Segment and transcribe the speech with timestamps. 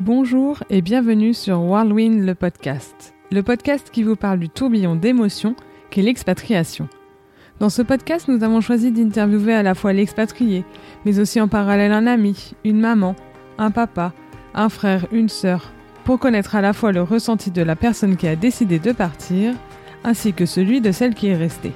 [0.00, 5.56] Bonjour et bienvenue sur Whirlwind le podcast, le podcast qui vous parle du tourbillon d'émotions
[5.90, 6.88] qu'est l'expatriation.
[7.58, 10.64] Dans ce podcast, nous avons choisi d'interviewer à la fois l'expatrié,
[11.04, 13.16] mais aussi en parallèle un ami, une maman,
[13.58, 14.12] un papa,
[14.54, 15.72] un frère, une sœur,
[16.04, 19.52] pour connaître à la fois le ressenti de la personne qui a décidé de partir,
[20.04, 21.72] ainsi que celui de celle qui est restée.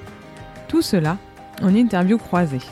[0.68, 1.18] Tout cela
[1.60, 2.62] en interview croisée.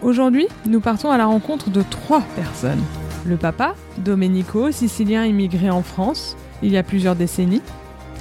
[0.00, 2.82] Aujourd'hui, nous partons à la rencontre de trois personnes.
[3.26, 7.62] Le papa, Domenico, sicilien immigré en France il y a plusieurs décennies.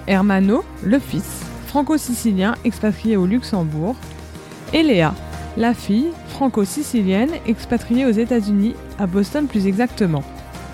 [0.07, 3.95] Hermano, le fils, franco-sicilien expatrié au Luxembourg.
[4.73, 5.13] Et Léa,
[5.57, 10.23] la fille, franco-sicilienne expatriée aux États-Unis, à Boston plus exactement.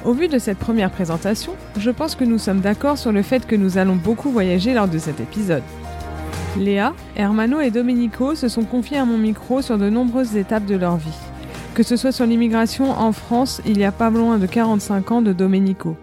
[0.05, 3.45] Au vu de cette première présentation, je pense que nous sommes d'accord sur le fait
[3.45, 5.63] que nous allons beaucoup voyager lors de cet épisode.
[6.57, 10.75] Léa, Hermano et Domenico se sont confiés à mon micro sur de nombreuses étapes de
[10.75, 11.30] leur vie
[11.81, 15.21] que ce soit sur l'immigration en France il y a pas loin de 45 ans
[15.23, 15.97] de Domenico,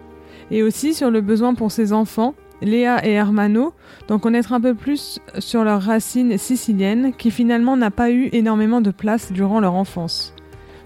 [0.51, 3.71] et aussi sur le besoin pour ses enfants, Léa et Hermano,
[4.09, 8.81] d'en connaître un peu plus sur leurs racines siciliennes qui finalement n'a pas eu énormément
[8.81, 10.33] de place durant leur enfance,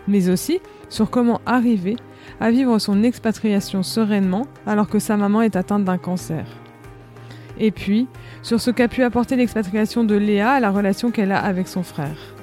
[0.08, 0.60] mais aussi
[0.90, 1.96] sur comment arriver
[2.40, 6.46] à vivre son expatriation sereinement alors que sa maman est atteinte d'un cancer.
[7.58, 8.06] Et puis,
[8.44, 11.82] sur ce qu'a pu apporter l'expatriation de Léa à la relation qu'elle a avec son
[11.82, 12.36] frère.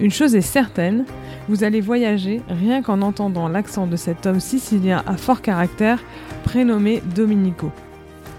[0.00, 1.04] Une chose est certaine,
[1.50, 6.00] vous allez voyager rien qu'en entendant l'accent de cet homme sicilien à fort caractère
[6.44, 7.72] prénommé Domenico.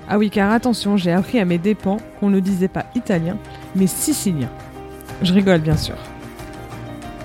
[0.07, 3.37] Ah oui, car attention, j'ai appris à mes dépens qu'on ne disait pas italien,
[3.75, 4.49] mais sicilien.
[5.23, 5.95] Je rigole bien sûr.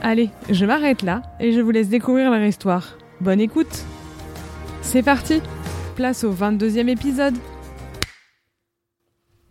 [0.02, 2.98] Allez, je m'arrête là et je vous laisse découvrir leur histoire.
[3.20, 3.84] Bonne écoute
[4.82, 5.40] C'est parti
[5.94, 7.36] Place au 22e épisode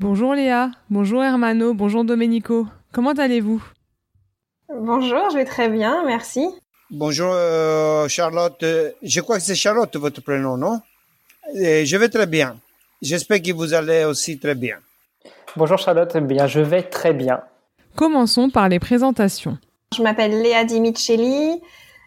[0.02, 2.67] Bonjour Léa, bonjour Hermano, bonjour Domenico.
[2.91, 3.63] Comment allez-vous?
[4.70, 6.48] Bonjour, je vais très bien, merci.
[6.90, 8.64] Bonjour euh, Charlotte.
[9.04, 10.82] Je crois que c'est Charlotte votre prénom, non?
[11.54, 12.56] Et Je vais très bien.
[13.02, 14.78] J'espère que vous allez aussi très bien.
[15.56, 17.42] Bonjour Charlotte, eh bien je vais très bien.
[17.96, 19.58] Commençons par les présentations.
[19.96, 20.81] Je m'appelle Léa Di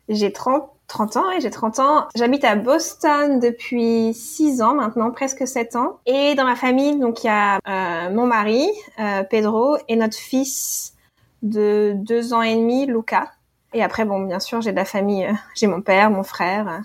[0.09, 2.09] j'ai 30, 30 ans et j'ai 30 ans.
[2.17, 5.99] J'habite à Boston depuis 6 ans maintenant, presque 7 ans.
[6.07, 8.67] Et dans ma famille, donc il y a euh, mon mari,
[8.99, 10.95] euh, Pedro, et notre fils
[11.43, 13.33] de deux ans et demi, Luca.
[13.75, 15.25] Et après, bon, bien sûr, j'ai de la famille.
[15.25, 16.83] Euh, j'ai mon père, mon frère.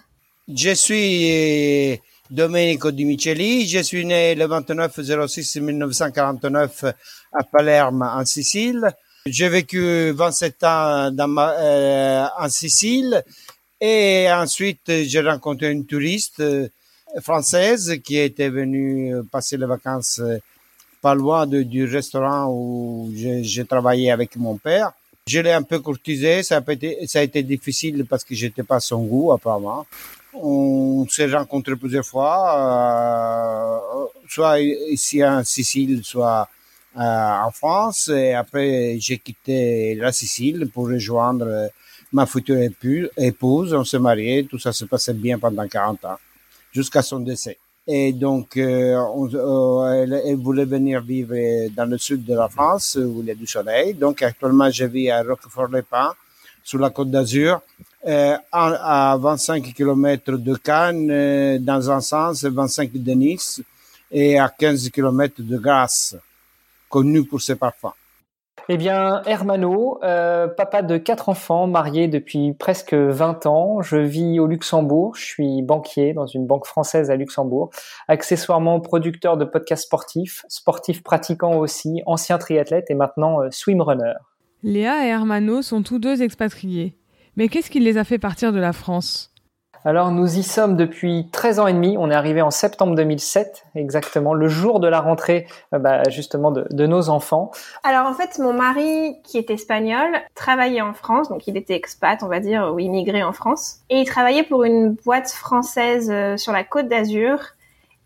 [0.48, 1.98] Je suis euh,
[2.30, 3.68] Domenico Di Micheli.
[3.68, 6.86] Je suis né le 29 06 1949
[7.34, 8.92] à Palerme, en Sicile.
[9.26, 13.24] J'ai vécu 27 ans euh, en Sicile.
[13.80, 16.42] Et ensuite, j'ai rencontré une touriste
[17.22, 20.22] française qui était venue passer les vacances
[21.04, 24.88] pas loin de, du restaurant où j'ai travaillé avec mon père.
[25.28, 28.64] Je l'ai un peu courtisé, ça a été, ça a été difficile parce que j'étais
[28.64, 29.86] pas son goût apparemment.
[30.34, 34.60] On s'est rencontrés plusieurs fois, euh, soit
[34.98, 36.48] ici en Sicile, soit
[36.98, 38.10] euh, en France.
[38.10, 41.70] Et après, j'ai quitté la Sicile pour rejoindre
[42.18, 42.60] ma future
[43.18, 43.74] épouse.
[43.74, 46.20] On s'est mariés, tout ça se passait bien pendant 40 ans,
[46.72, 47.58] jusqu'à son décès.
[47.86, 48.96] Et donc, euh,
[49.34, 51.36] euh, elle, voulait venir vivre
[51.76, 53.94] dans le sud de la France où il y a du soleil.
[53.94, 56.14] Donc, actuellement, je vis à Roquefort-les-Pins,
[56.64, 57.62] sur la Côte d'Azur,
[58.08, 63.62] euh, à, 25 km de Cannes euh, dans un sens, 25 de Nice
[64.12, 66.16] et à 15 km de Grasse,
[66.90, 67.94] connu pour ses parfums.
[68.70, 73.82] Eh bien, Hermano, euh, papa de quatre enfants, marié depuis presque 20 ans.
[73.82, 75.16] Je vis au Luxembourg.
[75.18, 77.72] Je suis banquier dans une banque française à Luxembourg.
[78.08, 84.14] Accessoirement producteur de podcasts sportifs, sportif pratiquant aussi, ancien triathlète et maintenant euh, swimrunner.
[84.64, 86.98] Léa et Hermano sont tous deux expatriés.
[87.36, 89.33] Mais qu'est-ce qui les a fait partir de la France?
[89.86, 91.98] Alors nous y sommes depuis 13 ans et demi.
[91.98, 96.52] On est arrivé en septembre 2007, exactement, le jour de la rentrée euh, bah, justement
[96.52, 97.52] de, nos enfants.
[97.84, 102.24] Alors en fait, mon mari, qui est espagnol, travaillait en France, donc il était expat,
[102.24, 106.38] on va dire, ou immigré en France, et il travaillait pour une boîte française euh,
[106.38, 107.40] sur la Côte d'Azur.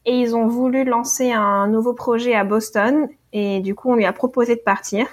[0.05, 4.05] Et ils ont voulu lancer un nouveau projet à Boston, et du coup on lui
[4.05, 5.05] a proposé de partir.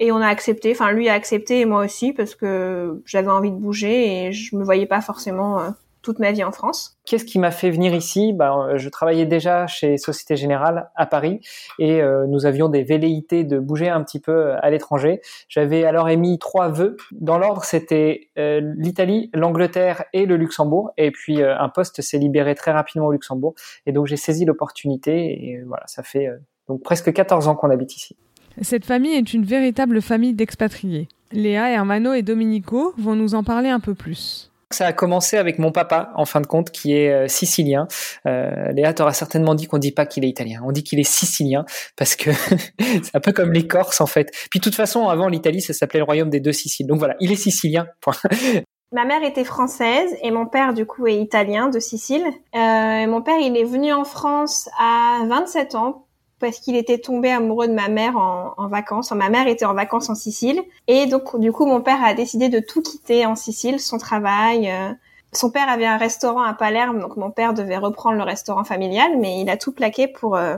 [0.00, 3.50] Et on a accepté, enfin lui a accepté et moi aussi parce que j'avais envie
[3.50, 5.70] de bouger et je me voyais pas forcément euh,
[6.02, 6.98] toute ma vie en France.
[7.06, 8.36] Qu'est-ce qui m'a fait venir ici?
[8.40, 11.40] Euh, Je travaillais déjà chez Société Générale à Paris
[11.78, 15.20] et euh, nous avions des velléités de bouger un petit peu à l'étranger.
[15.48, 16.96] J'avais alors émis trois vœux.
[17.12, 20.90] Dans l'ordre, c'était l'Italie, l'Angleterre et le Luxembourg.
[20.96, 23.54] Et puis un poste s'est libéré très rapidement au Luxembourg.
[23.86, 26.28] Et donc j'ai saisi l'opportunité et voilà, ça fait
[26.68, 28.16] donc presque 14 ans qu'on habite ici.
[28.62, 31.08] Cette famille est une véritable famille d'expatriés.
[31.32, 34.50] Léa, Hermano et Domenico vont nous en parler un peu plus.
[34.70, 37.86] Ça a commencé avec mon papa, en fin de compte, qui est euh, sicilien.
[38.26, 41.08] Euh, Léa t'aura certainement dit qu'on dit pas qu'il est italien, on dit qu'il est
[41.08, 41.64] sicilien
[41.96, 42.30] parce que
[42.80, 44.30] c'est un peu comme les Corses en fait.
[44.50, 46.86] Puis de toute façon, avant l'Italie, ça s'appelait le royaume des deux Siciles.
[46.86, 47.86] Donc voilà, il est sicilien.
[48.92, 52.24] Ma mère était française et mon père du coup est italien de Sicile.
[52.54, 56.06] Euh, mon père il est venu en France à 27 ans
[56.40, 59.12] parce qu'il était tombé amoureux de ma mère en, vacances.
[59.12, 62.48] ma mère était en vacances en Sicile et donc du coup mon père a décidé
[62.48, 64.70] de tout quitter en Sicile, son travail.
[64.70, 64.92] Euh.
[65.32, 69.18] son père avait un restaurant à Palerme, donc mon père devait reprendre le restaurant familial,
[69.18, 70.56] mais il a tout plaqué pour euh,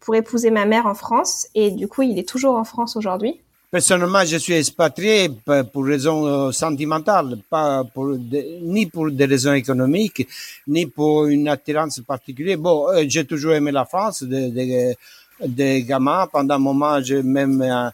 [0.00, 3.40] pour épouser ma mère en France et du coup il est toujours en France aujourd'hui.
[3.70, 5.28] Personnellement, je suis expatrié
[5.74, 8.16] pour raisons euh, sentimentales, pas pour
[8.62, 10.26] ni pour des raisons économiques,
[10.66, 12.56] ni pour une attirance particulière.
[12.56, 16.26] Bon, euh, j'ai toujours aimé la France, des de, de gamins.
[16.32, 17.90] Pendant un moment, j'ai même euh,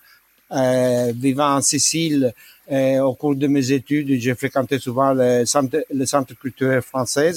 [0.52, 2.32] euh, vivant en Sicile,
[2.70, 7.32] euh, au cours de mes études, j'ai fréquenté souvent le centre, le centre culturel français,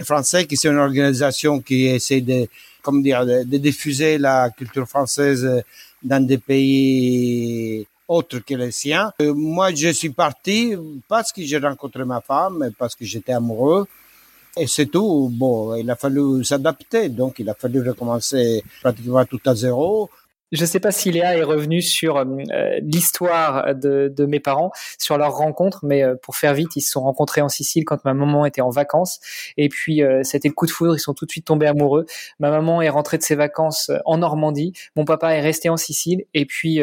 [0.00, 2.46] français, qui c'est une organisation qui essaie de,
[2.80, 5.62] comment dire, de, de diffuser la culture française
[6.02, 9.12] dans des pays autres que les siens.
[9.20, 10.74] Euh, moi, je suis parti
[11.06, 13.86] parce que j'ai rencontré ma femme, parce que j'étais amoureux.
[14.56, 15.30] Et c'est tout.
[15.32, 20.10] Bon, il a fallu s'adapter, donc il a fallu recommencer pratiquement tout à zéro.
[20.52, 22.24] Je ne sais pas si Léa est revenue sur euh,
[22.80, 26.92] l'histoire de, de, mes parents, sur leur rencontre, mais euh, pour faire vite, ils se
[26.92, 29.20] sont rencontrés en Sicile quand ma maman était en vacances.
[29.56, 32.06] Et puis, euh, c'était le coup de foudre, ils sont tout de suite tombés amoureux.
[32.38, 36.24] Ma maman est rentrée de ses vacances en Normandie, mon papa est resté en Sicile,
[36.34, 36.80] et puis...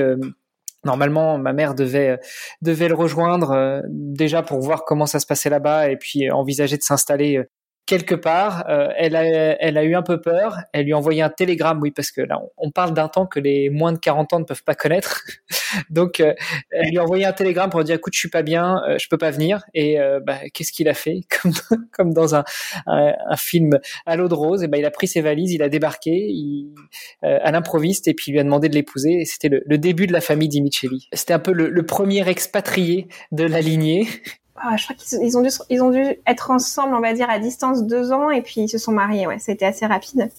[0.83, 2.19] Normalement, ma mère devait
[2.61, 6.83] devait le rejoindre déjà pour voir comment ça se passait là-bas et puis envisager de
[6.83, 7.43] s'installer
[7.85, 10.57] quelque part, euh, elle, a, elle a eu un peu peur.
[10.73, 13.39] Elle lui a envoyé un télégramme, oui, parce que là, on, parle d'un temps que
[13.39, 15.23] les moins de 40 ans ne peuvent pas connaître.
[15.89, 16.33] Donc, euh,
[16.71, 19.07] elle lui a envoyé un télégramme pour dire, écoute, je suis pas bien, euh, je
[19.07, 19.63] peux pas venir.
[19.73, 21.21] Et bah, qu'est-ce qu'il a fait?
[21.41, 21.51] Comme,
[21.91, 22.43] comme dans un,
[22.87, 23.71] un, film
[24.05, 24.63] à l'eau de rose.
[24.63, 26.73] Et ben, il a pris ses valises, il a débarqué il,
[27.21, 29.21] à l'improviste et puis il lui a demandé de l'épouser.
[29.21, 31.07] Et c'était le, le, début de la famille Dimicelli.
[31.13, 34.07] C'était un peu le, le premier expatrié de la lignée.
[34.57, 38.29] Ah, je crois qu'ils ont dû être ensemble, on va dire à distance deux ans
[38.29, 39.27] et puis ils se sont mariés.
[39.27, 40.31] Ouais, c'était assez rapide.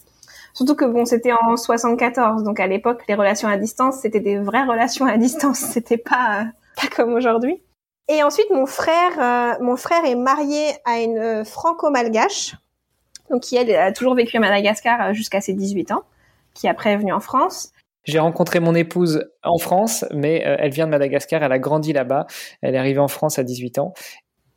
[0.54, 4.38] Surtout que bon, c'était en 74, donc à l'époque les relations à distance c'était des
[4.38, 6.44] vraies relations à distance, c'était pas euh,
[6.80, 7.62] pas comme aujourd'hui.
[8.08, 12.54] Et ensuite mon frère, euh, mon frère est marié à une euh, franco-malgache,
[13.30, 16.04] donc qui elle a toujours vécu à Madagascar jusqu'à ses 18 ans,
[16.54, 17.72] qui après est venue en France.
[18.06, 21.92] J'ai rencontré mon épouse en France, mais euh, elle vient de Madagascar, elle a grandi
[21.92, 22.26] là-bas,
[22.62, 23.94] elle est arrivée en France à 18 ans.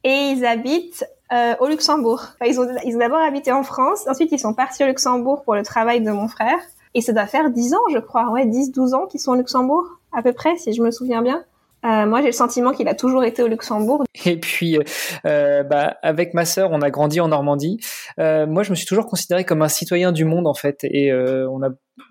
[0.04, 2.24] Et ils habitent euh, au Luxembourg.
[2.46, 5.56] ils ont, ils ont d'abord habité en France, ensuite ils sont partis au Luxembourg pour
[5.56, 6.60] le travail de mon frère.
[6.94, 9.36] Et ça doit faire 10 ans, je crois, ouais, 10, 12 ans qu'ils sont au
[9.36, 11.44] Luxembourg, à peu près, si je me souviens bien.
[11.86, 14.04] Euh, moi, j'ai le sentiment qu'il a toujours été au Luxembourg.
[14.26, 14.78] Et puis,
[15.26, 17.80] euh, bah, avec ma sœur, on a grandi en Normandie.
[18.20, 20.80] Euh, moi, je me suis toujours considéré comme un citoyen du monde, en fait.
[20.84, 21.70] Et euh, on a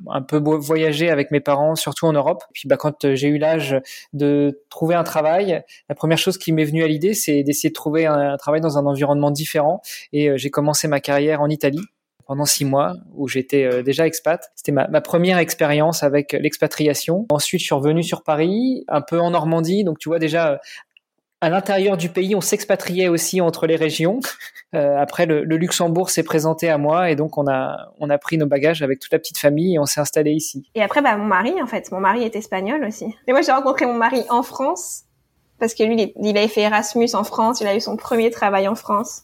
[0.09, 2.45] un peu voyagé avec mes parents, surtout en Europe.
[2.55, 3.77] Puis, bah, quand j'ai eu l'âge
[4.13, 7.75] de trouver un travail, la première chose qui m'est venue à l'idée, c'est d'essayer de
[7.75, 9.83] trouver un, travail dans un environnement différent.
[10.13, 11.83] Et j'ai commencé ma carrière en Italie
[12.29, 14.53] pendant six mois où j'étais euh, déjà expat.
[14.55, 17.27] C'était ma, première expérience avec l'expatriation.
[17.31, 19.83] Ensuite, je suis revenu sur Paris, un peu en Normandie.
[19.83, 20.57] Donc, tu vois déjà, euh,
[21.41, 24.21] à l'intérieur du pays, on s'expatriait aussi entre les régions.
[24.75, 28.37] Euh, après, le, Luxembourg s'est présenté à moi et donc on a on a pris
[28.37, 30.69] nos bagages avec toute la petite famille et on s'est installé ici.
[30.75, 33.07] Et après, bah mon mari, en fait, mon mari est espagnol aussi.
[33.27, 35.05] Et moi, j'ai rencontré mon mari en France
[35.59, 37.63] parce que lui, il avait fait Erasmus en France.
[37.63, 39.23] Il a eu son premier travail en France.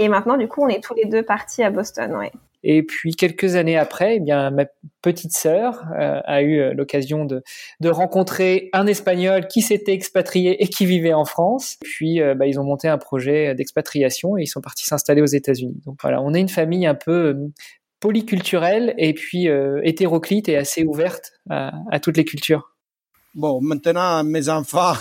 [0.00, 2.32] Et maintenant, du coup, on est tous les deux partis à Boston, ouais.
[2.62, 4.64] Et puis quelques années après, eh bien ma
[5.02, 7.42] petite sœur euh, a eu euh, l'occasion de,
[7.80, 11.76] de rencontrer un Espagnol qui s'était expatrié et qui vivait en France.
[11.82, 15.26] Puis euh, bah, ils ont monté un projet d'expatriation et ils sont partis s'installer aux
[15.26, 15.80] États-Unis.
[15.84, 17.36] Donc voilà, on est une famille un peu
[18.00, 19.48] polyculturelle et puis
[19.82, 22.74] hétéroclite et assez ouverte à, à toutes les cultures.
[23.34, 24.94] Bon, maintenant mes enfants,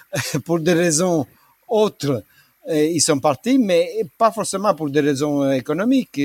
[0.46, 1.26] pour des raisons
[1.68, 2.22] autres,
[2.68, 6.20] ils sont partis, mais pas forcément pour des raisons économiques.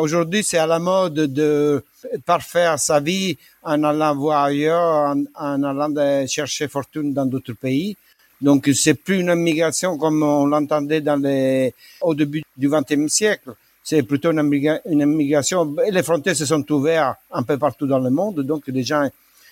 [0.00, 1.82] Aujourd'hui, c'est à la mode de
[2.24, 7.96] parfaire sa vie en allant voir ailleurs, en, allant chercher fortune dans d'autres pays.
[8.40, 13.54] Donc, c'est plus une immigration comme on l'entendait dans les, au début du XXe siècle.
[13.82, 15.74] C'est plutôt une, une immigration.
[15.90, 19.08] Les frontières se sont ouvertes un peu partout dans le monde, donc les gens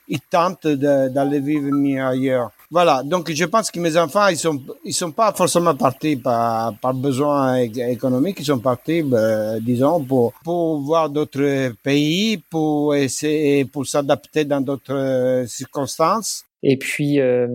[0.09, 2.51] ils tentent d'aller vivre mieux ailleurs.
[2.71, 6.75] Voilà, donc je pense que mes enfants, ils sont, ils sont pas forcément partis par,
[6.79, 13.65] par besoin économique, ils sont partis, ben, disons, pour, pour voir d'autres pays, pour essayer,
[13.65, 16.45] pour s'adapter dans d'autres circonstances.
[16.63, 17.47] Et puis, euh,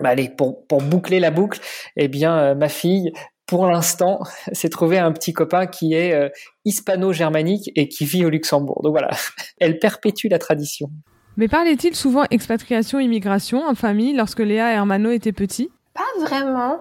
[0.00, 1.58] bah allez, pour, pour boucler la boucle,
[1.96, 3.12] eh bien, ma fille
[3.46, 4.20] pour l'instant,
[4.52, 6.28] s'est trouvé un petit copain qui est euh,
[6.64, 8.80] hispano-germanique et qui vit au Luxembourg.
[8.82, 9.10] Donc voilà,
[9.58, 10.90] elle perpétue la tradition.
[11.36, 15.70] Mais parlait-il souvent expatriation-immigration en famille lorsque Léa et Hermano étaient petits?
[15.94, 16.80] Pas vraiment.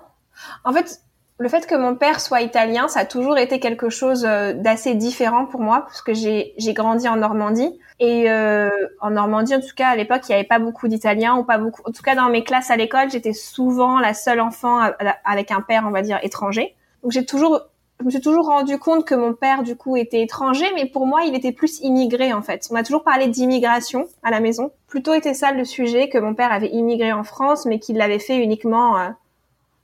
[0.64, 1.02] En fait,
[1.38, 4.96] le fait que mon père soit italien, ça a toujours été quelque chose euh, d'assez
[4.96, 7.78] différent pour moi, parce que j'ai grandi en Normandie.
[8.00, 8.70] Et euh,
[9.02, 11.58] en Normandie, en tout cas, à l'époque, il n'y avait pas beaucoup d'Italiens, ou pas
[11.58, 11.82] beaucoup.
[11.86, 14.80] En tout cas, dans mes classes à l'école, j'étais souvent la seule enfant
[15.26, 16.74] avec un père, on va dire, étranger.
[17.04, 17.60] Donc j'ai toujours,
[18.00, 21.06] je me suis toujours rendu compte que mon père, du coup, était étranger, mais pour
[21.06, 22.68] moi, il était plus immigré, en fait.
[22.70, 24.72] On a toujours parlé d'immigration à la maison.
[24.88, 28.20] Plutôt était ça le sujet, que mon père avait immigré en France, mais qu'il l'avait
[28.20, 29.10] fait uniquement euh,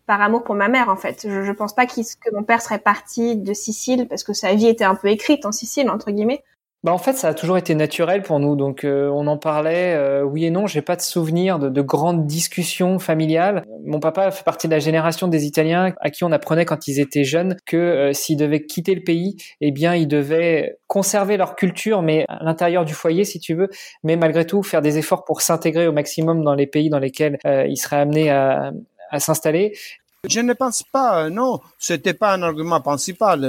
[0.08, 1.26] par amour pour ma mère en fait.
[1.28, 2.02] Je, je pense pas que
[2.34, 5.54] mon père serait parti de Sicile parce que sa vie était un peu écrite en
[5.54, 6.44] Sicile entre guillemets.
[6.84, 9.94] Bah en fait, ça a toujours été naturel pour nous, donc euh, on en parlait.
[9.94, 13.66] Euh, oui et non, j'ai pas de souvenir de, de, grandes discussions familiales.
[13.86, 17.00] Mon papa fait partie de la génération des Italiens à qui on apprenait quand ils
[17.00, 21.56] étaient jeunes que euh, s'ils devaient quitter le pays, eh bien ils devaient conserver leur
[21.56, 23.70] culture, mais à l'intérieur du foyer, si tu veux,
[24.04, 27.38] mais malgré tout faire des efforts pour s'intégrer au maximum dans les pays dans lesquels
[27.46, 28.72] ils seraient amenés à,
[29.12, 29.74] à s'installer.
[30.30, 33.42] Je ne pense pas, non, c'était pas un argument principal.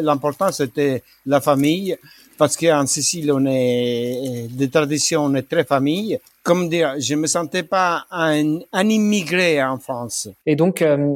[0.00, 1.98] L'important c'était la famille,
[2.38, 6.18] parce qu'en Sicile on est des traditions, on est très famille.
[6.42, 10.28] Comme dire, je me sentais pas un, un immigré en France.
[10.46, 11.14] Et donc, euh,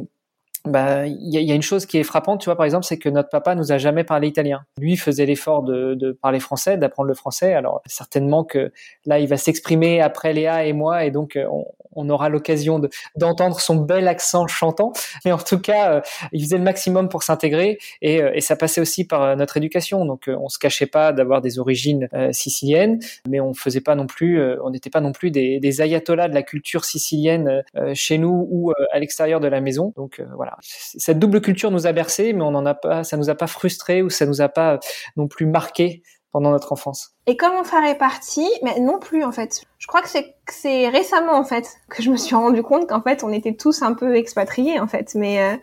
[0.69, 2.97] bah, il y, y, a une chose qui est frappante, tu vois, par exemple, c'est
[2.97, 4.61] que notre papa nous a jamais parlé italien.
[4.77, 7.53] Lui faisait l'effort de, de, parler français, d'apprendre le français.
[7.53, 8.71] Alors certainement que
[9.05, 11.45] là, il va s'exprimer après Léa et moi, et donc euh,
[11.93, 12.81] on, aura l'occasion
[13.15, 14.93] d'entendre son bel accent chantant.
[15.25, 18.55] Mais en tout cas, euh, il faisait le maximum pour s'intégrer et, euh, et, ça
[18.55, 20.05] passait aussi par euh, notre éducation.
[20.05, 24.41] Donc, on se cachait pas d'avoir des origines siciliennes, mais on faisait pas non plus,
[24.61, 28.71] on n'était pas non plus des, des, ayatollahs de la culture sicilienne chez nous ou
[28.91, 29.93] à l'extérieur de la maison.
[29.95, 33.29] Donc voilà, cette double culture nous a bercé, mais on en a pas, ça nous
[33.29, 34.79] a pas frustré ou ça nous a pas
[35.17, 37.15] non plus marqué pendant notre enfance.
[37.25, 39.63] Et comme on ferait partie, mais non plus en fait.
[39.77, 43.23] Je crois que c'est récemment en fait que je me suis rendu compte qu'en fait
[43.23, 45.57] on était tous un peu expatriés en fait, mais euh,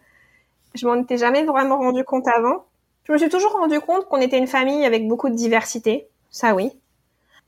[0.74, 2.66] je m'en étais jamais vraiment rendu compte avant.
[3.04, 6.54] Je me suis toujours rendu compte qu'on était une famille avec beaucoup de diversité, ça
[6.54, 6.72] oui.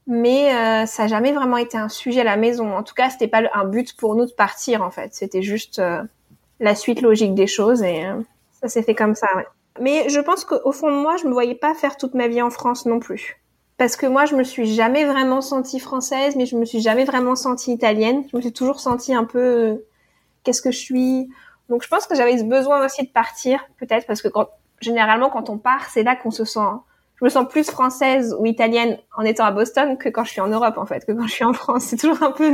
[0.06, 2.74] Mais euh, ça n'a jamais vraiment été un sujet à la maison.
[2.74, 5.14] En tout cas, c'était pas un but pour nous de partir en fait.
[5.14, 6.02] C'était juste euh,
[6.60, 8.04] la suite logique des choses et
[8.60, 9.28] ça s'est fait comme ça.
[9.36, 9.46] Ouais.
[9.80, 12.42] Mais je pense qu'au fond de moi, je me voyais pas faire toute ma vie
[12.42, 13.40] en France non plus.
[13.76, 17.04] Parce que moi, je me suis jamais vraiment sentie française, mais je me suis jamais
[17.04, 18.24] vraiment sentie italienne.
[18.30, 19.86] Je me suis toujours sentie un peu, euh,
[20.42, 21.28] qu'est-ce que je suis?
[21.68, 24.48] Donc, je pense que j'avais ce besoin aussi de partir, peut-être, parce que quand,
[24.80, 26.60] généralement, quand on part, c'est là qu'on se sent,
[27.18, 30.40] je me sens plus française ou italienne en étant à Boston que quand je suis
[30.40, 31.84] en Europe, en fait, que quand je suis en France.
[31.84, 32.52] C'est toujours un peu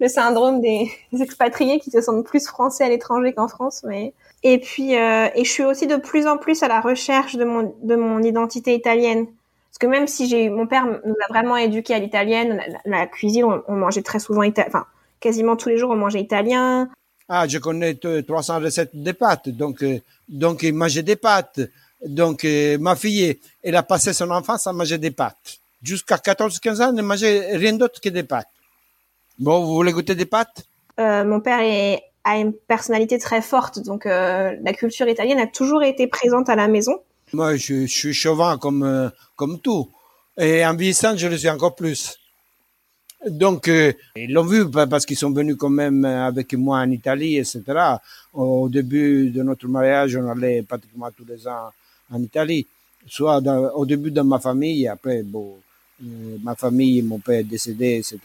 [0.00, 0.90] le, syndrome des,
[1.20, 4.14] expatriés qui se sentent plus français à l'étranger qu'en France, mais
[4.44, 7.44] et puis, euh, et je suis aussi de plus en plus à la recherche de
[7.44, 9.26] mon, de mon identité italienne.
[9.26, 13.46] Parce que même si j'ai, mon père nous a vraiment éduqués à l'italienne, la, cuisine,
[13.66, 14.86] on, mangeait très souvent italien, enfin,
[15.18, 16.88] quasiment tous les jours, on mangeait italien.
[17.28, 21.60] Ah, je connais 300 recettes de pâtes, donc, euh, donc il mangeait des pâtes.
[22.04, 25.58] Donc, euh, ma fille, elle a passé son enfance à manger des pâtes.
[25.82, 28.48] Jusqu'à 14-15 ans, elle ne mangeait rien d'autre que des pâtes.
[29.38, 30.64] Bon, vous voulez goûter des pâtes?
[30.98, 35.46] Euh, mon père est a une personnalité très forte, donc euh, la culture italienne a
[35.46, 37.00] toujours été présente à la maison.
[37.32, 39.88] Moi, je, je suis chauvin comme comme tout,
[40.36, 42.18] et en vieillissant, je le suis encore plus.
[43.26, 47.36] Donc, euh, ils l'ont vu parce qu'ils sont venus quand même avec moi en Italie,
[47.36, 47.62] etc.
[48.32, 51.72] Au début de notre mariage, on allait pratiquement tous les ans
[52.10, 52.66] en Italie,
[53.06, 55.56] soit dans, au début de ma famille, après, bon,
[56.02, 58.18] euh, ma famille, mon père est décédé, etc.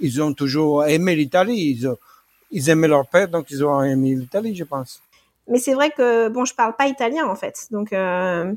[0.00, 1.76] Ils ont toujours aimé l'Italie.
[1.76, 1.96] Ils ont,
[2.50, 5.00] ils aimaient leur père, donc ils ont aimé l'Italie, je pense.
[5.48, 8.52] Mais c'est vrai que bon, je parle pas italien en fait, donc euh,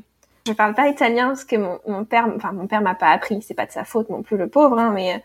[0.46, 3.42] je parle pas italien parce que mon, mon père, enfin mon père m'a pas appris,
[3.42, 5.14] c'est pas de sa faute non plus le pauvre, hein, mais.
[5.14, 5.18] Euh,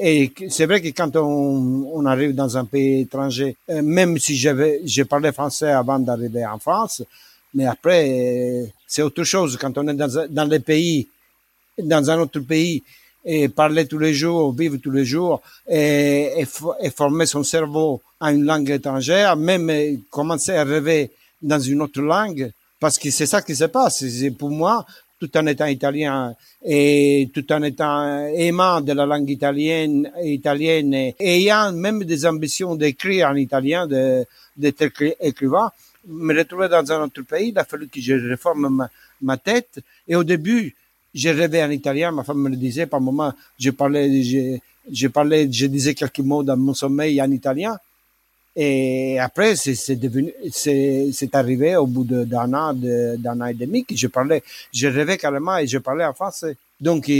[0.00, 4.36] Et c'est vrai que quand on, on, arrive dans un pays étranger, euh, même si
[4.36, 7.02] j'avais, j'ai parlé français avant d'arriver en France,
[7.54, 11.08] mais après c'est autre chose quand on est dans, dans les pays,
[11.78, 12.82] dans un autre pays
[13.24, 16.46] et parler tous les jours, vivre tous les jours et, et,
[16.80, 22.00] et, former son cerveau à une langue étrangère, même commencer à rêver dans une autre
[22.00, 24.04] langue, parce que c'est ça qui se passe.
[24.38, 24.84] Pour moi,
[25.22, 31.14] tout en étant italien et tout en étant aimant de la langue italienne, italienne et
[31.20, 33.86] ayant même des ambitions d'écrire en italien,
[34.56, 34.82] d'être
[35.20, 35.70] écrivain,
[36.06, 38.90] me retrouver dans un autre pays, il a fallu que je réforme ma,
[39.20, 39.80] ma tête.
[40.08, 40.74] Et au début,
[41.14, 44.58] j'ai rêvé en italien, ma femme me le disait, par moment, je parlais, je,
[44.90, 47.78] je parlais, je disais quelques mots dans mon sommeil en italien.
[48.54, 53.96] Et après, c'est devenu, c'est arrivé au bout d'un an, d'un an et demi que
[53.96, 54.42] je parlais,
[54.72, 56.56] je rêvais carrément et je parlais en français.
[56.78, 57.10] Donc,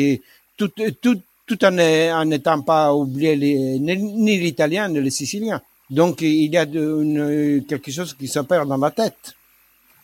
[0.58, 0.70] tout,
[1.00, 5.62] tout, tout en n'étant pas oublié les, ni l'italien ni le sicilien.
[5.92, 9.34] Donc, il y a une, quelque chose qui s'opère dans ma tête.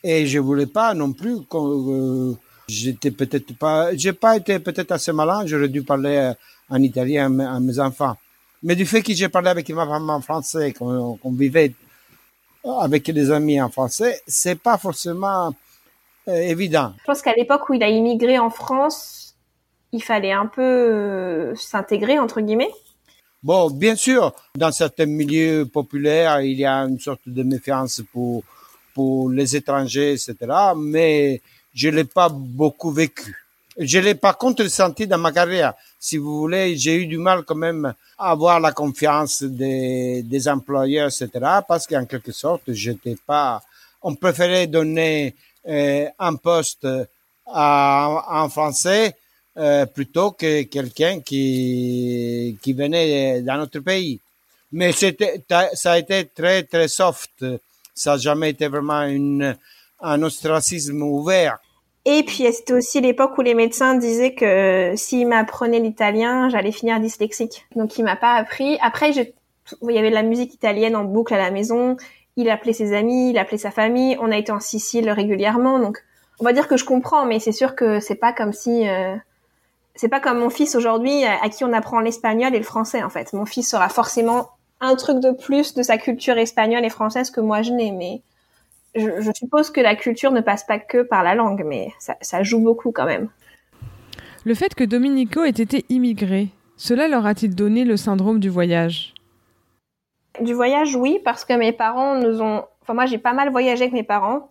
[0.05, 2.35] Et je voulais pas non plus que euh,
[2.69, 6.33] j'étais peut-être pas, j'ai pas été peut-être assez malin, j'aurais dû parler
[6.69, 8.17] en italien à mes enfants.
[8.63, 11.73] Mais du fait que j'ai parlé avec ma femme en français, qu'on vivait
[12.81, 15.55] avec des amis en français, c'est pas forcément
[16.29, 16.93] euh, évident.
[17.01, 19.37] Je pense qu'à l'époque où il a immigré en France,
[19.93, 22.71] il fallait un peu euh, s'intégrer entre guillemets.
[23.43, 28.43] Bon, bien sûr, dans certains milieux populaires, il y a une sorte de méfiance pour
[28.95, 30.35] pour les étrangers, etc.
[30.77, 31.41] Mais
[31.73, 33.37] je l'ai pas beaucoup vécu.
[33.79, 35.75] Je l'ai par contre senti dans ma carrière.
[36.01, 40.49] Si vous voulez, j'ai eu du mal quand même à avoir la confiance des, des
[40.49, 41.29] employeurs, etc.
[41.69, 43.63] Parce qu'en quelque sorte, j'étais pas.
[44.03, 45.37] On préférait donner
[45.69, 46.89] euh, un poste
[47.47, 49.15] à, en français
[49.59, 54.21] euh, plutôt que quelqu'un qui qui venait d'un autre pays.
[54.73, 55.43] Mais c'était
[55.75, 57.45] ça a été très très soft.
[57.95, 59.57] Ça n'a jamais été vraiment une,
[60.01, 61.59] un ostracisme ouvert.
[62.05, 67.01] Et puis c'était aussi l'époque où les médecins disaient que s'il m'apprenait l'italien, j'allais finir
[67.01, 67.67] dyslexique.
[67.77, 68.79] Donc il m'a pas appris.
[68.81, 71.97] Après, il y avait de la musique italienne en boucle à la maison.
[72.37, 74.17] Il appelait ses amis, il appelait sa famille.
[74.21, 75.99] On a été en Sicile régulièrement, donc
[76.41, 79.17] on va dire que je comprends, mais c'est sûr que c'est pas comme si euh,
[79.99, 83.11] c'est pas comme mon fils aujourd'hui à qui on apprend l'espagnol et le français en
[83.11, 83.33] fait.
[83.33, 84.49] Mon fils sera forcément
[84.81, 88.23] un truc de plus de sa culture espagnole et française que moi je n'ai, mais
[88.95, 92.61] je, suppose que la culture ne passe pas que par la langue, mais ça, joue
[92.61, 93.29] beaucoup quand même.
[94.45, 99.15] Le fait que Domenico ait été immigré, cela leur a-t-il donné le syndrome du voyage?
[100.41, 102.65] Du voyage, oui, parce que mes parents nous ont.
[102.83, 104.51] Enfin, moi, j'ai pas mal voyagé avec mes parents.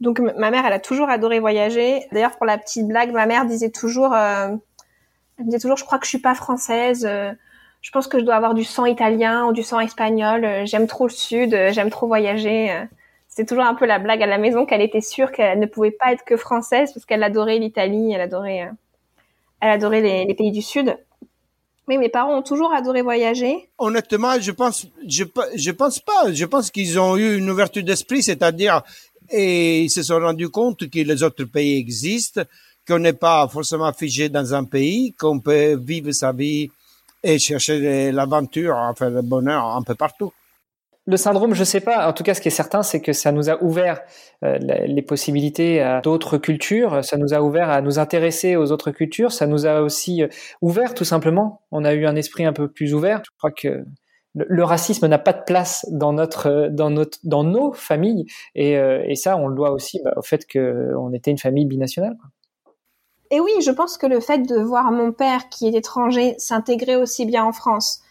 [0.00, 2.06] Donc, ma mère, elle a toujours adoré voyager.
[2.10, 4.14] D'ailleurs, pour la petite blague, ma mère disait toujours.
[4.14, 4.56] Euh,
[5.40, 7.04] elle disait toujours, je crois que je suis pas française.
[7.08, 7.32] Euh,
[7.80, 10.44] je pense que je dois avoir du sang italien ou du sang espagnol.
[10.44, 11.50] Euh, j'aime trop le sud.
[11.72, 12.86] J'aime trop voyager
[13.30, 15.92] c'était toujours un peu la blague à la maison qu'elle était sûre qu'elle ne pouvait
[15.92, 18.72] pas être que française parce qu'elle adorait l'Italie, elle adorait, euh,
[19.60, 20.96] elle adorait les, pays du Sud.
[21.86, 23.68] Mais mes parents ont toujours adoré voyager.
[23.78, 25.24] Honnêtement, je pense, je,
[25.54, 26.32] je pense pas.
[26.32, 28.82] Je pense qu'ils ont eu une ouverture d'esprit, c'est-à-dire,
[29.30, 32.42] et ils se sont rendus compte que les autres pays existent,
[32.90, 36.70] qu'on n'est pas forcément figé dans un pays, qu'on peut vivre sa vie
[37.22, 40.32] et chercher l'aventure, enfin le bonheur un peu partout.
[41.06, 42.08] Le syndrome, je sais pas.
[42.08, 44.00] En tout cas, ce qui est certain, c'est que ça nous a ouvert
[44.44, 47.04] euh, les possibilités à d'autres cultures.
[47.04, 49.32] Ça nous a ouvert à nous intéresser aux autres cultures.
[49.32, 50.28] Ça nous a aussi euh,
[50.60, 51.62] ouvert, tout simplement.
[51.72, 53.22] On a eu un esprit un peu plus ouvert.
[53.24, 53.82] Je crois que
[54.34, 58.26] le, racisme n'a pas de place dans notre, dans notre, dans nos familles.
[58.54, 61.66] Et, euh, et ça, on le doit aussi bah, au fait qu'on était une famille
[61.66, 62.14] binationale.
[63.30, 66.96] Et oui, je pense que le fait de voir mon père, qui est étranger, s'intégrer
[66.96, 68.02] aussi bien en France,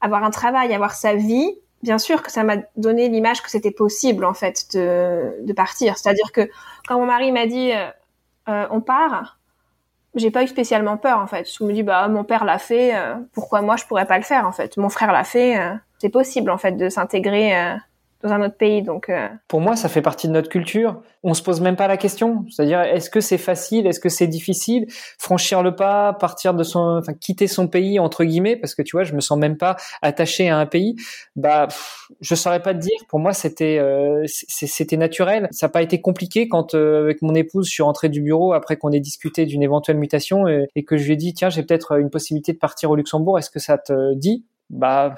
[0.00, 3.70] avoir un travail, avoir sa vie, bien sûr que ça m'a donné l'image que c'était
[3.70, 5.96] possible en fait de, de partir.
[5.98, 6.48] C'est-à-dire que
[6.88, 7.86] quand mon mari m'a dit euh,
[8.48, 9.38] euh, on part,
[10.14, 11.48] j'ai pas eu spécialement peur en fait.
[11.50, 14.24] Je me dis bah mon père l'a fait, euh, pourquoi moi je pourrais pas le
[14.24, 14.76] faire en fait?
[14.78, 15.56] Mon frère l'a fait,
[15.98, 17.76] c'est possible en fait de s'intégrer
[18.24, 18.82] dans un autre pays.
[18.88, 21.02] Euh, pour moi, ça fait partie de notre culture.
[21.22, 22.46] On se pose même pas la question.
[22.50, 24.86] C'est-à-dire, est-ce que c'est facile, est-ce que c'est difficile,
[25.18, 28.96] franchir le pas, partir de son, enfin, quitter son pays entre guillemets, parce que tu
[28.96, 30.96] vois, je me sens même pas attaché à un pays.
[31.36, 31.68] Bah,
[32.20, 32.98] je saurais pas te dire.
[33.08, 35.48] Pour moi, c'était, euh, c'était naturel.
[35.50, 38.54] Ça n'a pas été compliqué quand euh, avec mon épouse, je suis rentré du bureau
[38.54, 41.62] après qu'on ait discuté d'une éventuelle mutation et, que je lui ai dit, tiens, j'ai
[41.62, 43.38] peut-être une possibilité de partir au Luxembourg.
[43.38, 44.44] Est-ce que ça te dit?
[44.70, 45.14] Bah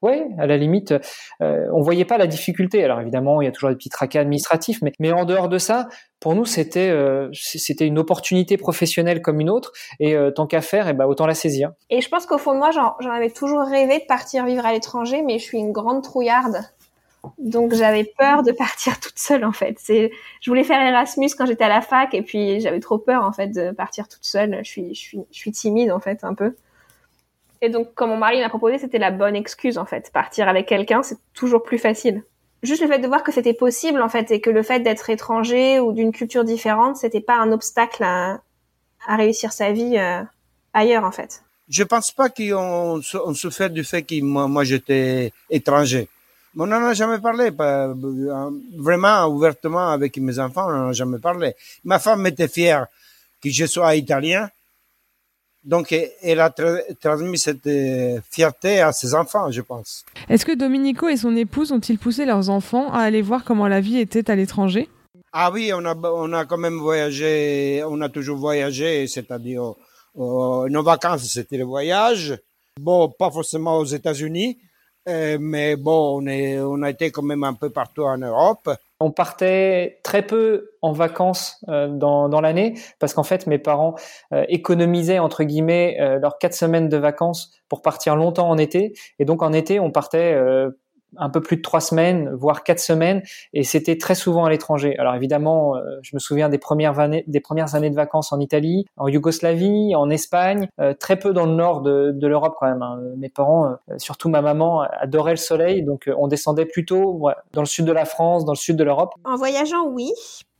[0.00, 0.94] oui, à la limite,
[1.42, 2.84] euh, on voyait pas la difficulté.
[2.84, 5.58] Alors évidemment, il y a toujours des petits tracas administratifs, mais, mais en dehors de
[5.58, 5.88] ça,
[6.20, 10.60] pour nous, c'était euh, c'était une opportunité professionnelle comme une autre, et euh, tant qu'à
[10.60, 11.72] faire, et eh ben, autant la saisir.
[11.90, 14.72] Et je pense qu'au fond de moi, j'en avais toujours rêvé de partir vivre à
[14.72, 16.58] l'étranger, mais je suis une grande trouillarde.
[17.38, 19.76] Donc j'avais peur de partir toute seule en fait.
[19.78, 23.24] C'est, je voulais faire Erasmus quand j'étais à la fac et puis j'avais trop peur
[23.24, 24.60] en fait de partir toute seule.
[24.62, 26.54] Je suis, je suis, je suis timide en fait un peu.
[27.60, 30.10] Et donc, comme mon mari m'a proposé, c'était la bonne excuse, en fait.
[30.12, 32.22] Partir avec quelqu'un, c'est toujours plus facile.
[32.62, 35.10] Juste le fait de voir que c'était possible, en fait, et que le fait d'être
[35.10, 38.40] étranger ou d'une culture différente, c'était pas un obstacle à,
[39.06, 40.22] à réussir sa vie euh,
[40.72, 41.42] ailleurs, en fait.
[41.68, 46.08] Je pense pas qu'on on souffert du fait que moi, j'étais étranger.
[46.56, 47.94] On n'en a jamais parlé, pas,
[48.76, 51.54] vraiment ouvertement avec mes enfants, on n'en a jamais parlé.
[51.84, 52.86] Ma femme était fière
[53.40, 54.48] que je sois italien,
[55.64, 56.50] Donc, elle a
[57.00, 60.04] transmis cette euh, fierté à ses enfants, je pense.
[60.28, 63.80] Est-ce que Domenico et son épouse ont-ils poussé leurs enfants à aller voir comment la
[63.80, 64.88] vie était à l'étranger?
[65.32, 69.74] Ah oui, on a, on a quand même voyagé, on a toujours voyagé, c'est-à-dire
[70.16, 72.38] nos vacances, c'était le voyage.
[72.80, 74.58] Bon, pas forcément aux États-Unis,
[75.08, 78.70] euh, mais bon, on, est, on a été quand même un peu partout en Europe.
[79.00, 83.94] On partait très peu en vacances euh, dans, l'année parce qu'en fait mes parents
[84.32, 88.92] euh, économisaient entre guillemets leurs quatre semaines de vacances pour partir longtemps en été.
[89.18, 90.36] Et donc en été on partait
[91.16, 94.96] un peu plus de trois semaines, voire quatre semaines, et c'était très souvent à l'étranger.
[94.98, 98.40] Alors évidemment, euh, je me souviens des premières années, des premières années de vacances en
[98.40, 102.82] Italie, en Yougoslavie, en Espagne, euh, très peu dans le nord de, l'Europe quand même.
[102.82, 103.00] Hein.
[103.16, 107.66] Mes parents, euh, surtout ma maman, adoraient le soleil, donc on descendait plutôt dans le
[107.66, 109.14] sud de la France, dans le sud de l'Europe.
[109.24, 110.12] En voyageant, oui,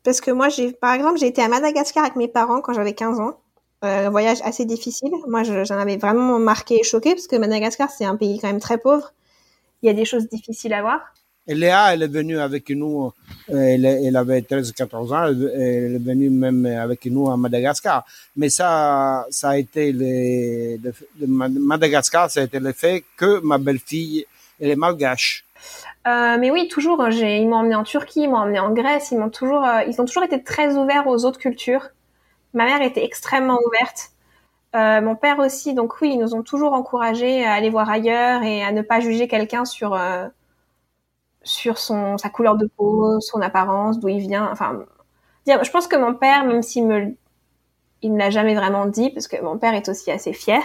[0.03, 2.95] parce que moi, j'ai, par exemple, j'ai été à Madagascar avec mes parents quand j'avais
[2.95, 3.35] 15 ans.
[3.83, 5.11] un voyage assez difficile.
[5.29, 8.61] Moi, j'en avais vraiment marqué et choqué parce que Madagascar, c'est un pays quand même
[8.61, 9.13] très pauvre
[9.83, 11.01] il y a des choses difficiles à voir.
[11.51, 13.11] Et Léa, elle est venue avec nous,
[13.51, 18.05] euh, elle, elle avait 13-14 ans, elle, est venue même avec nous à Madagascar.
[18.37, 20.79] Mais ça, ça a été le,
[21.27, 24.27] Madagascar, ça a été le fait que ma belle-fille,
[24.61, 25.47] elle est malgache.
[26.07, 27.07] Euh, mais oui, toujours.
[27.09, 29.11] Ils m'ont emmené en Turquie, ils m'ont emmené en Grèce.
[29.11, 31.89] Ils m'ont toujours, euh, ils ont toujours été très ouverts aux autres cultures.
[32.55, 34.11] Ma mère était extrêmement ouverte.
[34.75, 38.43] Euh, mon père aussi, donc oui, ils nous ont toujours encouragés à aller voir ailleurs
[38.43, 40.29] et à ne pas juger quelqu'un sur euh,
[41.43, 44.49] sur son sa couleur de peau, son apparence, d'où il vient.
[44.53, 44.85] Enfin,
[45.47, 47.15] je pense que mon père, même s'il me
[48.03, 50.63] il me l'a jamais vraiment dit, parce que mon père est aussi assez fier.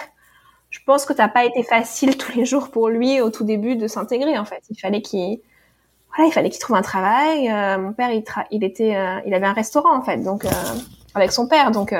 [0.69, 3.45] Je pense que ça n'a pas été facile tous les jours pour lui au tout
[3.45, 4.37] début de s'intégrer.
[4.37, 5.39] En fait, il fallait qu'il
[6.15, 7.49] voilà, il fallait qu'il trouve un travail.
[7.49, 10.45] Euh, mon père, il, il était, il avait un restaurant en fait, donc
[11.15, 11.95] avec son père, donc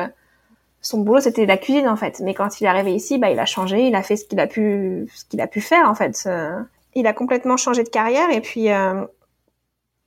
[0.84, 2.20] son boulot c'était la cuisine en fait.
[2.20, 4.40] Mais quand il est arrivé ici, bah il a changé, il a fait ce qu'il
[4.40, 6.24] a pu, ce qu'il a pu faire en fait.
[6.28, 6.62] Euh,
[6.94, 9.04] il a complètement changé de carrière et puis euh,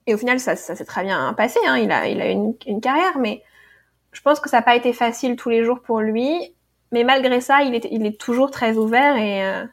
[0.07, 1.59] et au final ça, ça s'est très bien passé.
[1.67, 1.79] Hein.
[1.79, 3.43] Il a il a une, une carrière, mais
[4.12, 6.55] je pense que ça n'a pas été facile tous les jours pour lui.
[6.93, 9.65] Mais malgré ça, il est il est toujours très ouvert et euh,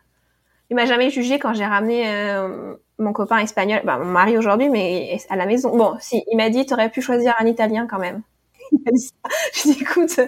[0.70, 4.70] il m'a jamais jugé quand j'ai ramené euh, mon copain espagnol, bah, mon mari aujourd'hui,
[4.70, 5.76] mais à la maison.
[5.76, 8.24] Bon, si il m'a dit, tu aurais pu choisir un Italien quand même.
[9.54, 10.20] Je dis, écoute,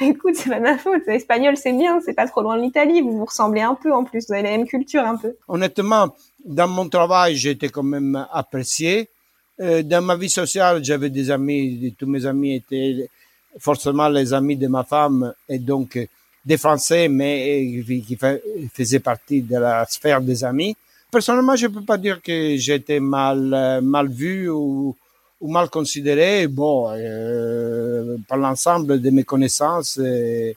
[0.00, 1.02] écoute, c'est pas ma faute.
[1.06, 3.00] L'espagnol, c'est bien, c'est pas trop loin de l'Italie.
[3.00, 4.26] Vous vous ressemblez un peu en plus.
[4.26, 5.34] Vous avez la même culture un peu.
[5.48, 6.14] Honnêtement,
[6.44, 9.08] dans mon travail, été quand même apprécié.
[9.60, 13.08] Euh, dans ma vie sociale, j'avais des amis, tous mes amis étaient
[13.58, 15.98] forcément les amis de ma femme et donc
[16.44, 18.18] des Français, mais qui
[18.72, 20.76] faisaient partie de la sphère des amis.
[21.10, 24.96] Personnellement, je peux pas dire que j'étais mal mal vu ou
[25.44, 30.56] ou mal considéré, bon, euh, par l'ensemble de mes connaissances et,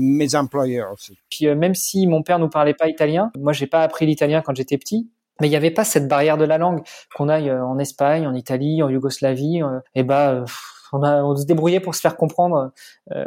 [0.00, 1.16] mes employeurs aussi.
[1.30, 4.42] Puis euh, même si mon père nous parlait pas italien, moi j'ai pas appris l'italien
[4.42, 5.08] quand j'étais petit,
[5.40, 6.82] mais il n'y avait pas cette barrière de la langue
[7.16, 9.60] qu'on aille euh, en Espagne, en Italie, en Yougoslavie,
[9.94, 10.44] et bah
[10.92, 12.72] on, a, on se débrouillait pour se faire comprendre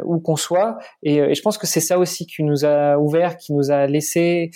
[0.04, 0.78] où qu'on soit.
[1.02, 3.86] Et, et, je pense que c'est ça aussi qui nous a ouvert, qui nous a
[3.86, 4.50] laissé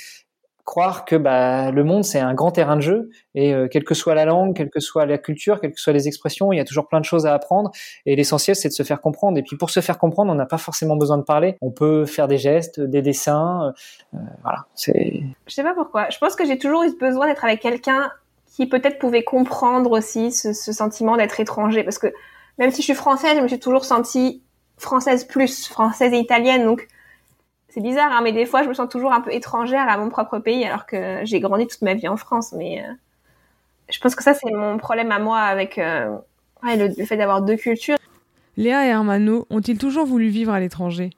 [0.66, 3.94] croire que bah, le monde c'est un grand terrain de jeu et euh, quelle que
[3.94, 6.60] soit la langue, quelle que soit la culture, quelles que soient les expressions, il y
[6.60, 7.70] a toujours plein de choses à apprendre
[8.04, 9.38] et l'essentiel c'est de se faire comprendre.
[9.38, 12.04] Et puis pour se faire comprendre, on n'a pas forcément besoin de parler, on peut
[12.04, 13.72] faire des gestes, des dessins,
[14.12, 14.66] euh, voilà.
[14.74, 15.22] C'est.
[15.46, 16.10] Je sais pas pourquoi.
[16.10, 18.10] Je pense que j'ai toujours eu besoin d'être avec quelqu'un
[18.46, 22.12] qui peut-être pouvait comprendre aussi ce, ce sentiment d'être étranger parce que
[22.58, 24.42] même si je suis française, je me suis toujours sentie
[24.78, 26.88] française plus, française et italienne donc
[27.76, 30.08] c'est bizarre, hein, mais des fois, je me sens toujours un peu étrangère à mon
[30.08, 32.54] propre pays, alors que j'ai grandi toute ma vie en France.
[32.56, 32.90] Mais euh,
[33.90, 36.16] je pense que ça, c'est mon problème à moi avec euh,
[36.62, 37.98] le, fait d'avoir deux cultures.
[38.56, 41.10] Léa et Hermano ont-ils toujours voulu vivre à l'étranger?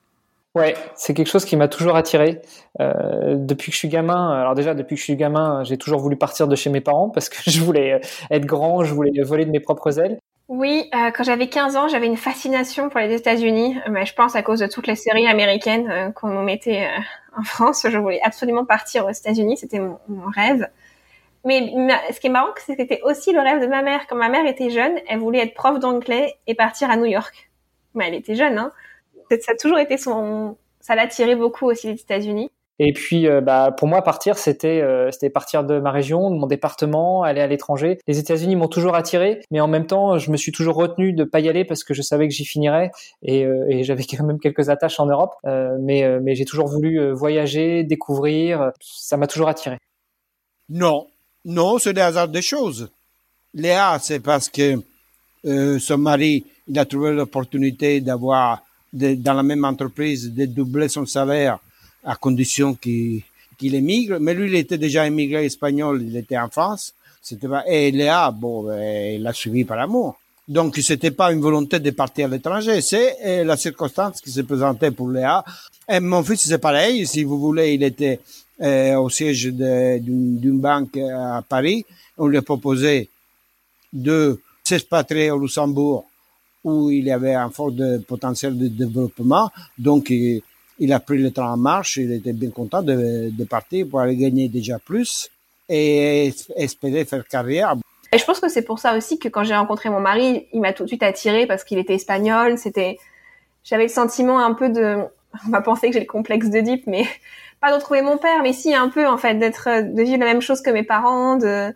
[0.55, 2.41] Ouais, c'est quelque chose qui m'a toujours attiré
[2.81, 4.31] euh, depuis que je suis gamin.
[4.33, 7.11] Alors déjà, depuis que je suis gamin, j'ai toujours voulu partir de chez mes parents
[7.11, 10.19] parce que je voulais être grand, je voulais voler de mes propres ailes.
[10.49, 14.35] Oui, euh, quand j'avais 15 ans, j'avais une fascination pour les États-Unis, mais je pense
[14.35, 17.87] à cause de toutes les séries américaines euh, qu'on nous mettait euh, en France.
[17.89, 19.99] Je voulais absolument partir aux États-Unis, c'était mon,
[20.35, 20.67] rêve.
[21.45, 21.71] Mais
[22.13, 24.07] ce qui est marrant, c'est que c'était aussi le rêve de ma mère.
[24.09, 27.51] Quand ma mère était jeune, elle voulait être prof d'anglais et partir à New York.
[27.95, 28.73] Mais elle était jeune, hein.
[29.31, 30.57] Ça a toujours été son...
[30.81, 32.51] Ça l'attirait beaucoup aussi les États-Unis.
[32.81, 36.37] Et puis, euh, bah, pour moi, partir, c'était euh, c'était partir de ma région, de
[36.37, 37.99] mon département, aller à l'étranger.
[38.07, 41.25] Les États-Unis m'ont toujours attiré, mais en même temps, je me suis toujours retenu de
[41.25, 44.25] pas y aller parce que je savais que j'y finirais et, euh, et j'avais quand
[44.25, 45.35] même quelques attaches en Europe.
[45.81, 48.71] mais mais j'ai toujours voulu voyager, découvrir.
[48.81, 49.79] Ça m'a toujours attiré.
[50.69, 51.09] Non,
[51.45, 52.91] non, c'est le hasard des choses.
[53.55, 54.77] Léa, c'est parce que
[55.45, 61.07] son mari, il a trouvé l'opportunité d'avoir de, dans la même entreprise de doubler son
[61.07, 61.59] salaire
[62.05, 63.23] à condition qu'il
[63.59, 64.19] qu'il émigre.
[64.21, 66.95] Mais lui, il était déjà émigré espagnol, il était en France.
[67.21, 67.65] C'était pas...
[67.67, 70.19] Et Léa, bon, il l'a suivi par amour.
[70.47, 74.91] Donc, c'était pas une volonté de partir à l'étranger, c'est la circonstance qui s'est présentée
[74.91, 75.45] pour Léa.
[75.89, 77.07] Et mon fils, c'est pareil.
[77.07, 78.21] Si vous voulez, il était
[78.63, 81.85] euh, au siège d'une banque à Paris.
[82.17, 83.11] On lui a proposé
[83.93, 86.07] de s'expatrier au Luxembourg
[86.69, 87.73] où il y avait un fort
[88.07, 89.51] potentiel de développement.
[89.79, 91.97] Donc, il, a pris le train en marche.
[91.97, 95.31] Il était bien content de, de partir pour aller gagner déjà plus
[95.69, 97.75] et espérer faire carrière.
[98.13, 100.61] Et je pense que c'est pour ça aussi que quand j'ai rencontré mon mari, il
[100.61, 102.57] m'a tout de suite attiré parce qu'il était espagnol.
[102.57, 102.99] C'était,
[103.65, 104.97] j'avais le sentiment un peu de,
[105.47, 107.05] on va penser que j'ai le complexe de Deep, mais
[107.61, 110.27] pas de retrouver mon père, mais si un peu en fait d'être, de vivre la
[110.27, 111.75] même chose que mes parents, de,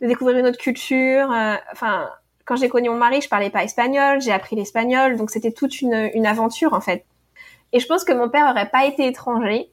[0.00, 1.30] de découvrir une autre culture.
[1.30, 2.08] Euh, enfin,
[2.46, 5.82] quand j'ai connu mon mari, je parlais pas espagnol, j'ai appris l'espagnol, donc c'était toute
[5.82, 7.04] une, une aventure en fait.
[7.72, 9.70] Et je pense que mon père aurait pas été étranger.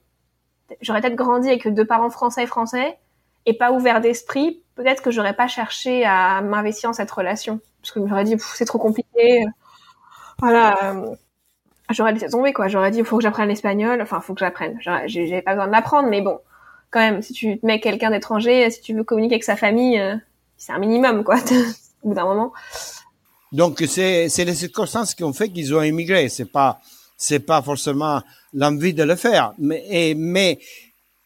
[0.82, 2.98] J'aurais peut-être grandi avec deux parents français français
[3.46, 4.64] et pas ouvert d'esprit.
[4.76, 7.60] Peut-être que j'aurais pas cherché à m'investir dans cette relation.
[7.82, 9.46] Parce que j'aurais dit c'est trop compliqué.
[10.40, 11.16] Voilà euh,
[11.92, 12.68] j'aurais laissé tomber quoi.
[12.68, 14.02] J'aurais dit il faut que j'apprenne l'espagnol.
[14.02, 14.80] Enfin faut que j'apprenne.
[14.82, 16.40] J'avais pas besoin de l'apprendre mais bon
[16.94, 20.16] quand même si tu mets quelqu'un d'étranger si tu veux communiquer avec sa famille euh,
[20.58, 21.38] c'est un minimum quoi
[23.52, 26.82] donc c'est les circonstances qui ont fait qu'ils ont émigré c'est pas
[27.46, 28.22] pas forcément
[28.54, 30.60] l'envie de le faire mais mais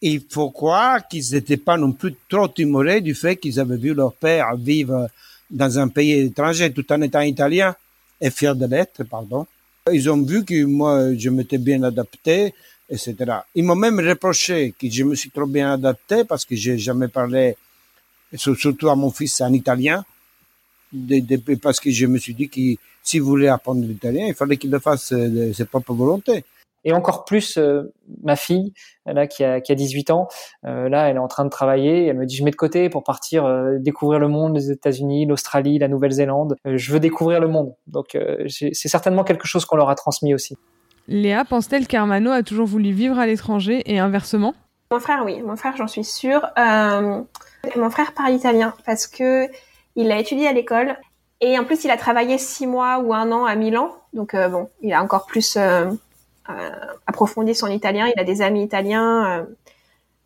[0.01, 3.93] il faut croire qu'ils n'étaient pas non plus trop timorés du fait qu'ils avaient vu
[3.93, 5.07] leur père vivre
[5.49, 7.75] dans un pays étranger tout en étant italien
[8.19, 9.45] et fier de l'être, pardon.
[9.91, 12.53] Ils ont vu que moi, je m'étais bien adapté,
[12.89, 13.15] etc.
[13.55, 17.07] Ils m'ont même reproché que je me suis trop bien adapté parce que j'ai jamais
[17.07, 17.55] parlé,
[18.35, 20.03] surtout à mon fils, en italien,
[21.61, 24.79] parce que je me suis dit que s'il voulait apprendre l'italien, il fallait qu'il le
[24.79, 26.43] fasse de ses propres volontés.
[26.87, 27.91] Et encore plus euh,
[28.23, 28.73] ma fille
[29.05, 30.29] là qui a, qui a 18 ans
[30.65, 32.89] euh, là elle est en train de travailler elle me dit je mets de côté
[32.89, 36.55] pour partir euh, découvrir le monde les États-Unis l'Australie la Nouvelle-Zélande.
[36.65, 37.73] Je veux découvrir le monde.
[37.87, 40.55] Donc c'est certainement quelque chose qu'on leur a transmis aussi.
[41.09, 44.53] Léa pense-t-elle qu'Armano a toujours voulu vivre à l'étranger et inversement?
[44.91, 45.41] Mon frère oui.
[45.41, 46.47] Mon frère j'en suis sûre.
[46.55, 49.47] Mon frère parle italien parce que
[49.97, 50.97] il a étudié à l'école
[51.41, 54.69] et en plus il a travaillé six mois ou un an à Milan donc bon
[54.81, 55.57] il a encore plus
[56.49, 56.71] euh,
[57.05, 58.09] approfondi son italien.
[58.15, 59.39] Il a des amis italiens.
[59.39, 59.43] Euh,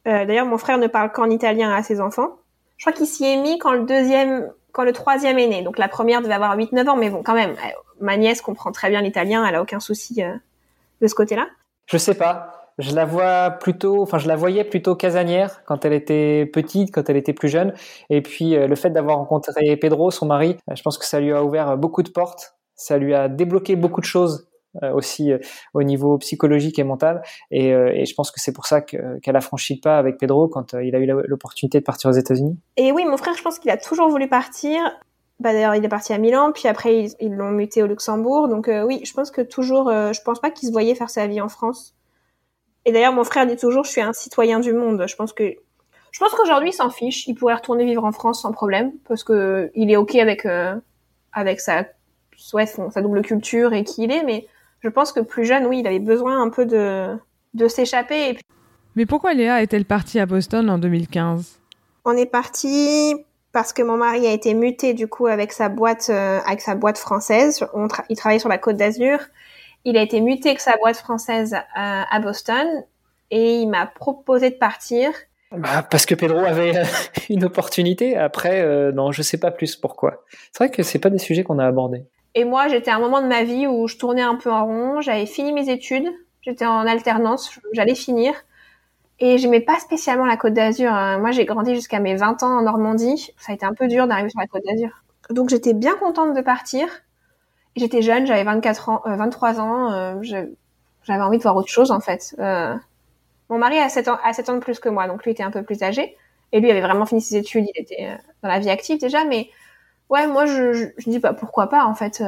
[0.08, 2.38] euh, d'ailleurs, mon frère ne parle qu'en italien à ses enfants.
[2.78, 5.64] Je crois qu'il s'y est mis quand le deuxième, quand le troisième est né.
[5.64, 7.56] Donc la première devait avoir 8-9 ans, mais bon, quand même,
[8.00, 9.46] ma nièce comprend très bien l'italien.
[9.46, 10.24] Elle a aucun souci
[11.02, 11.48] de ce côté-là.
[11.88, 15.94] Je sais pas je la vois plutôt, enfin je la voyais plutôt casanière quand elle
[15.94, 17.74] était petite, quand elle était plus jeune.
[18.10, 21.44] Et puis le fait d'avoir rencontré Pedro, son mari, je pense que ça lui a
[21.44, 25.38] ouvert beaucoup de portes, ça lui a débloqué beaucoup de choses euh, aussi euh,
[25.74, 27.22] au niveau psychologique et mental.
[27.52, 30.48] Et, euh, je pense que c'est pour ça qu'elle a franchi le pas avec Pedro
[30.48, 32.58] quand il a eu l'opportunité de partir aux États-Unis.
[32.78, 34.80] Et oui, mon frère, je pense qu'il a toujours voulu partir.
[35.42, 38.48] Bah, d'ailleurs, il est parti à Milan, puis après ils l'ont muté au Luxembourg.
[38.48, 41.42] Donc oui, je pense que toujours, je pense pas qu'il se voyait faire sa vie
[41.42, 41.96] en France.
[42.86, 45.06] Et d'ailleurs, mon frère dit toujours, je suis un citoyen du monde.
[45.08, 45.44] Je pense que
[46.12, 47.28] je pense qu'aujourd'hui, il s'en fiche.
[47.28, 50.46] Il pourrait retourner vivre en France sans problème parce que il est ok avec
[51.32, 51.86] avec sa
[52.38, 54.24] sa double culture et qui il est.
[54.24, 54.48] Mais
[54.82, 57.16] je pense que plus jeune, oui, il avait besoin un peu de,
[57.54, 58.38] de s'échapper.
[58.96, 61.60] Mais pourquoi Léa est-elle partie à Boston en 2015
[62.06, 63.16] On est parti
[63.52, 66.76] parce que mon mari a été muté du coup avec sa boîte euh, avec sa
[66.76, 67.66] boîte française.
[67.74, 69.20] On il travaillait sur la Côte d'Azur.
[69.86, 72.68] Il a été muté avec sa boîte française à, à Boston
[73.32, 75.12] et il m'a proposé de partir.
[75.52, 76.84] Bah, parce que Pedro avait euh,
[77.30, 78.16] une opportunité.
[78.18, 80.24] Après, euh, non, je sais pas plus pourquoi.
[80.52, 82.06] C'est vrai que c'est pas des sujets qu'on a abordés.
[82.36, 84.66] Et moi, j'étais à un moment de ma vie où je tournais un peu en
[84.66, 85.02] rond.
[85.02, 86.08] J'avais fini mes études.
[86.42, 87.60] J'étais en alternance.
[87.74, 88.34] J'allais finir.
[89.20, 90.92] Et j'aimais pas spécialement la Côte d'Azur.
[90.92, 91.20] Hein.
[91.20, 93.34] Moi, j'ai grandi jusqu'à mes 20 ans en Normandie.
[93.38, 94.90] Ça a été un peu dur d'arriver sur la Côte d'Azur.
[95.30, 96.88] Donc, j'étais bien contente de partir.
[97.76, 99.92] J'étais jeune, j'avais 24 ans, 23 euh, ans.
[99.92, 100.22] Euh,
[101.04, 102.36] j'avais envie de voir autre chose, en fait.
[102.40, 102.76] Euh,
[103.50, 105.44] mon mari a 7 ans, a 7 ans de plus que moi, donc lui était
[105.44, 106.18] un peu plus âgé.
[106.52, 107.66] Et lui avait vraiment fini ses études.
[107.74, 109.50] Il était euh, dans la vie active déjà, mais
[110.10, 112.22] ouais, moi je, je, dis bah pourquoi pas en fait.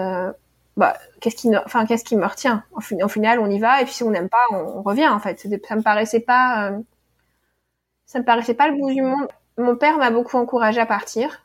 [0.75, 2.63] Bah qu'est-ce qui, enfin qu'est-ce qui me retient?
[2.73, 5.45] En, final, on y va et puis si on n'aime pas, on, revient en fait.
[5.67, 6.71] Ça me paraissait pas,
[8.05, 9.27] ça me paraissait pas le bout du monde.
[9.57, 11.43] Mon père m'a beaucoup encouragé à partir.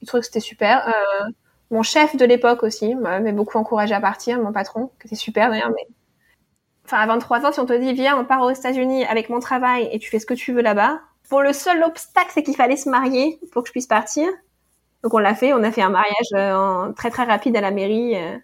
[0.00, 0.88] Il trouvait que c'était super.
[0.88, 1.30] Euh,
[1.70, 5.50] mon chef de l'époque aussi m'avait beaucoup encouragé à partir, mon patron, qui était super
[5.50, 5.86] d'ailleurs, mais
[6.84, 9.40] enfin à 23 ans, si on te dit viens, on part aux États-Unis avec mon
[9.40, 11.00] travail et tu fais ce que tu veux là-bas.
[11.28, 14.28] Pour le seul obstacle, c'est qu'il fallait se marier pour que je puisse partir.
[15.02, 17.70] Donc on l'a fait, on a fait un mariage euh, très très rapide à la
[17.70, 18.16] mairie.
[18.16, 18.36] Euh.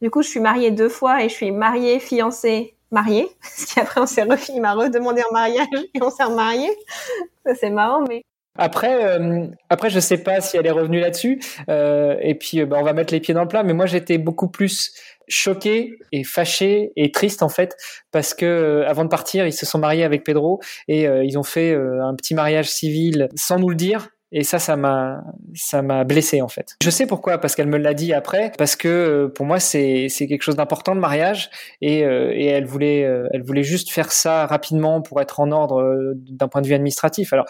[0.00, 3.28] Du coup, je suis mariée deux fois et je suis mariée, fiancée, mariée.
[3.40, 6.72] Parce qu'après, on s'est refait, il m'a redemandé en mariage et on s'est remariés.
[7.46, 8.24] Ça, c'est marrant, mais.
[8.56, 11.40] Après, euh, après, je sais pas si elle est revenue là-dessus.
[11.68, 13.64] Euh, et puis, euh, bah, on va mettre les pieds dans le plat.
[13.64, 14.94] Mais moi, j'étais beaucoup plus
[15.26, 17.76] choqué et fâché et triste en fait
[18.12, 21.42] parce que euh, avant de partir, ils se sont mariés avec Pedro et ils ont
[21.42, 25.22] fait un petit mariage civil sans nous le dire et ça, ça m'a,
[25.54, 26.74] ça m'a blessé en fait.
[26.82, 30.08] Je sais pourquoi, parce qu'elle me l'a dit après, parce que euh, pour moi c'est
[30.08, 33.92] c'est quelque chose d'important le mariage et euh, et elle voulait euh, elle voulait juste
[33.92, 37.32] faire ça rapidement pour être en ordre d'un point de vue administratif.
[37.32, 37.46] Alors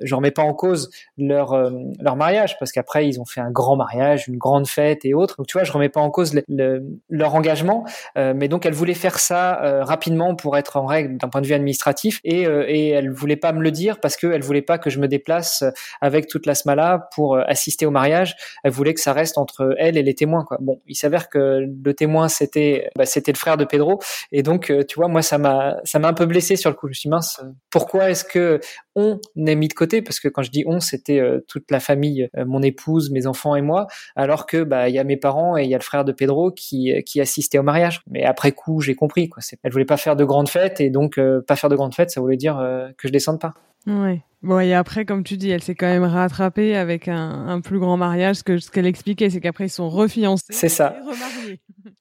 [0.00, 1.56] je remets pas en cause leur
[2.00, 5.38] leur mariage parce qu'après ils ont fait un grand mariage, une grande fête et autres.
[5.38, 8.94] Donc tu vois, je remets pas en cause le, leur engagement, mais donc elle voulait
[8.94, 13.10] faire ça rapidement pour être en règle d'un point de vue administratif et et elle
[13.10, 15.64] voulait pas me le dire parce qu'elle voulait pas que je me déplace
[16.00, 18.36] avec toute la smala pour euh, assister au mariage.
[18.64, 20.44] Elle voulait que ça reste entre elle et les témoins.
[20.44, 20.58] Quoi.
[20.60, 24.00] Bon, il s'avère que le témoin c'était bah, c'était le frère de Pedro
[24.32, 26.76] et donc euh, tu vois moi ça m'a ça m'a un peu blessé sur le
[26.76, 26.86] coup.
[26.86, 28.60] Je me suis mince, pourquoi est-ce que
[28.94, 30.02] on est mis de côté?
[30.02, 33.56] Parce que quand je dis on c'était euh, toute la famille, mon épouse, mes enfants
[33.56, 33.86] et moi,
[34.16, 36.12] alors que bah il y a mes parents et il y a le frère de
[36.12, 38.02] Pedro qui qui assistait au mariage.
[38.10, 39.42] Mais après coup j'ai compris quoi.
[39.62, 42.20] Elle voulait pas faire de grandes fêtes et donc pas faire de grandes fêtes ça
[42.20, 42.56] voulait dire
[42.96, 43.54] que je descende pas.
[43.88, 44.22] Ouais.
[44.42, 47.96] Bon, et après, comme tu dis, elle s'est quand même rattrapée avec un, plus grand
[47.96, 48.42] mariage.
[48.44, 50.44] Que, ce qu'elle expliquait, c'est qu'après, ils sont refiancés.
[50.50, 50.96] C'est ça.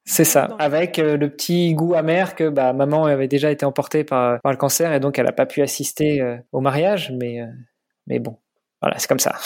[0.06, 0.56] C'est ça.
[0.60, 4.52] Avec euh, le petit goût amer que bah, maman avait déjà été emportée par, par
[4.52, 7.12] le cancer et donc elle n'a pas pu assister euh, au mariage.
[7.12, 7.47] Mais, euh,
[8.06, 8.38] mais bon,
[8.82, 9.36] voilà, c'est comme ça.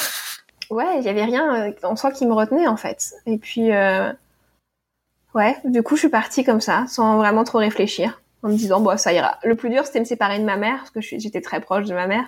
[0.69, 3.12] Ouais, il n'y avait rien en soi qui me retenait, en fait.
[3.25, 8.49] Et puis, ouais, du coup, je suis partie comme ça, sans vraiment trop réfléchir en
[8.49, 9.39] me disant bon ça ira.
[9.43, 11.93] Le plus dur c'était me séparer de ma mère parce que j'étais très proche de
[11.93, 12.27] ma mère.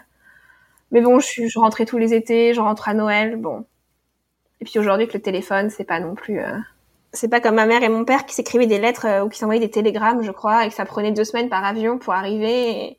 [0.94, 3.66] Mais bon, je, je, rentrais tous les étés, je rentre à Noël, bon.
[4.62, 6.58] Et puis aujourd'hui que le téléphone, c'est pas non plus euh...
[7.14, 9.40] c'est pas comme ma mère et mon père qui s'écrivaient des lettres euh, ou qui
[9.40, 12.98] s'envoyaient des télégrammes, je crois, et que ça prenait deux semaines par avion pour arriver.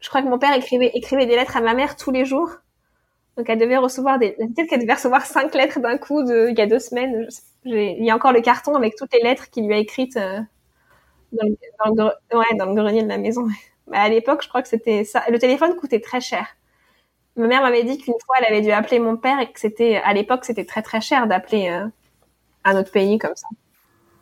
[0.00, 2.50] Je crois que mon père écrivait écrivait des lettres à ma mère tous les jours.
[3.36, 6.58] Donc elle devait recevoir des peut-être qu'elle devait recevoir cinq lettres d'un coup de il
[6.58, 7.28] y a deux semaines.
[7.64, 10.40] Il y a encore le carton avec toutes les lettres qu'il lui a écrites euh,
[11.32, 12.04] dans le,
[12.36, 13.46] ouais, dans le grenier de la maison.
[13.88, 15.22] Mais à l'époque, je crois que c'était ça.
[15.30, 16.46] Le téléphone coûtait très cher.
[17.36, 19.96] Ma mère m'avait dit qu'une fois, elle avait dû appeler mon père et que c'était,
[19.96, 21.86] à l'époque, c'était très très cher d'appeler euh,
[22.64, 23.46] un autre pays comme ça.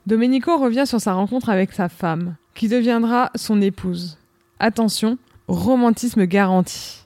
[0.07, 4.19] Domenico revient sur sa rencontre avec sa femme, qui deviendra son épouse.
[4.59, 5.17] Attention,
[5.49, 7.05] romantisme garanti.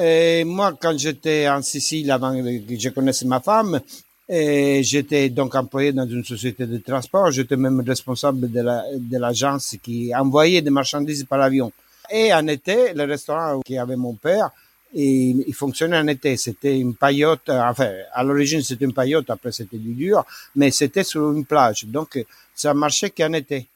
[0.00, 3.80] Et moi, quand j'étais en Sicile, avant que je connaisse ma femme,
[4.28, 7.30] et j'étais donc employé dans une société de transport.
[7.30, 11.72] J'étais même responsable de, la, de l'agence qui envoyait des marchandises par avion.
[12.10, 14.50] Et en été, le restaurant qui avait mon père,
[14.94, 16.36] il, il fonctionnait en été.
[16.36, 20.24] C'était une paillote, enfin, à l'origine c'était une paillote, après c'était du dur,
[20.56, 21.84] mais c'était sur une plage.
[21.86, 22.22] Donc,
[22.54, 23.66] ça marchait qu'en été.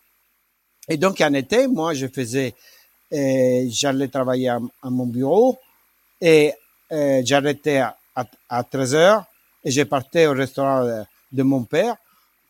[0.88, 2.55] Et donc, en été, moi, je faisais,
[3.12, 5.59] euh, j'allais travailler à, mon bureau
[6.21, 6.53] et
[6.91, 9.27] euh, j'arrêtais à, à, à 13 heures
[9.64, 11.96] et j'ai partais au restaurant de mon père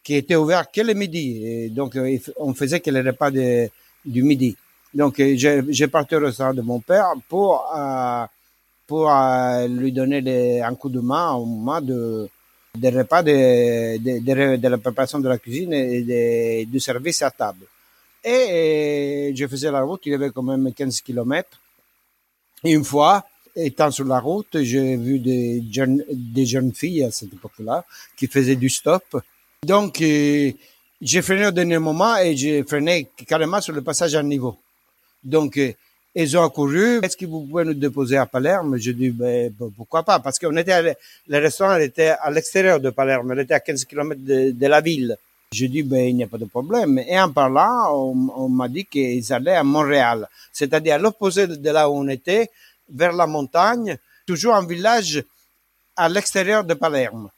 [0.03, 1.71] qui était ouvert que le midi.
[1.71, 3.69] Donc, euh, on faisait que les repas de,
[4.05, 4.57] du midi.
[4.95, 8.25] Donc, euh, j'ai parti au restaurant de mon père pour, euh,
[8.87, 12.29] pour euh, lui donner un coup de main au moment de,
[12.77, 17.67] des repas, de, de, de, la préparation de la cuisine et du service à table.
[18.25, 21.59] Et, et je faisais la route, il y avait quand même 15 kilomètres.
[22.65, 23.25] Une fois,
[23.57, 27.85] étant sur la route, j'ai vu des jeunes, des jeunes filles à cette époque-là
[28.17, 29.05] qui faisaient du stop.
[29.65, 30.51] Donc, euh,
[31.01, 34.57] j'ai freiné au dernier moment et j'ai freiné carrément sur le passage à niveau.
[35.23, 35.73] Donc, euh,
[36.15, 37.01] ils ont accouru.
[37.03, 38.77] Est-ce que vous pouvez nous déposer à Palerme?
[38.77, 40.19] J'ai dit, ben, pourquoi pas?
[40.19, 40.95] Parce qu'on était,
[41.29, 45.17] le restaurant était à l'extérieur de Palerme, il était à 15 km de, la ville.
[45.53, 46.99] Je dis, ben, il n'y a pas de problème.
[46.99, 51.89] Et en parlant, on m'a dit qu'ils allaient à Montréal, c'est-à-dire à, l'opposé de là
[51.89, 52.51] où on était,
[52.93, 55.25] vers la montagne, toujours un village
[55.97, 57.29] à l'extérieur de Palerme.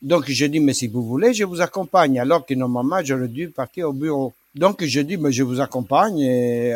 [0.00, 3.48] Donc je dis, mais si vous voulez, je vous accompagne, alors que normalement j'aurais dû
[3.48, 4.32] partir au bureau.
[4.54, 6.72] Donc je dis, mais je vous accompagne et,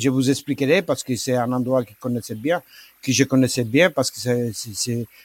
[0.00, 2.60] je vous expliquerai parce que c'est un endroit que je connaissais bien,
[3.02, 4.18] que je connaissais bien parce que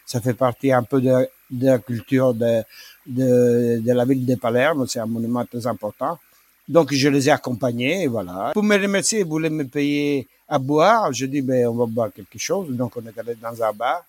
[0.05, 1.27] ça fait partie un peu de,
[1.59, 2.63] la culture de
[3.05, 6.19] la ville de Palerme, c'est un monument très important.
[6.67, 8.51] Donc je les ai accompagnés et voilà.
[8.53, 11.11] Pour me remercier, ils voulaient me payer à boire.
[11.13, 12.69] Je dis, ben, on va boire quelque chose.
[12.69, 14.03] Donc, on est allé dans un bar.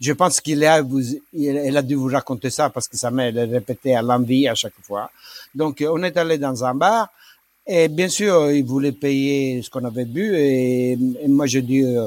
[0.00, 1.02] Je pense qu'il a, vous,
[1.36, 4.80] elle a dû vous raconter ça parce que ça m'a répété à l'envie à chaque
[4.82, 5.10] fois.
[5.54, 7.08] Donc, on est allé dans un bar.
[7.66, 10.34] Et bien sûr, il voulait payer ce qu'on avait bu.
[10.36, 12.06] Et, moi, je dis euh,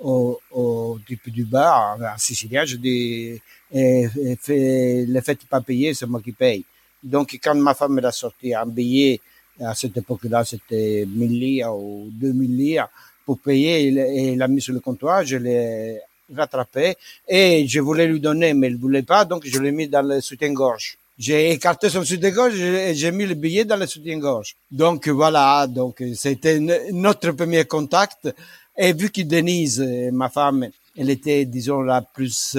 [0.00, 3.40] au, au, type du bar, en sicilien, je dis,
[3.72, 6.64] et, et fait, le fait pas payer, c'est moi qui paye.
[7.02, 9.20] Donc, quand ma femme m'a sorti un billet,
[9.60, 12.88] à cette époque-là, c'était 1000 lire ou 2000 lire
[13.24, 15.24] pour payer et l'a mis sur le comptoir.
[15.24, 16.00] Je l'ai
[16.34, 16.94] rattrapé
[17.28, 20.20] et je voulais lui donner, mais il voulait pas, donc je l'ai mis dans le
[20.20, 20.96] soutien-gorge.
[21.18, 24.56] J'ai écarté son soutien-gorge et j'ai mis le billet dans le soutien-gorge.
[24.70, 28.34] Donc voilà, donc c'était notre premier contact.
[28.78, 29.80] Et vu que Denise,
[30.12, 32.56] ma femme, elle était, disons, la plus,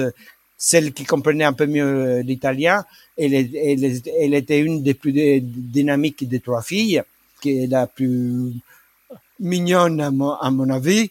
[0.64, 2.84] celle qui comprenait un peu mieux l'italien,
[3.18, 7.02] elle, elle, elle, était une des plus dynamiques des trois filles,
[7.40, 8.52] qui est la plus
[9.40, 11.10] mignonne à mon, à mon avis.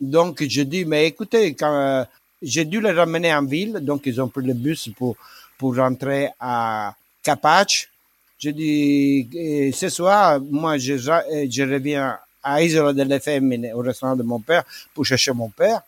[0.00, 2.04] Donc, je dis, mais écoutez, quand euh,
[2.40, 5.16] j'ai dû les ramener en ville, donc ils ont pris le bus pour,
[5.58, 7.90] pour rentrer à Capac.
[8.38, 9.28] Je dis,
[9.74, 14.64] ce soir, moi, je, je reviens à Isola delle Femmine, au restaurant de mon père,
[14.94, 15.82] pour chercher mon père.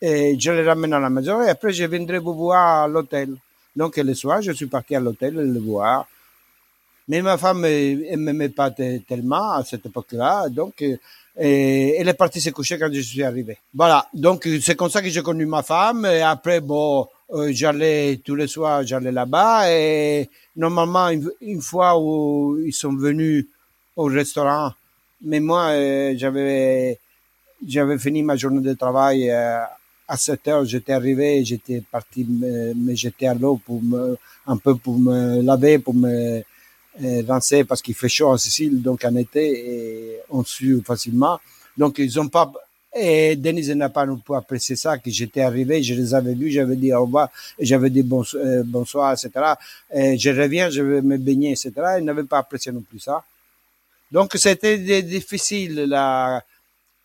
[0.00, 3.34] Et je les ramène à la maison et après, je viendrai vous voir à l'hôtel.
[3.74, 6.06] Donc, le soir, je suis parti à l'hôtel le voir.
[7.08, 10.48] Mais ma femme, elle m'aimait pas tellement à cette époque-là.
[10.50, 10.84] Donc,
[11.40, 13.58] et elle est partie se coucher quand je suis arrivé.
[13.72, 14.06] Voilà.
[14.12, 16.04] Donc, c'est comme ça que j'ai connu ma femme.
[16.06, 19.70] Et après, bon, euh, j'allais tous les soirs, j'allais là-bas.
[19.70, 21.08] Et normalement,
[21.40, 23.46] une, fois où ils sont venus
[23.96, 24.72] au restaurant,
[25.22, 26.98] mais moi, euh, j'avais,
[27.66, 29.60] j'avais fini ma journée de travail euh,
[30.08, 30.64] à 7 heures.
[30.64, 35.42] J'étais arrivé, j'étais parti me, me jeter à l'eau pour me, un peu pour me
[35.42, 36.42] laver, pour me
[37.22, 41.38] danser parce qu'il fait chaud en Sicile, donc en été, et on sue facilement.
[41.76, 42.52] Donc, ils ont pas,
[42.94, 46.50] et Denise n'a pas non plus apprécié ça, que j'étais arrivé, je les avais vus,
[46.50, 49.30] j'avais dit au revoir, j'avais dit euh, bonsoir, etc.
[49.94, 51.72] Et je reviens, je vais me baigner, etc.
[51.98, 53.24] Ils n'avaient pas apprécié non plus ça.
[54.10, 56.42] Donc, c'était difficile, la,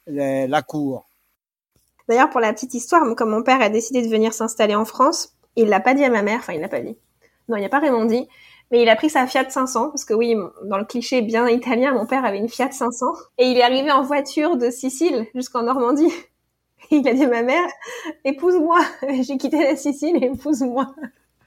[0.07, 1.05] la cour.
[2.07, 5.35] D'ailleurs, pour la petite histoire, comme mon père a décidé de venir s'installer en France,
[5.55, 6.97] il l'a pas dit à ma mère, enfin, il l'a pas dit.
[7.47, 8.27] Non, il n'a pas vraiment dit.
[8.71, 11.93] Mais il a pris sa Fiat 500 parce que oui, dans le cliché bien italien,
[11.93, 13.05] mon père avait une Fiat 500
[13.37, 16.11] et il est arrivé en voiture de Sicile jusqu'en Normandie.
[16.91, 17.67] il a dit à ma mère,
[18.25, 18.79] épouse-moi.
[19.21, 20.93] J'ai quitté la Sicile et épouse-moi.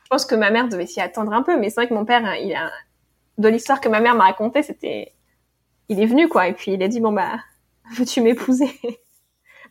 [0.04, 2.04] Je pense que ma mère devait s'y attendre un peu, mais c'est vrai que mon
[2.04, 2.70] père, il a
[3.38, 5.12] de l'histoire que ma mère m'a racontée, c'était,
[5.88, 7.40] il est venu quoi, et puis il a dit bon bah,
[7.96, 8.70] veux-tu m'épouser?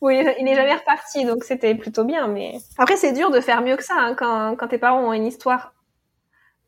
[0.00, 2.28] Oui, il n'est jamais reparti, donc c'était plutôt bien.
[2.28, 5.12] Mais après, c'est dur de faire mieux que ça hein, quand, quand tes parents ont
[5.12, 5.72] une histoire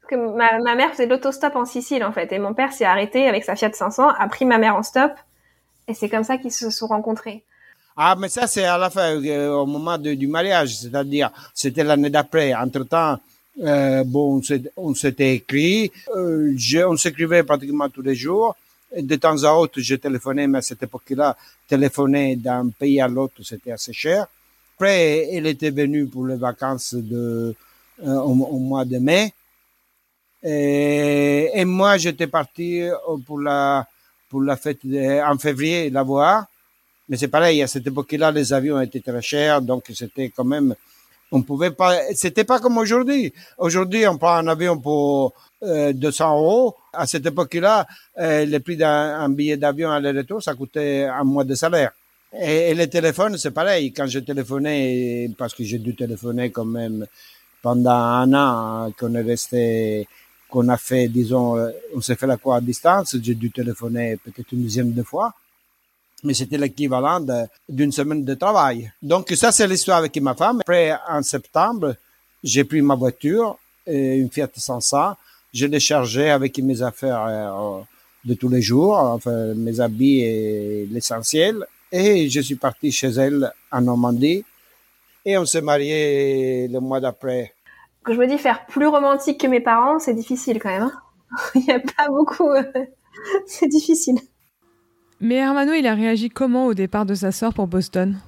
[0.08, 3.28] que ma, ma mère faisait l'autostop en Sicile en fait et mon père s'est arrêté
[3.28, 5.12] avec sa Fiat 500, a pris ma mère en stop
[5.86, 7.44] et c'est comme ça qu'ils se sont rencontrés.
[7.96, 12.10] Ah, mais ça, c'est à la fin, euh, au moment du mariage, c'est-à-dire, c'était l'année
[12.10, 12.54] d'après.
[12.54, 13.18] Entre-temps,
[13.60, 14.40] euh, bon,
[14.76, 18.54] on s'était écrit, euh, je, on s'écrivait pratiquement tous les jours.
[18.96, 21.36] De temps à autre, je téléphonais, mais à cette époque-là,
[21.66, 24.26] téléphoner d'un pays à l'autre, c'était assez cher.
[24.76, 27.54] Après, elle était venue pour les vacances de,
[28.02, 29.34] euh, au, au, mois de mai.
[30.42, 32.94] Et, et moi, j'étais parti euh,
[33.26, 33.86] pour la,
[34.30, 36.46] pour la fête de, en février, la voir.
[37.08, 40.74] Mais c'est pareil, à cette époque-là, les avions étaient très chers, donc c'était quand même,
[41.32, 43.32] on pouvait pas, c'était pas comme aujourd'hui.
[43.56, 45.32] Aujourd'hui, on prend un avion pour
[45.62, 46.76] euh, 200 euros.
[46.92, 47.86] À cette époque-là,
[48.18, 51.92] euh, le prix d'un billet d'avion aller-retour, ça coûtait un mois de salaire.
[52.32, 53.92] Et, et les téléphones, c'est pareil.
[53.92, 57.06] Quand je téléphonais, parce que j'ai dû téléphoner quand même
[57.60, 60.06] pendant un an, qu'on est resté
[60.48, 63.16] qu'on a fait, disons, euh, on s'est fait la cour à distance.
[63.20, 65.34] J'ai dû téléphoner peut-être une dizaine de fois.
[66.24, 67.24] Mais c'était l'équivalent
[67.68, 68.90] d'une semaine de travail.
[69.02, 70.60] Donc ça, c'est l'histoire avec ma femme.
[70.60, 71.96] Après, en septembre,
[72.42, 75.16] j'ai pris ma voiture, une Fiat 500.
[75.58, 77.80] Je l'ai chargée avec mes affaires euh,
[78.24, 81.64] de tous les jours, enfin, mes habits et l'essentiel.
[81.90, 84.44] Et je suis parti chez elle en Normandie.
[85.24, 87.54] Et on s'est marié le mois d'après
[88.08, 90.84] que je me dis faire plus romantique que mes parents, c'est difficile quand même.
[90.84, 90.92] Hein.
[91.54, 92.48] il n'y a pas beaucoup.
[92.48, 92.62] Euh,
[93.46, 94.18] c'est difficile.
[95.20, 98.18] Mais Hermano, il a réagi comment au départ de sa sœur pour Boston?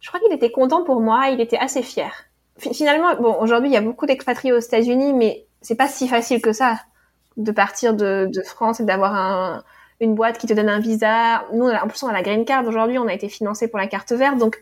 [0.00, 2.12] Je crois qu'il était content pour moi, il était assez fier.
[2.58, 6.42] Finalement, bon, aujourd'hui, il y a beaucoup d'expatriés aux États-Unis, mais c'est pas si facile
[6.42, 6.80] que ça
[7.36, 9.62] de partir de, France et d'avoir un,
[10.00, 11.44] une boîte qui te donne un visa.
[11.54, 13.86] Nous, en plus, on a la green card aujourd'hui, on a été financé pour la
[13.86, 14.58] carte verte, donc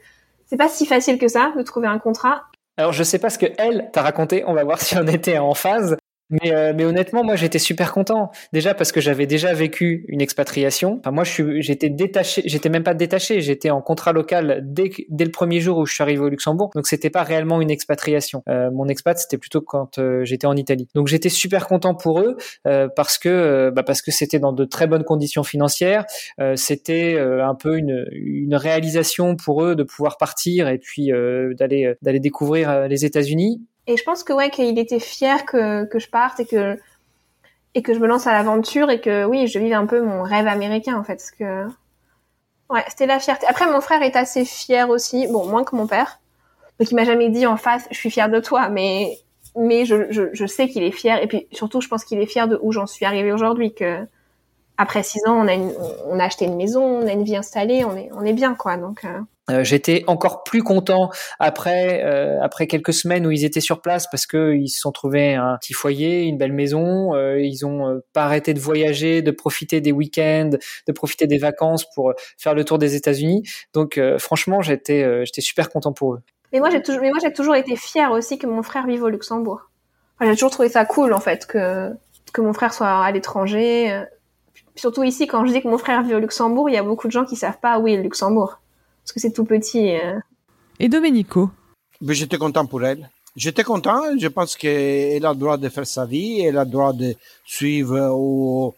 [0.46, 2.44] c'est pas si facile que ça de trouver un contrat.
[2.76, 5.38] Alors je sais pas ce que elle t'a raconté, on va voir si on était
[5.38, 5.96] en phase.
[6.30, 8.30] Mais, euh, mais honnêtement, moi, j'étais super content.
[8.52, 10.98] Déjà parce que j'avais déjà vécu une expatriation.
[11.00, 12.42] Enfin, moi, j'étais détaché.
[12.44, 13.40] J'étais même pas détaché.
[13.40, 16.70] J'étais en contrat local dès, dès le premier jour où je suis arrivé au Luxembourg.
[16.74, 18.42] Donc, c'était pas réellement une expatriation.
[18.48, 20.88] Euh, mon expat, c'était plutôt quand euh, j'étais en Italie.
[20.94, 24.52] Donc, j'étais super content pour eux euh, parce que, euh, bah, parce que c'était dans
[24.52, 26.04] de très bonnes conditions financières.
[26.54, 31.10] c'était un peu une, une réalisation pour eux de pouvoir partir et puis
[31.58, 33.60] d'aller, d'aller découvrir les États-Unis.
[33.90, 36.78] Et je pense que ouais, qu'il était fier que, que je parte et que
[37.74, 40.22] et que je me lance à l'aventure et que oui, je vive un peu mon
[40.22, 41.20] rêve américain en fait.
[41.36, 41.66] Que
[42.68, 43.46] ouais, c'était la fierté.
[43.48, 46.20] Après, mon frère est assez fier aussi, bon moins que mon père,
[46.78, 49.18] donc il m'a jamais dit en face, je suis fier de toi, mais
[49.56, 52.46] mais je, je, sais qu'il est fier et puis surtout, je pense qu'il est fier
[52.46, 53.74] de où j'en suis arrivée aujourd'hui.
[53.74, 54.06] Que
[54.78, 55.56] après six ans, on a
[56.06, 58.54] on a acheté une maison, on a une vie installée, on est on est bien
[58.54, 58.76] quoi.
[58.76, 59.20] Donc euh,
[59.50, 64.06] euh, j'étais encore plus content après euh, après quelques semaines où ils étaient sur place
[64.10, 67.14] parce que ils se sont trouvés un petit foyer, une belle maison.
[67.14, 70.50] Euh, ils ont pas arrêté de voyager, de profiter des week-ends,
[70.86, 73.42] de profiter des vacances pour faire le tour des États-Unis.
[73.74, 76.20] Donc franchement, j'étais j'étais super content pour eux.
[76.52, 79.02] Mais moi j'ai toujours mais moi j'ai toujours été fière aussi que mon frère vive
[79.02, 79.70] au Luxembourg.
[80.20, 81.90] j'ai toujours trouvé ça cool en fait que
[82.32, 84.04] que mon frère soit à l'étranger.
[84.76, 87.06] Surtout ici, quand je dis que mon frère vit au Luxembourg, il y a beaucoup
[87.06, 88.60] de gens qui savent pas où est le Luxembourg
[89.10, 89.96] parce que c'est tout petit.
[89.96, 90.20] Euh.
[90.78, 91.50] Et Domenico?
[92.00, 93.10] J'étais content pour elle.
[93.34, 94.02] J'étais content.
[94.16, 96.40] Je pense qu'elle a le droit de faire sa vie.
[96.40, 98.72] Elle a le droit de suivre ou,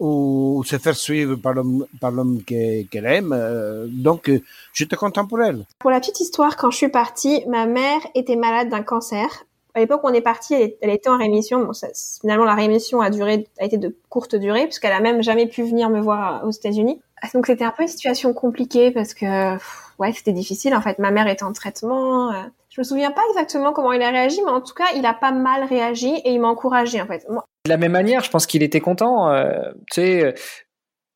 [0.00, 3.32] ou se faire suivre par l'homme, par l'homme qu'elle aime.
[3.32, 4.32] Euh, donc,
[4.72, 5.64] j'étais content pour elle.
[5.78, 9.44] Pour la petite histoire, quand je suis partie, ma mère était malade d'un cancer.
[9.74, 11.64] À l'époque où on est parti, elle, était en rémission.
[11.64, 11.86] Bon, ça,
[12.20, 15.62] finalement, la rémission a duré, a été de courte durée, puisqu'elle a même jamais pu
[15.62, 17.00] venir me voir aux États-Unis.
[17.34, 19.56] Donc c'était un peu une situation compliquée parce que
[19.98, 20.98] ouais c'était difficile en fait.
[20.98, 22.32] Ma mère était en traitement.
[22.32, 22.42] Euh.
[22.70, 25.14] Je me souviens pas exactement comment il a réagi, mais en tout cas il a
[25.14, 27.26] pas mal réagi et il m'a encouragé en fait.
[27.28, 29.30] De la même manière, je pense qu'il était content.
[29.30, 30.32] Euh, tu sais, euh,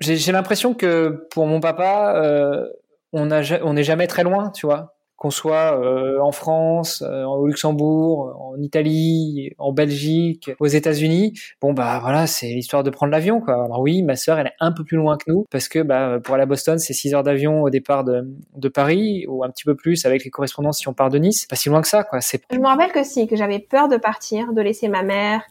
[0.00, 2.20] j'ai l'impression que pour mon papa,
[3.12, 7.46] on on n'est jamais très loin, tu vois qu'on soit euh, en France, euh, au
[7.46, 13.40] Luxembourg, en Italie, en Belgique, aux États-Unis, bon bah voilà, c'est l'histoire de prendre l'avion
[13.40, 13.54] quoi.
[13.66, 16.18] Alors oui, ma sœur elle est un peu plus loin que nous parce que bah
[16.18, 19.62] pour aller à Boston c'est 6 heures d'avion au départ de, Paris ou un petit
[19.62, 22.02] peu plus avec les correspondances si on part de Nice, pas si loin que ça
[22.02, 22.18] quoi.
[22.18, 25.42] Je me rappelle que si que j'avais peur de partir, de laisser ma mère,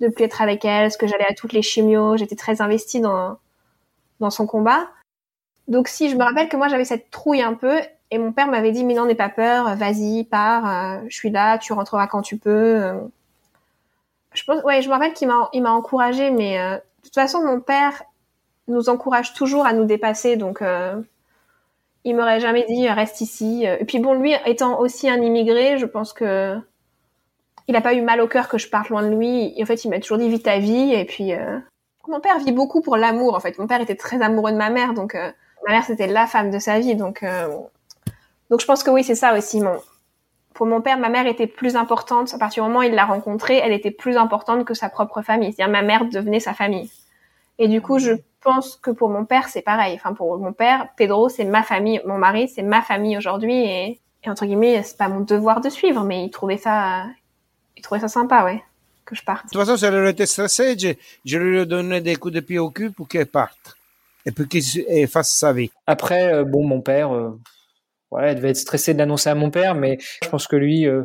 [0.00, 3.00] de plus être avec elle, parce que j'allais à toutes les chimios, j'étais très investie
[3.00, 3.36] dans
[4.18, 4.88] dans son combat.
[5.68, 7.78] Donc si je me rappelle que moi j'avais cette trouille un peu
[8.12, 11.30] et mon père m'avait dit, mais non, n'aie pas peur, vas-y, pars, euh, je suis
[11.30, 12.50] là, tu rentreras quand tu peux.
[12.50, 13.00] Euh.
[14.34, 17.14] Je pense, ouais, je me rappelle qu'il m'a, il m'a encouragé, mais euh, de toute
[17.14, 18.02] façon, mon père
[18.68, 20.62] nous encourage toujours à nous dépasser, donc
[22.04, 23.64] il m'aurait jamais dit reste ici.
[23.64, 26.56] Et puis bon, lui étant aussi un immigré, je pense que
[27.66, 29.54] il a pas eu mal au cœur que je parte loin de lui.
[29.60, 30.92] en fait, il m'a toujours dit vis ta vie.
[30.92, 31.32] Et puis
[32.06, 33.34] mon père vit beaucoup pour l'amour.
[33.34, 36.26] En fait, mon père était très amoureux de ma mère, donc ma mère c'était la
[36.26, 37.24] femme de sa vie, donc
[38.52, 39.62] donc je pense que oui, c'est ça aussi.
[39.62, 39.80] Mon,
[40.52, 42.34] pour mon père, ma mère était plus importante.
[42.34, 45.22] À partir du moment où il l'a rencontrée, elle était plus importante que sa propre
[45.22, 45.54] famille.
[45.54, 46.90] C'est-à-dire ma mère devenait sa famille.
[47.58, 49.94] Et du coup, je pense que pour mon père, c'est pareil.
[49.94, 52.02] Enfin, pour mon père, Pedro, c'est ma famille.
[52.04, 53.64] Mon mari, c'est ma famille aujourd'hui.
[53.64, 57.06] Et, entre guillemets, c'est pas mon devoir de suivre, mais il trouvait ça,
[57.78, 58.62] il trouvait ça sympa, ouais,
[59.06, 59.46] que je parte.
[59.46, 60.88] De toute façon, si elle aurait stressée, je,
[61.24, 63.78] je lui ai donné des coups de pied au cul pour qu'elle parte.
[64.26, 65.70] Et pour qu'il fasse sa vie.
[65.86, 67.40] Après, euh, bon, mon père, euh,
[68.12, 70.86] ouais, elle devait être stressée de l'annoncer à mon père, mais je pense que lui,
[70.86, 71.04] euh,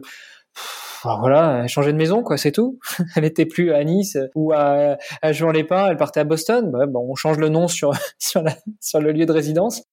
[1.04, 2.80] voilà, elle changeait de maison, quoi, c'est tout.
[3.16, 6.72] elle était plus à Nice ou à, à Juan-les-Pins, elle partait à Boston.
[6.72, 8.44] Bah, on change le nom sur, sur,
[8.80, 9.84] sur le lieu de résidence.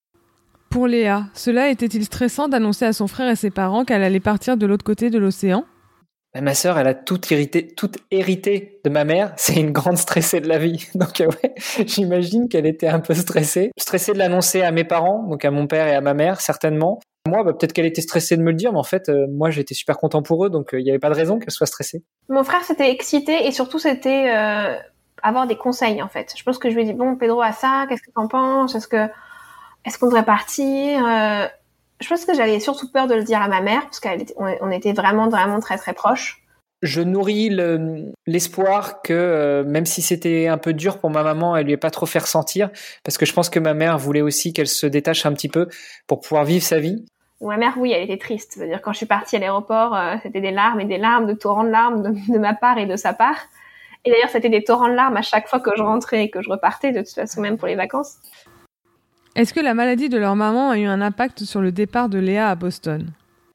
[0.70, 4.56] Pour Léa, cela était-il stressant d'annoncer à son frère et ses parents qu'elle allait partir
[4.56, 5.64] de l'autre côté de l'océan?
[6.34, 9.32] Bah, ma sœur, elle a tout hérité, tout hérité de ma mère.
[9.36, 10.86] C'est une grande stressée de la vie.
[10.94, 11.54] Donc euh, ouais,
[11.86, 13.70] j'imagine qu'elle était un peu stressée.
[13.78, 16.98] Stressée de l'annoncer à mes parents, donc à mon père et à ma mère, certainement.
[17.28, 19.50] Moi, bah, peut-être qu'elle était stressée de me le dire, mais en fait, euh, moi,
[19.50, 21.66] j'étais super content pour eux, donc euh, il n'y avait pas de raison qu'elle soit
[21.66, 22.02] stressée.
[22.28, 24.28] Mon frère s'était excité et surtout c'était
[25.22, 26.34] avoir des conseils en fait.
[26.36, 28.74] Je pense que je lui ai dit bon, Pedro a ça, qu'est-ce que t'en penses?
[28.74, 29.08] Est-ce que
[29.86, 31.06] est-ce qu'on devrait partir?
[32.00, 34.92] Je pense que j'avais surtout peur de le dire à ma mère parce qu'on était
[34.92, 36.42] vraiment vraiment très très proches.
[36.82, 37.50] Je nourris
[38.26, 41.78] l'espoir que euh, même si c'était un peu dur pour ma maman, elle lui ait
[41.78, 42.68] pas trop fait ressentir
[43.04, 45.68] parce que je pense que ma mère voulait aussi qu'elle se détache un petit peu
[46.06, 47.06] pour pouvoir vivre sa vie.
[47.40, 48.52] Ma mère, oui, elle était triste.
[48.54, 51.34] C'est-à-dire quand je suis partie à l'aéroport, euh, c'était des larmes et des larmes, de
[51.34, 53.38] torrents de larmes de, ma part et de sa part.
[54.04, 56.42] Et d'ailleurs, c'était des torrents de larmes à chaque fois que je rentrais et que
[56.42, 58.16] je repartais, de toute façon, même pour les vacances.
[59.36, 62.18] Est-ce que la maladie de leur maman a eu un impact sur le départ de
[62.18, 63.10] Léa à Boston?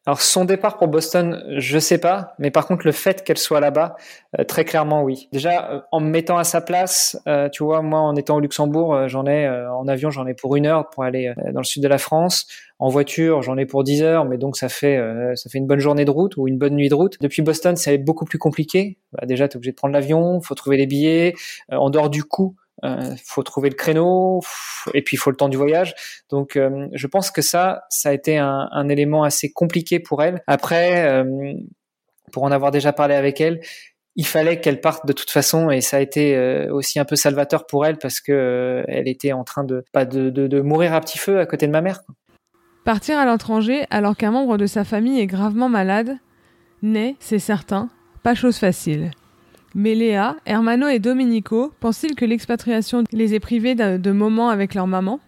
[0.05, 3.59] Alors son départ pour Boston, je sais pas, mais par contre le fait qu'elle soit
[3.59, 3.95] là-bas,
[4.37, 5.29] euh, très clairement oui.
[5.31, 8.39] Déjà euh, en me mettant à sa place, euh, tu vois, moi en étant au
[8.41, 11.83] Luxembourg, j'en ai en avion, j'en ai pour une heure pour aller dans le sud
[11.83, 12.47] de la France.
[12.79, 14.99] En voiture, j'en ai pour 10 heures, mais donc ça fait
[15.35, 17.17] ça fait une bonne journée de route ou une bonne nuit de route.
[17.21, 18.97] Depuis Boston, c'est beaucoup plus compliqué.
[19.11, 21.35] Bah, déjà, tu es obligé de prendre l'avion, faut trouver les billets.
[21.71, 24.41] en dehors du coût, euh, faut trouver le créneau
[24.93, 25.93] et puis il faut le temps du voyage.
[26.29, 30.41] Donc euh, je pense que ça, ça a été un, élément assez compliqué pour elle.
[30.47, 31.53] Après, euh,
[32.31, 33.61] pour en avoir déjà parlé avec elle,
[34.15, 37.15] il fallait qu'elle parte de toute façon et ça a été euh, aussi un peu
[37.15, 40.93] salvateur pour elle parce que elle était en train de, pas de, de, de, mourir
[40.93, 42.01] à petit feu à côté de ma mère.
[42.85, 46.17] Partir à l'étranger alors qu'un membre de sa famille est gravement malade
[46.81, 47.89] n'est, c'est certain,
[48.23, 49.11] pas chose facile.
[49.75, 54.87] Mais Léa, Hermano et Domenico pensent-ils que l'expatriation les ait privés de moments avec leur
[54.87, 55.19] maman?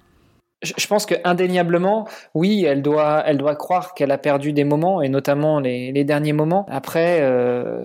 [0.63, 5.01] Je pense que indéniablement, oui, elle doit, elle doit croire qu'elle a perdu des moments
[5.01, 6.67] et notamment les, les derniers moments.
[6.69, 7.83] Après, euh,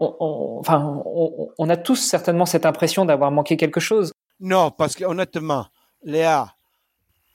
[0.00, 4.12] on, on, enfin, on, on, a tous certainement cette impression d'avoir manqué quelque chose.
[4.40, 5.66] Non, parce que honnêtement,
[6.02, 6.54] Léa,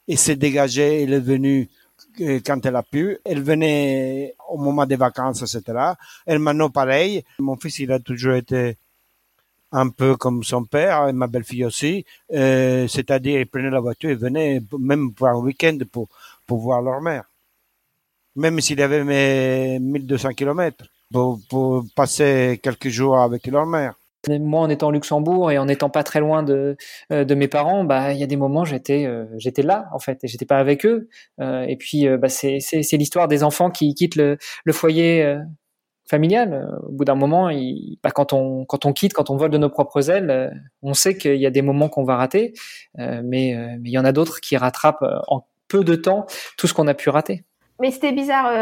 [0.10, 1.83] elle s'est dégagée, elle est venue euh,
[2.18, 3.18] quand elle a pu.
[3.26, 5.94] Elle venait au moment des vacances, etc.
[6.26, 7.24] Elle maintenant pareil.
[7.40, 8.78] Mon fils, il a toujours été
[9.72, 12.06] un peu comme son père et ma belle-fille aussi.
[12.32, 16.08] Euh, C'est-à-dire, ils prenaient la voiture et venaient même pour un week-end pour,
[16.46, 17.24] pour voir leur mère.
[18.36, 23.96] Même s'il avait mes 1200 kilomètres pour, pour passer quelques jours avec leur mère.
[24.30, 26.78] Moi, en étant au Luxembourg et en étant pas très loin de,
[27.12, 30.00] euh, de mes parents, bah il y a des moments j'étais euh, j'étais là en
[30.00, 31.10] fait et j'étais pas avec eux.
[31.42, 35.38] Euh, et puis bah c'est c'est l'histoire des enfants qui quittent le, le foyer
[36.06, 36.80] familial.
[36.88, 39.58] Au bout d'un moment, il, bah, quand on quand on quitte, quand on vole de
[39.58, 42.54] nos propres ailes, on sait qu'il y a des moments qu'on va rater,
[42.98, 46.74] mais mais il y en a d'autres qui rattrapent en peu de temps tout ce
[46.74, 47.44] qu'on a pu rater.
[47.82, 48.54] Mais c'était bizarre.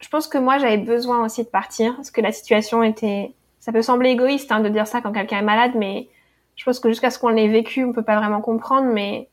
[0.00, 3.32] je pense que moi j'avais besoin aussi de partir parce que la situation était
[3.62, 6.08] ça peut sembler égoïste hein, de dire ça quand quelqu'un est malade, mais
[6.56, 8.88] je pense que jusqu'à ce qu'on l'ait vécu, on peut pas vraiment comprendre.
[8.92, 9.28] Mais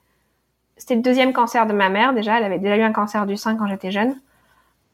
[0.77, 2.37] c'était le deuxième cancer de ma mère déjà.
[2.37, 4.15] Elle avait déjà eu un cancer du sein quand j'étais jeune.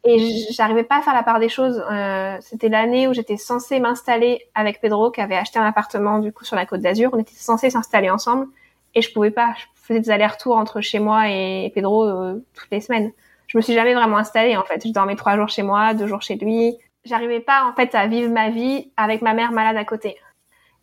[0.05, 1.83] Et j'arrivais pas à faire la part des choses.
[1.91, 6.31] Euh, c'était l'année où j'étais censée m'installer avec Pedro, qui avait acheté un appartement du
[6.31, 7.09] coup sur la Côte d'Azur.
[7.11, 8.47] On était censés s'installer ensemble,
[8.93, 9.53] et je pouvais pas.
[9.57, 13.11] Je faisais des allers-retours entre chez moi et Pedro euh, toutes les semaines.
[13.47, 14.81] Je me suis jamais vraiment installée en fait.
[14.87, 18.07] Je dormais trois jours chez moi, deux jours chez lui j'arrivais pas en fait à
[18.07, 20.17] vivre ma vie avec ma mère malade à côté.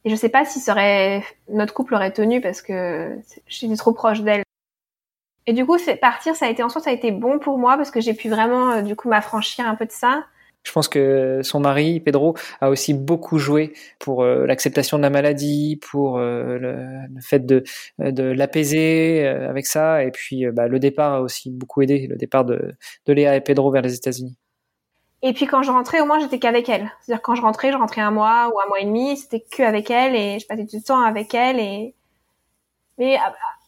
[0.05, 3.17] Et je sais pas si serait notre couple aurait tenu parce que
[3.47, 4.43] j'étais trop proche d'elle.
[5.47, 7.77] Et du coup, partir, ça a été en soi, ça a été bon pour moi
[7.77, 10.25] parce que j'ai pu vraiment euh, du coup m'affranchir un peu de ça.
[10.65, 15.11] Je pense que son mari, Pedro, a aussi beaucoup joué pour euh, l'acceptation de la
[15.11, 17.65] maladie, pour euh, le, fait de,
[17.99, 22.45] de l'apaiser avec ça, et puis bah, le départ a aussi beaucoup aidé, le départ
[22.45, 22.75] de,
[23.07, 24.37] de Léa et Pedro vers les États-Unis.
[25.23, 26.91] Et puis quand je rentrais, au moins j'étais qu'avec elle.
[27.01, 29.63] C'est-à-dire quand je rentrais, je rentrais un mois ou un mois et demi, c'était que
[29.63, 31.61] avec elle et je passais du temps avec elle.
[31.61, 31.95] Et
[32.99, 33.17] mais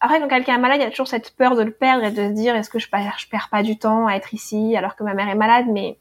[0.00, 2.10] après quand quelqu'un est malade, il y a toujours cette peur de le perdre et
[2.10, 4.96] de se dire est-ce que je perds, perds pas du temps à être ici alors
[4.96, 5.66] que ma mère est malade?
[5.68, 5.96] Mais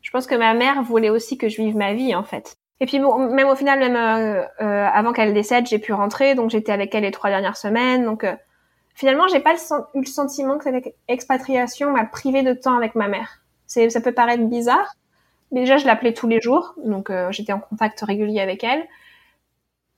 [0.00, 2.56] je pense que ma mère voulait aussi que je vive ma vie en fait.
[2.80, 6.34] Et puis bon, même au final, même euh, euh, avant qu'elle décède, j'ai pu rentrer,
[6.34, 8.04] donc j'étais avec elle les trois dernières semaines.
[8.06, 8.34] Donc euh,
[8.94, 9.52] finalement, j'ai pas
[9.94, 13.39] eu le sentiment que cette expatriation m'a privé de temps avec ma mère
[13.70, 14.94] ça peut paraître bizarre.
[15.52, 18.86] Mais déjà, je l'appelais tous les jours, donc euh, j'étais en contact régulier avec elle.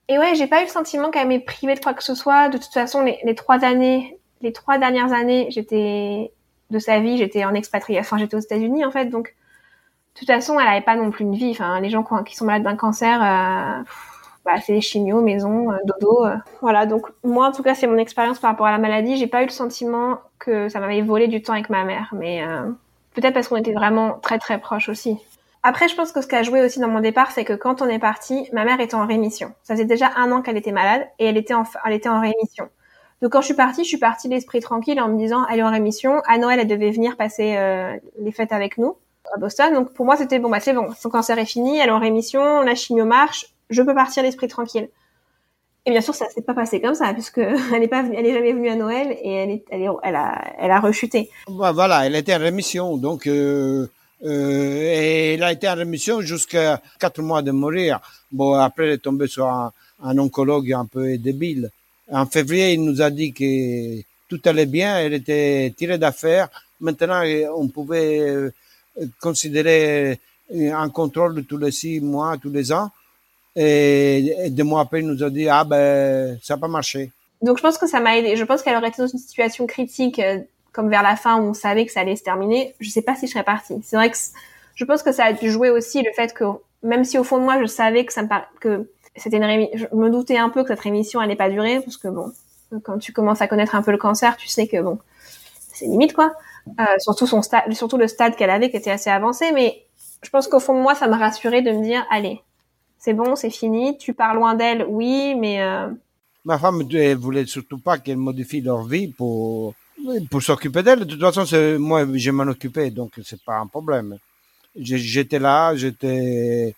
[0.09, 2.49] Et ouais, j'ai pas eu le sentiment qu'elle m'ait privé de quoi que ce soit.
[2.49, 6.33] De toute façon, les, trois années, les trois dernières années, j'étais
[6.71, 9.35] de sa vie, j'étais en expatriation, enfin j'étais aux États-Unis en fait, donc
[10.15, 11.51] de toute façon, elle avait pas non plus une vie.
[11.51, 13.83] Enfin, les gens qui sont malades d'un cancer, euh,
[14.45, 16.27] bah, c'est des chimios, maison, euh, dodo.
[16.63, 19.17] Voilà, donc moi en tout cas, c'est mon expérience par rapport à la maladie.
[19.17, 22.43] J'ai pas eu le sentiment que ça m'avait volé du temps avec ma mère, mais
[23.15, 25.19] Peut-être parce qu'on était vraiment très très proches aussi.
[25.63, 27.83] Après, je pense que ce qui a joué aussi dans mon départ, c'est que quand
[27.83, 29.53] on est parti, ma mère était en rémission.
[29.63, 32.21] Ça faisait déjà un an qu'elle était malade et elle était en, elle était en
[32.21, 32.69] rémission.
[33.21, 35.63] Donc quand je suis partie, je suis partie l'esprit tranquille en me disant, elle est
[35.63, 36.21] en rémission.
[36.27, 38.97] À Noël, elle devait venir passer euh, les fêtes avec nous
[39.33, 39.73] à Boston.
[39.73, 42.01] Donc pour moi, c'était bon, bah c'est bon, son cancer est fini, elle est en
[42.01, 44.89] rémission, la chimio marche, je peux partir l'esprit tranquille.
[45.85, 48.33] Et bien sûr, ça s'est pas passé comme ça, puisque elle n'est pas, elle est
[48.33, 51.29] jamais venue à Noël et elle est, elle, est, elle a, elle a rechuté.
[51.49, 53.89] Bah, voilà, elle était en rémission, donc euh,
[54.25, 58.01] euh, elle a été en rémission jusqu'à quatre mois de mourir.
[58.31, 59.73] Bon, après, elle est tombée sur un,
[60.05, 61.71] un oncologue un peu débile.
[62.11, 66.49] En février, il nous a dit que tout allait bien, elle était tirée d'affaire.
[66.81, 67.23] Maintenant,
[67.57, 68.51] on pouvait euh,
[69.21, 70.21] considérer
[70.55, 72.91] un contrôle tous les six mois, tous les ans.
[73.55, 77.11] Et, deux mois après, il nous a dit ah ben ça n'a pas marché.
[77.43, 78.37] Donc je pense que ça m'a aidé.
[78.37, 80.39] Je pense qu'elle aurait été dans une situation critique, euh,
[80.73, 82.75] comme vers la fin où on savait que ça allait se terminer.
[82.81, 83.75] Je sais pas si je serais partie.
[83.83, 84.17] C'est vrai que
[84.75, 86.45] je pense que ça a dû jouer aussi le fait que
[86.83, 88.29] même si au fond de moi je savais que ça me
[88.61, 91.99] que c'était une je me doutais un peu que cette rémission allait pas durer parce
[91.99, 92.33] que bon
[92.83, 94.99] quand tu commences à connaître un peu le cancer, tu sais que bon
[95.75, 96.33] c'est limite quoi.
[96.81, 99.51] Euh, surtout son stade, surtout le stade qu'elle avait qui était assez avancé.
[99.53, 99.85] Mais
[100.23, 102.41] je pense qu'au fond de moi ça m'a rassuré de me dire allez
[103.03, 103.99] c'est bon, c'est fini.
[103.99, 105.61] Tu pars loin d'elle, oui, mais.
[105.61, 105.89] Euh...
[106.45, 109.75] Ma femme ne voulait surtout pas qu'elle modifie leur vie pour
[110.31, 111.01] pour s'occuper d'elle.
[111.01, 111.45] De toute façon,
[111.79, 114.19] moi, je m'en occupais, donc c'est pas un problème.
[114.77, 116.75] J'étais là, j'étais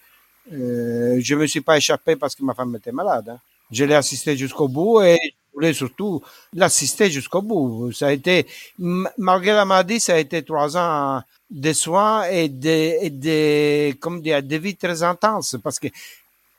[0.52, 3.28] Euh, je me suis pas échappé parce que ma femme était malade.
[3.30, 3.38] Hein.
[3.70, 6.22] Je l'ai assisté jusqu'au bout et je voulais surtout
[6.52, 7.92] l'assister jusqu'au bout.
[7.92, 8.46] Ça a été,
[8.78, 11.22] malgré la maladie, ça a été trois ans
[11.54, 15.86] de soins et de, de comme dire, de vie très intense parce que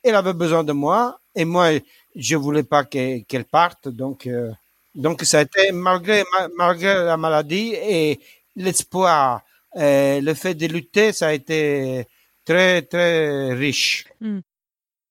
[0.03, 1.71] elle avait besoin de moi et moi,
[2.15, 3.89] je voulais pas qu'elle parte.
[3.89, 4.51] Donc, euh,
[4.95, 6.23] donc ça a été malgré,
[6.57, 8.19] malgré la maladie et
[8.55, 9.41] l'espoir,
[9.75, 12.07] euh, le fait de lutter, ça a été
[12.45, 14.05] très, très riche.
[14.21, 14.39] Hmm.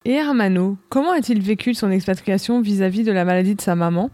[0.06, 4.10] Et Hermano, comment a-t-il vécu son expatriation vis-à-vis -vis de la maladie de sa maman?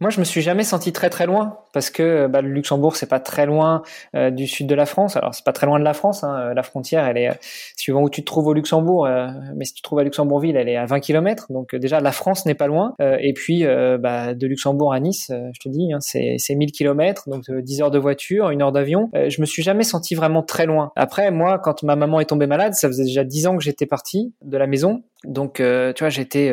[0.00, 3.08] Moi, je me suis jamais senti très très loin parce que bah, le Luxembourg c'est
[3.08, 3.82] pas très loin
[4.14, 5.16] euh, du sud de la France.
[5.16, 6.24] Alors c'est pas très loin de la France.
[6.24, 6.52] Hein.
[6.54, 7.34] La frontière, elle est euh,
[7.76, 9.06] suivant où tu te trouves au Luxembourg.
[9.06, 11.46] Euh, mais si tu te trouves à Luxembourgville, elle est à 20 km.
[11.50, 12.94] Donc déjà la France n'est pas loin.
[13.00, 13.64] et puis
[14.00, 17.82] bah, de Luxembourg à Nice, je te dis, hein, c'est c'est 1000 km, donc 10
[17.82, 19.10] heures de voiture, une heure d'avion.
[19.14, 20.92] je me suis jamais senti vraiment très loin.
[20.96, 23.86] Après, moi, quand ma maman est tombée malade, ça faisait déjà 10 ans que j'étais
[23.86, 25.02] parti de la maison.
[25.24, 26.52] Donc tu vois, j'étais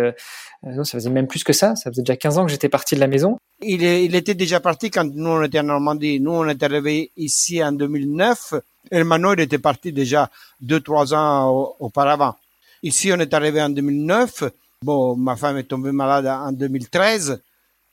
[0.66, 1.76] euh, non, ça faisait même plus que ça.
[1.76, 3.38] Ça faisait déjà 15 ans que j'étais parti de la maison.
[3.62, 6.20] Il, il, était déjà parti quand nous on était en Normandie.
[6.20, 8.56] Nous on est arrivé ici en 2009.
[8.92, 10.30] Hermano il était parti déjà
[10.60, 12.36] deux trois ans auparavant.
[12.84, 14.44] Ici on est arrivé en 2009.
[14.82, 17.42] Bon, ma femme est tombée malade en 2013.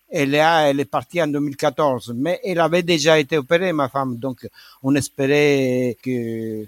[0.09, 2.15] Et Léa, elle est partie en 2014.
[2.17, 4.17] Mais elle avait déjà été opérée, ma femme.
[4.17, 4.49] Donc
[4.83, 6.65] on espérait que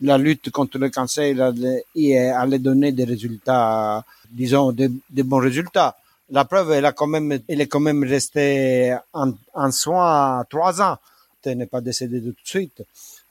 [0.00, 5.96] la lutte contre le cancer allait donner des résultats disons, de, de, bons résultats.
[6.30, 10.80] La preuve, elle a quand même, elle est quand même restée en, en soins trois
[10.80, 10.96] ans.
[11.44, 12.82] Elle n'est pas décédée tout de suite.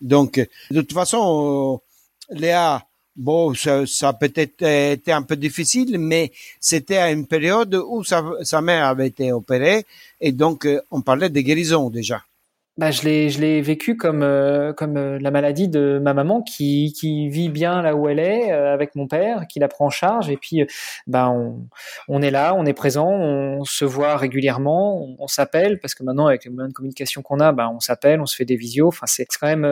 [0.01, 0.39] Donc,
[0.71, 1.79] de toute façon,
[2.29, 2.83] Léa,
[3.15, 8.23] bon, ça, ça peut-être été un peu difficile, mais c'était à une période où sa,
[8.41, 9.85] sa mère avait été opérée
[10.19, 12.23] et donc on parlait de guérison déjà
[12.79, 16.41] bah, je l'ai je l'ai vécu comme euh, comme euh, la maladie de ma maman
[16.41, 19.87] qui qui vit bien là où elle est euh, avec mon père qui la prend
[19.87, 20.29] en charge.
[20.29, 20.65] Et puis
[21.05, 21.67] bah on
[22.07, 26.27] on est là on est présent on se voit régulièrement on, s'appelle parce que maintenant
[26.27, 28.87] avec les moyens de communication qu'on a bah on s'appelle on se fait des visios.
[28.87, 29.65] Enfin c'est quand même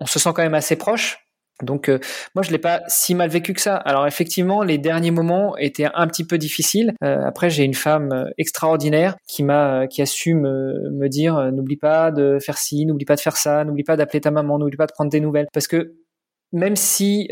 [0.00, 1.27] on se sent quand même assez proche
[1.62, 1.98] donc euh,
[2.34, 3.76] moi je l'ai pas si mal vécu que ça.
[3.76, 6.92] Alors effectivement les derniers moments étaient un petit peu difficiles.
[7.02, 11.52] Euh, après j'ai une femme euh, extraordinaire qui m'a qui a su me, me dire
[11.52, 14.58] n'oublie pas de faire ci, n'oublie pas de faire ça, n'oublie pas d'appeler ta maman,
[14.58, 15.94] n'oublie pas de prendre des nouvelles parce que
[16.52, 17.28] même si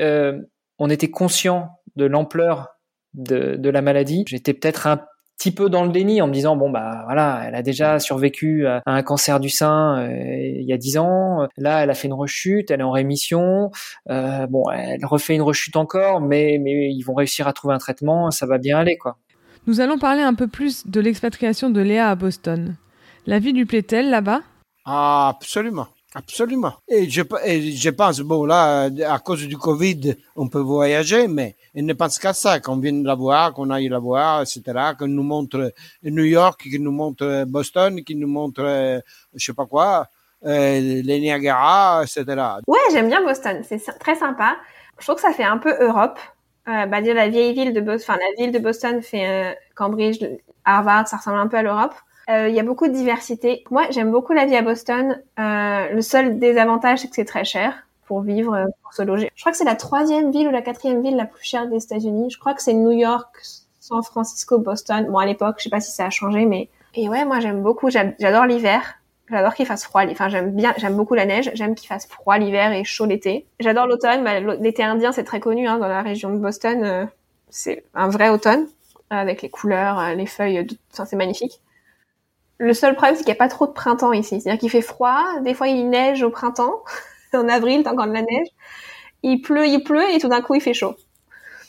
[0.78, 2.68] on était conscient de l'ampleur
[3.14, 5.00] de, de la maladie, j'étais peut-être un
[5.38, 8.66] petit peu dans le déni en me disant bon bah voilà elle a déjà survécu
[8.66, 11.46] à un cancer du sein euh, il y a dix ans.
[11.56, 13.70] Là elle a fait une rechute elle est en rémission.
[14.10, 17.78] Euh, bon elle refait une rechute encore mais mais ils vont réussir à trouver un
[17.78, 19.18] traitement ça va bien aller quoi.
[19.66, 22.76] Nous allons parler un peu plus de l'expatriation de Léa à Boston.
[23.26, 24.42] La vie lui plaît-elle là-bas?
[24.84, 25.88] Ah, absolument
[26.18, 26.72] Absolument.
[26.88, 31.84] Et je, je pense, bon, là, à cause du Covid, on peut voyager, mais elle
[31.84, 34.62] ne pense qu'à ça, qu'on vienne la voir, qu'on aille la voir, etc.,
[34.98, 38.62] qu'on nous montre New York, qu'il nous montre Boston, qu'il nous montre,
[39.34, 40.08] je sais pas quoi,
[40.46, 42.24] euh, les Niagara, etc.
[42.66, 43.62] Ouais, j'aime bien Boston.
[43.62, 44.56] C'est très sympa.
[44.98, 46.18] Je trouve que ça fait un peu Europe.
[46.68, 50.24] Euh, bah, la vieille ville de Boston, enfin, la ville de Boston fait euh, Cambridge,
[50.64, 51.94] Harvard, ça ressemble un peu à l'Europe.
[52.28, 53.64] Euh, il y a beaucoup de diversité.
[53.70, 55.20] Moi, j'aime beaucoup la vie à Boston.
[55.38, 59.30] Euh, le seul désavantage, c'est que c'est très cher pour vivre, euh, pour se loger.
[59.34, 61.82] Je crois que c'est la troisième ville ou la quatrième ville la plus chère des
[61.82, 62.30] États-Unis.
[62.30, 63.28] Je crois que c'est New York,
[63.80, 65.06] San Francisco, Boston.
[65.08, 67.62] Bon, à l'époque, je sais pas si ça a changé, mais et ouais, moi j'aime
[67.62, 67.90] beaucoup.
[67.90, 69.00] J'adore l'hiver.
[69.30, 70.02] J'adore qu'il fasse froid.
[70.08, 71.50] Enfin, j'aime bien, j'aime beaucoup la neige.
[71.54, 73.46] J'aime qu'il fasse froid l'hiver et chaud l'été.
[73.60, 74.24] J'adore l'automne.
[74.24, 76.82] Bah, l'été indien, c'est très connu hein, dans la région de Boston.
[76.82, 77.06] Euh,
[77.50, 78.66] c'est un vrai automne
[79.10, 80.66] avec les couleurs, les feuilles.
[80.92, 81.60] Enfin, c'est magnifique.
[82.58, 84.40] Le seul problème, c'est qu'il n'y a pas trop de printemps ici.
[84.40, 86.82] C'est-à-dire qu'il fait froid, des fois il neige au printemps,
[87.34, 88.48] en avril, t'as encore de la neige.
[89.22, 90.94] Il pleut, il pleut, et tout d'un coup il fait chaud.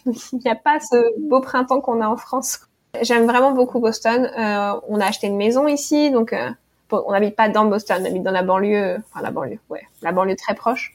[0.06, 2.62] il n'y a pas ce beau printemps qu'on a en France.
[3.02, 4.32] J'aime vraiment beaucoup Boston.
[4.38, 6.50] Euh, on a acheté une maison ici, donc euh,
[6.92, 10.12] on n'habite pas dans Boston, on habite dans la banlieue, enfin la banlieue, ouais, la
[10.12, 10.94] banlieue très proche.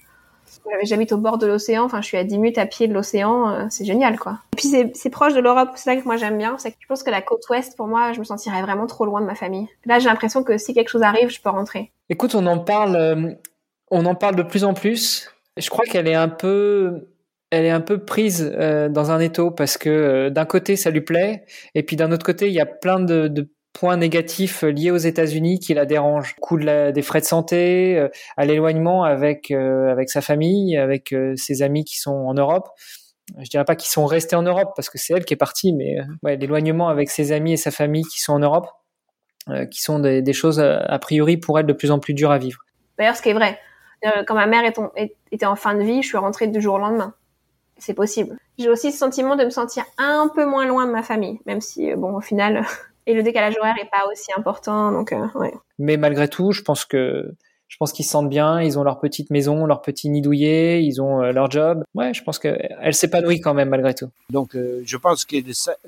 [0.85, 3.51] J'habite au bord de l'océan, enfin je suis à 10 minutes à pied de l'océan,
[3.51, 4.39] euh, c'est génial quoi.
[4.53, 6.87] Et puis c'est proche de l'Europe, c'est ça que moi j'aime bien, c'est que je
[6.87, 9.35] pense que la côte ouest pour moi, je me sentirais vraiment trop loin de ma
[9.35, 9.69] famille.
[9.87, 11.91] Là j'ai l'impression que si quelque chose arrive, je peux rentrer.
[12.09, 13.33] Écoute, on en parle, euh,
[13.91, 15.31] on en parle de plus en plus.
[15.57, 17.09] Je crois qu'elle est un peu,
[17.51, 21.03] elle est un peu prise euh, dans un étau parce que d'un côté ça lui
[21.03, 21.45] plaît
[21.75, 24.99] et puis d'un autre côté il y a plein de, de points négatifs liés aux
[24.99, 26.37] États-Unis qui la dérangent.
[26.41, 31.13] Coût de des frais de santé, euh, à l'éloignement avec euh, avec sa famille, avec
[31.13, 32.69] euh, ses amis qui sont en Europe.
[33.39, 35.73] Je dirais pas qu'ils sont restés en Europe parce que c'est elle qui est partie,
[35.73, 35.97] mais
[36.37, 38.67] l'éloignement avec ses amis et sa famille qui sont en Europe,
[39.71, 42.61] qui sont des, choses a priori pour elle de plus en plus dures à vivre.
[42.99, 43.59] D'ailleurs, ce qui est vrai,
[44.27, 44.71] quand ma mère
[45.31, 47.15] était en fin de vie, je suis rentrée du jour au lendemain
[47.83, 48.37] c'est possible.
[48.59, 51.61] J'ai aussi ce sentiment de me sentir un peu moins loin de ma famille, même
[51.61, 52.65] si, euh, bon, au final,
[53.07, 55.53] et le décalage horaire est pas aussi important, donc, euh, ouais.
[55.79, 57.33] Mais malgré tout, je pense que
[57.69, 60.85] je pense qu'ils se sentent bien, ils ont leur petite maison, leur petit nid douillet,
[60.85, 61.85] ils ont euh, leur job.
[61.95, 64.11] Ouais, je pense qu'elle s'épanouit quand même malgré tout.
[64.29, 65.37] Donc, je pense que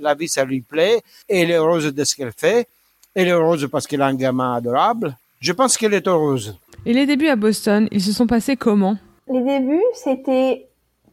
[0.01, 1.03] la vie, ça lui plaît.
[1.29, 2.69] Et elle est heureuse de ce qu'elle fait.
[3.15, 5.19] Elle est heureuse parce qu'elle a un gamin adorable.
[5.41, 6.59] Je pense qu'elle est heureuse.
[6.87, 8.97] Et les débuts à Boston, ils se sont passés comment?
[9.29, 10.69] Les débuts, c'était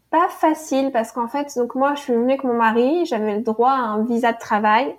[0.10, 3.42] pas facile parce qu'en fait, donc moi, je suis venue avec mon mari, j'avais le
[3.42, 4.94] droit à un visa de travail,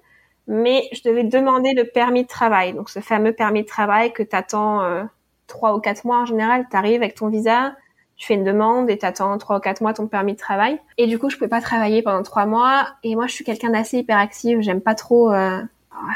[0.47, 2.75] mais je devais demander le permis de travail.
[2.75, 5.05] Donc, ce fameux permis de travail que t'attends euh,
[5.47, 7.75] trois ou quatre mois en général, t'arrives avec ton visa,
[8.17, 10.79] tu fais une demande et t'attends trois ou quatre mois ton permis de travail.
[10.99, 12.89] Et du coup, je pouvais pas travailler pendant trois mois.
[13.03, 14.61] Et moi, je suis quelqu'un d'assez hyperactif.
[14.61, 15.33] J'aime pas trop.
[15.33, 15.61] Euh...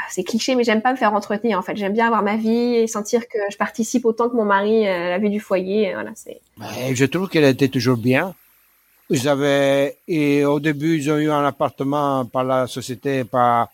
[0.09, 1.57] C'est cliché, mais j'aime pas me faire entretenir.
[1.57, 4.43] En fait, j'aime bien avoir ma vie et sentir que je participe autant que mon
[4.43, 5.93] mari à la vie du foyer.
[5.93, 6.41] Voilà, c'est.
[6.93, 8.33] je trouve qu'elle était toujours bien.
[9.09, 13.69] J'avais et au début ils ont eu un appartement par la société par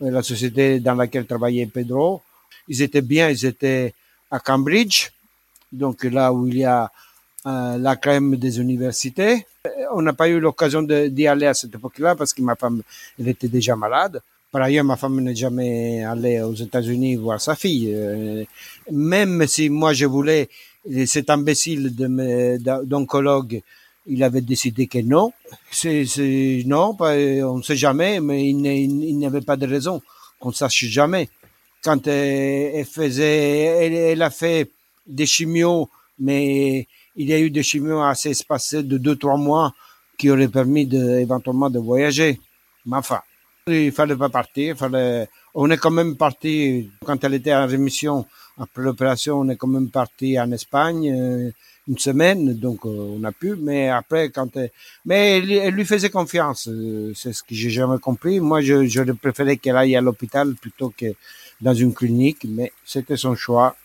[0.00, 2.22] la société dans laquelle travaillait Pedro.
[2.68, 3.94] Ils étaient bien, ils étaient
[4.30, 5.10] à Cambridge,
[5.72, 6.90] donc là où il y a
[7.46, 9.46] euh, la crème des universités.
[9.92, 12.82] On n'a pas eu l'occasion d'y aller à cette époque-là parce que ma femme
[13.18, 14.20] elle était déjà malade.
[14.50, 17.92] Par ailleurs, ma femme n'est jamais allée aux États-Unis voir sa fille.
[17.94, 18.44] Euh,
[18.90, 20.48] même si moi je voulais,
[21.06, 23.60] cet imbécile d'oncologue
[24.08, 25.32] il avait décidé que non.
[25.70, 26.04] C'est,
[26.66, 30.00] non, on ne sait jamais, mais il, n'y avait pas de raison
[30.40, 31.28] qu'on sache jamais.
[31.82, 34.70] Quand elle, faisait, elle, a fait
[35.06, 35.88] des chimios,
[36.18, 36.86] mais
[37.16, 39.72] il y a eu des chimios assez espacés de deux trois mois
[40.16, 42.40] qui auraient permis de, éventuellement de voyager.
[42.86, 43.20] Mais enfin,
[43.68, 44.76] il fallait pas partir.
[44.76, 48.26] Fallait, on est quand même parti quand elle était en rémission
[48.58, 49.40] après l'opération.
[49.40, 51.52] On est quand même parti en Espagne.
[51.88, 53.56] Euh, une semaine, donc euh, on a pu.
[53.56, 54.70] Mais après, quand elle,
[55.04, 58.40] mais elle, lui faisait confiance, euh, c'est ce que j'ai jamais compris.
[58.40, 61.14] Moi, je, je préférais qu'elle aille à l'hôpital plutôt que
[61.60, 63.76] dans une clinique, mais c'était son choix.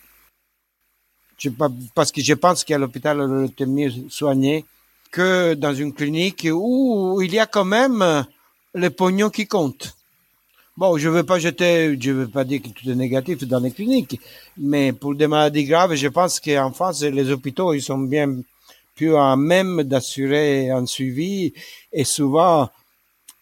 [1.37, 1.49] Je,
[1.95, 4.65] parce que je pense qu'à l'hôpital, elle était mieux soignée
[5.11, 8.25] que dans une clinique où il y a quand même
[8.73, 9.95] le pognon qui compte.
[10.75, 13.69] Bon, je veux pas jeter, je veux pas dire que tout est négatif dans les
[13.69, 14.19] cliniques,
[14.57, 18.37] mais pour des maladies graves, je pense qu'en France, les hôpitaux, ils sont bien
[18.95, 21.53] plus à même d'assurer un suivi
[21.91, 22.71] et souvent,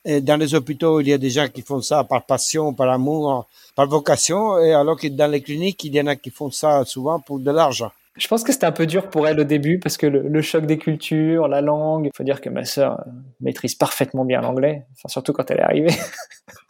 [0.05, 3.47] dans les hôpitaux, il y a des gens qui font ça par passion, par amour,
[3.75, 6.83] par vocation, et alors que dans les cliniques, il y en a qui font ça
[6.83, 7.91] souvent pour de l'argent.
[8.17, 10.65] Je pense que c'était un peu dur pour elle au début parce que le, choc
[10.65, 12.07] des cultures, la langue.
[12.07, 13.01] Il faut dire que ma sœur
[13.39, 15.93] maîtrise parfaitement bien l'anglais, surtout quand elle est arrivée.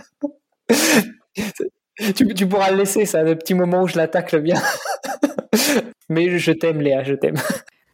[2.36, 4.62] tu, pourras le laisser, ça, le petit moment où je l'attaque bien.
[6.10, 7.38] Mais je t'aime, Léa, je t'aime.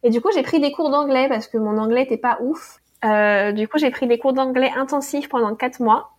[0.02, 2.78] Et du coup, j'ai pris des cours d'anglais parce que mon anglais était pas ouf.
[3.04, 6.10] Euh, du coup, j'ai pris des cours d'anglais intensifs pendant quatre mois.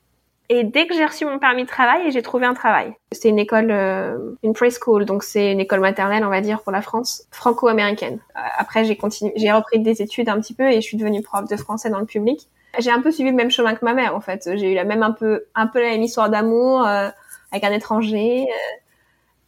[0.51, 2.93] Et dès que j'ai reçu mon permis de travail, j'ai trouvé un travail.
[3.11, 6.71] C'était une école, euh, une preschool, donc c'est une école maternelle, on va dire, pour
[6.71, 8.19] la France, franco-américaine.
[8.35, 11.21] Euh, après, j'ai continué, j'ai repris des études un petit peu et je suis devenue
[11.21, 12.47] prof de français dans le public.
[12.77, 14.49] J'ai un peu suivi le même chemin que ma mère en fait.
[14.57, 17.09] J'ai eu la même un peu un peu la même histoire d'amour euh,
[17.51, 18.45] avec un étranger.
[18.47, 18.75] Euh.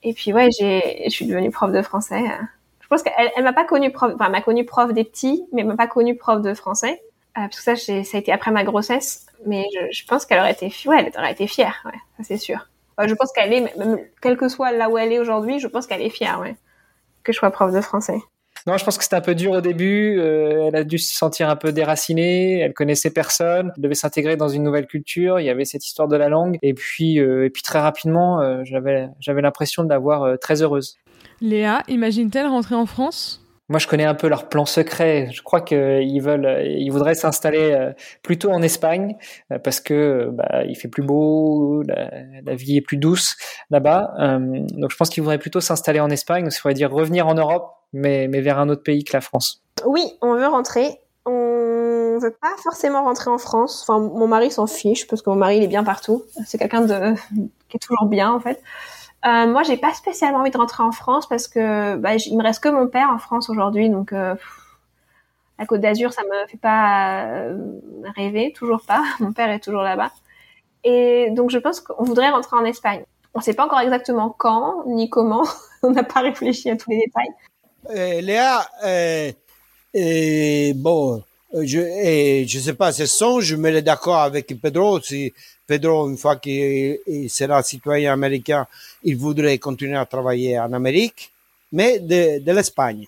[0.04, 2.22] et puis ouais, j'ai je suis devenue prof de français.
[2.22, 2.44] Euh.
[2.80, 5.62] Je pense qu'elle elle m'a pas connue prof, enfin m'a connue prof des petits, mais
[5.62, 7.02] elle m'a pas connue prof de français.
[7.36, 9.28] parce que ça, ça a été après ma grossesse.
[9.46, 12.38] Mais je, je pense qu'elle aurait été, ouais, elle aurait été fière, ouais, ça c'est
[12.38, 12.70] sûr.
[13.00, 15.88] je pense qu'elle est, même, quel que soit là où elle est aujourd'hui, je pense
[15.88, 16.56] qu'elle est fière, ouais,
[17.24, 18.20] que je sois prof de français.
[18.68, 20.20] Non, je pense que c'était un peu dur au début.
[20.20, 22.60] Euh, elle a dû se sentir un peu déracinée.
[22.60, 23.72] Elle connaissait personne.
[23.76, 25.40] Elle devait s'intégrer dans une nouvelle culture.
[25.40, 26.60] Il y avait cette histoire de la langue.
[26.62, 30.98] Et puis, euh, et puis très rapidement, euh, j'avais, j'avais l'impression de l'avoir très heureuse.
[31.42, 33.40] Léa, imagine-t-elle rentrer en France?
[33.68, 35.30] Moi, je connais un peu leur plan secret.
[35.32, 39.16] Je crois qu'ils veulent, ils voudraient s'installer plutôt en Espagne
[39.64, 43.38] parce que bah, il fait plus beau, la, vie est plus douce
[43.70, 44.14] là-bas.
[44.20, 46.44] donc, je pense qu'ils voudraient plutôt s'installer en Espagne.
[46.44, 49.22] Donc, ça voudrait dire revenir en Europe mais, mais vers un autre pays que la
[49.22, 49.62] France.
[49.86, 51.00] Oui, on veut rentrer.
[51.26, 53.86] On veut pas forcément rentrer en France.
[53.88, 56.24] Enfin, mon mari s'en fiche parce que mon mari il est bien partout.
[56.46, 57.14] C'est quelqu'un de
[57.70, 58.62] qui est toujours bien en fait.
[59.26, 62.44] Euh, moi, j'ai pas spécialement envie de rentrer en France parce que bah, il me
[62.44, 64.36] reste que mon père en France aujourd'hui, donc euh,
[65.60, 67.58] la Côte d'Azur, ça me fait pas euh,
[68.16, 69.04] rêver, toujours pas.
[69.20, 70.12] Mon père est toujours là-bas,
[70.84, 73.04] et donc je pense qu'on voudrait rentrer en Espagne.
[73.36, 75.44] On sait pas encore exactement quand ni comment.
[75.84, 77.30] On n'a pas réfléchi à tous les détails.
[77.90, 79.32] Euh, Léa, euh,
[79.96, 85.02] euh, bon, je et je sais pas, c'est son, je me mets d'accord avec Pedro.
[85.02, 85.34] Si
[85.66, 88.68] Pedro, une fois qu'il sera citoyen américain,
[89.04, 91.32] il voudrait continuer à travailler en Amérique,
[91.72, 93.08] mais de, de l'Espagne.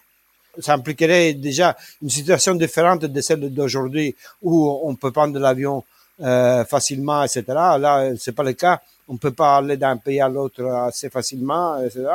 [0.60, 5.84] Ça impliquerait déjà une situation différente de celle d'aujourd'hui où on peut prendre l'avion
[6.22, 7.44] euh, facilement, etc.
[7.48, 8.82] Là, c'est pas le cas.
[9.08, 12.06] On peut pas aller d'un pays à l'autre assez facilement, etc.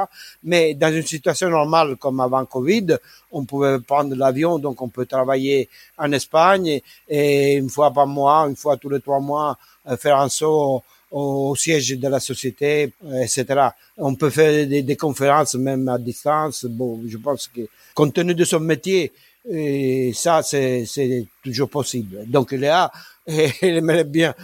[0.45, 2.97] Mais dans une situation normale comme avant Covid,
[3.33, 5.69] on pouvait prendre l'avion, donc on peut travailler
[5.99, 10.19] en Espagne et une fois par mois, une fois tous les trois mois, euh, faire
[10.19, 13.69] un saut au, siège de la société, euh, etc.
[13.99, 16.65] On peut faire des, des, conférences même à distance.
[16.67, 17.63] Bon, je pense que
[17.95, 19.13] compte tenu de son métier,
[19.51, 22.25] et ça, c'est toujours possible.
[22.27, 22.91] Donc, Léa,
[23.27, 24.35] elle aimerait bien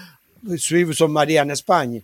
[0.56, 2.02] suivre son mari en Espagne.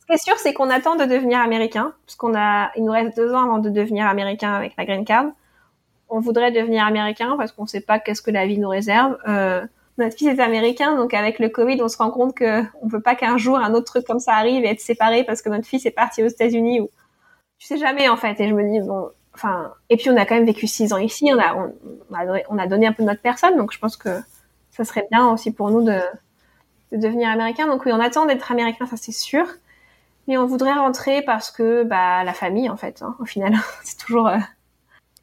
[0.00, 2.92] Ce qui est sûr, c'est qu'on attend de devenir américain, parce qu'on a, il nous
[2.92, 5.26] reste deux ans avant de devenir américain avec la green card.
[6.08, 9.18] On voudrait devenir américain parce qu'on ne sait pas qu'est-ce que la vie nous réserve.
[9.26, 9.66] Euh,
[9.98, 13.00] notre fils est américain, donc avec le Covid, on se rend compte que on peut
[13.00, 15.66] pas qu'un jour un autre truc comme ça arrive et être séparé parce que notre
[15.66, 16.90] fils est parti aux États-Unis ou
[17.58, 18.38] tu sais jamais en fait.
[18.40, 19.10] Et je me dis bon,
[19.90, 21.54] et puis on a quand même vécu six ans ici, on a
[22.10, 24.20] on, a, donné, un peu de notre personne, donc je pense que
[24.70, 26.00] ça serait bien aussi pour nous de,
[26.92, 27.66] de devenir américain.
[27.66, 29.46] Donc oui, on attend d'être américain, ça c'est sûr.
[30.28, 33.98] Mais on voudrait rentrer parce que bah la famille en fait, hein, au final, c'est
[33.98, 34.28] toujours.
[34.28, 34.38] Euh.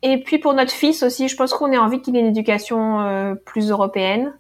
[0.02, 3.02] Et puis pour notre fils aussi, je pense qu'on a envie qu'il ait une éducation
[3.02, 4.34] euh, plus européenne.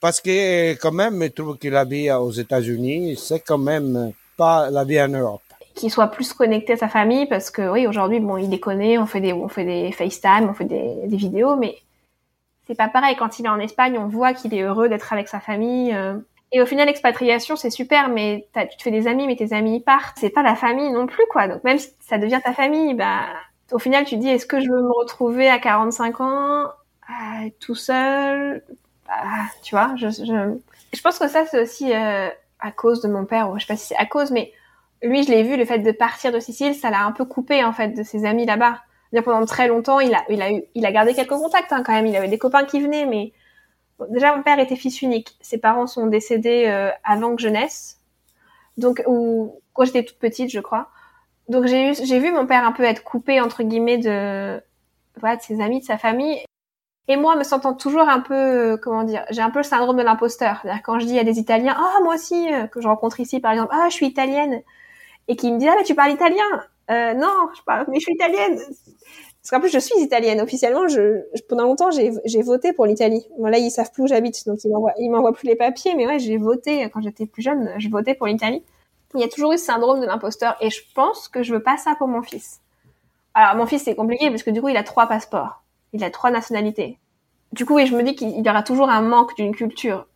[0.00, 4.70] Parce que quand même, je trouve que la vie aux États-Unis, c'est quand même pas
[4.70, 5.42] la vie en Europe.
[5.78, 9.06] Qu'il soit plus connecté à sa famille, parce que oui, aujourd'hui, bon, il déconne, on
[9.06, 11.78] fait des, on fait des FaceTime, on fait des, des vidéos, mais
[12.66, 13.16] c'est pas pareil.
[13.16, 15.94] Quand il est en Espagne, on voit qu'il est heureux d'être avec sa famille.
[15.94, 16.18] Euh.
[16.52, 19.80] Et au final, l'expatriation, c'est super, mais tu te fais des amis, mais tes amis
[19.80, 20.16] partent.
[20.18, 21.46] C'est pas la famille non plus, quoi.
[21.46, 23.20] Donc même si ça devient ta famille, bah,
[23.72, 26.64] au final, tu dis, est-ce que je veux me retrouver à 45 ans,
[27.60, 28.62] tout seul,
[29.06, 29.14] bah,
[29.62, 30.58] tu vois, je, je,
[30.92, 32.28] je, pense que ça, c'est aussi euh,
[32.60, 34.52] à cause de mon père, ou je sais pas si c'est à cause, mais
[35.02, 37.64] lui, je l'ai vu, le fait de partir de Sicile, ça l'a un peu coupé,
[37.64, 38.80] en fait, de ses amis là-bas.
[39.24, 41.92] Pendant très longtemps, il a, il a eu, il a gardé quelques contacts, hein, quand
[41.92, 42.06] même.
[42.06, 43.32] Il avait des copains qui venaient, mais
[44.10, 45.36] déjà, mon père était fils unique.
[45.40, 48.00] Ses parents sont décédés euh, avant que je naisse.
[48.76, 50.88] Donc, ou quand j'étais toute petite, je crois.
[51.48, 54.60] Donc, j'ai eu, j'ai vu mon père un peu être coupé, entre guillemets, de,
[55.18, 56.38] voilà, de ses amis, de sa famille.
[57.08, 59.96] Et moi, me sentant toujours un peu, euh, comment dire, j'ai un peu le syndrome
[59.96, 60.58] de l'imposteur.
[60.60, 63.40] C'est-à-dire quand je dis à des Italiens, ah moi aussi, euh, que je rencontre ici
[63.40, 64.62] par exemple, ah je suis italienne,
[65.28, 66.44] et qui me disent ah mais tu parles italien,
[66.90, 68.58] euh, non, je parle, mais je suis italienne.
[68.58, 70.88] Parce qu'en plus je suis italienne officiellement.
[70.88, 73.26] Je, pendant longtemps j'ai, j'ai voté pour l'Italie.
[73.38, 75.94] Bon là ils savent plus où j'habite, donc ils m'envoient, ils m'envoient plus les papiers.
[75.94, 78.64] Mais ouais, j'ai voté quand j'étais plus jeune, je votais pour l'Italie.
[79.14, 81.62] Il y a toujours eu ce syndrome de l'imposteur, et je pense que je veux
[81.62, 82.60] pas ça pour mon fils.
[83.34, 85.62] Alors mon fils c'est compliqué parce que du coup il a trois passeports
[85.92, 86.98] il a trois nationalités.
[87.52, 90.06] Du coup, et je me dis qu'il y aura toujours un manque d'une culture.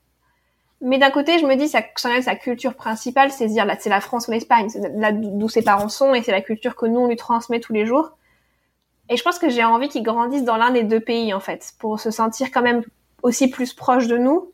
[0.85, 4.01] Mais d'un côté, je me dis, sa, sa culture principale, c'est dire, là, c'est la
[4.01, 6.99] France ou l'Espagne, c'est là d'où ses parents sont, et c'est la culture que nous,
[6.99, 8.17] on lui transmet tous les jours.
[9.09, 11.73] Et je pense que j'ai envie qu'il grandisse dans l'un des deux pays, en fait,
[11.79, 12.83] pour se sentir quand même
[13.23, 14.53] aussi plus proche de nous.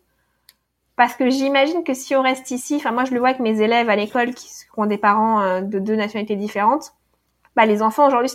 [0.97, 3.63] Parce que j'imagine que si on reste ici, enfin, moi, je le vois avec mes
[3.63, 6.93] élèves à l'école qui ont des parents euh, de deux nationalités différentes,
[7.57, 8.33] bah, les enfants, aujourd'hui,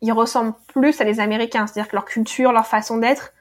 [0.00, 1.66] ils ressemblent plus à des Américains.
[1.66, 3.32] C'est-à-dire que leur culture, leur façon d'être,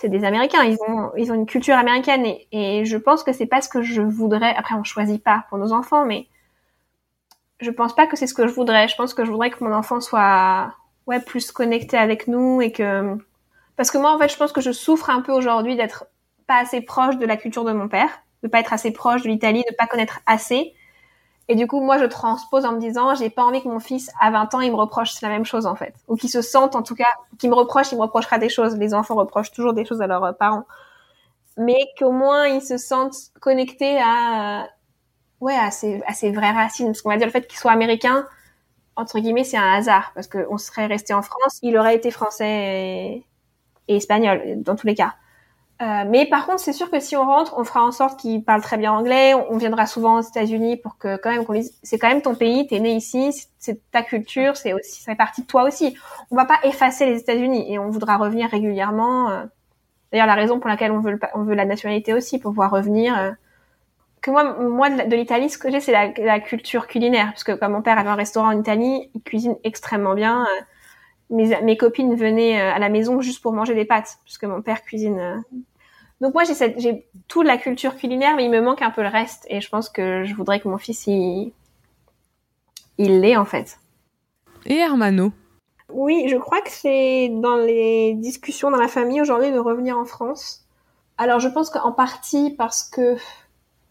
[0.00, 0.62] c'est des Américains.
[0.62, 3.82] Ils ont, ils ont une culture américaine et, je pense que c'est pas ce que
[3.82, 4.54] je voudrais.
[4.54, 6.28] Après, on choisit pas pour nos enfants, mais
[7.58, 8.86] je pense pas que c'est ce que je voudrais.
[8.86, 10.72] Je pense que je voudrais que mon enfant soit,
[11.08, 13.16] ouais, plus connecté avec nous et que,
[13.74, 16.06] parce que moi, en fait, je pense que je souffre un peu aujourd'hui d'être
[16.46, 19.28] pas assez proche de la culture de mon père, de pas être assez proche de
[19.28, 20.74] l'Italie, de pas connaître assez.
[21.48, 24.10] Et du coup, moi, je transpose en me disant, j'ai pas envie que mon fils,
[24.20, 25.94] à 20 ans, il me reproche la même chose, en fait.
[26.06, 27.06] Ou qu'il se sente, en tout cas,
[27.38, 28.76] qu'il me reproche, il me reprochera des choses.
[28.76, 30.64] Les enfants reprochent toujours des choses à leurs parents.
[31.56, 34.68] Mais qu'au moins, ils se sentent connectés à,
[35.40, 36.86] ouais, à ses, à ses vraies racines.
[36.88, 38.26] Parce qu'on va dire le fait qu'il soit américain,
[38.96, 40.12] entre guillemets, c'est un hasard.
[40.14, 43.24] Parce qu'on serait resté en France, il aurait été français
[43.88, 45.14] et espagnol, dans tous les cas.
[45.80, 48.42] Euh, mais par contre, c'est sûr que si on rentre, on fera en sorte qu'il
[48.42, 49.34] parle très bien anglais.
[49.34, 52.66] On, viendra souvent aux États-Unis pour que quand même qu'on c'est quand même ton pays,
[52.66, 55.96] t'es né ici, c'est ta culture, c'est aussi, ça fait partie de toi aussi.
[56.32, 59.30] On va pas effacer les États-Unis et on voudra revenir régulièrement.
[59.30, 59.44] Euh.
[60.10, 63.16] D'ailleurs, la raison pour laquelle on veut, on veut la nationalité aussi, pour pouvoir revenir.
[63.16, 63.30] Euh.
[64.20, 67.52] Que moi, moi de l'Italie, ce que j'ai, c'est la, la, culture culinaire, parce que
[67.52, 70.44] comme mon père avait un restaurant en Italie, il cuisine extrêmement bien.
[71.30, 74.82] Mes, mes, copines venaient à la maison juste pour manger des pâtes, puisque mon père
[74.82, 75.44] cuisine
[76.20, 79.08] donc moi, j'ai, j'ai toute la culture culinaire, mais il me manque un peu le
[79.08, 79.46] reste.
[79.48, 81.52] Et je pense que je voudrais que mon fils, il,
[82.98, 83.78] il l'ait en fait.
[84.66, 85.32] Et Hermano
[85.92, 90.04] Oui, je crois que c'est dans les discussions dans la famille aujourd'hui de revenir en
[90.04, 90.64] France.
[91.16, 93.16] Alors je pense qu'en partie parce que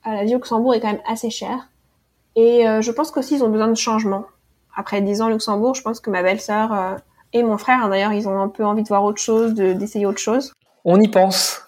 [0.05, 1.69] la vie au Luxembourg est quand même assez chère.
[2.35, 4.25] Et euh, je pense qu'aussi ils ont besoin de changement.
[4.75, 6.95] Après 10 ans au Luxembourg, je pense que ma belle-sœur, euh,
[7.33, 10.19] Et mon frère, d'ailleurs, ils ont un peu envie de voir autre chose, d'essayer autre
[10.19, 10.53] chose.
[10.85, 11.63] On y pense.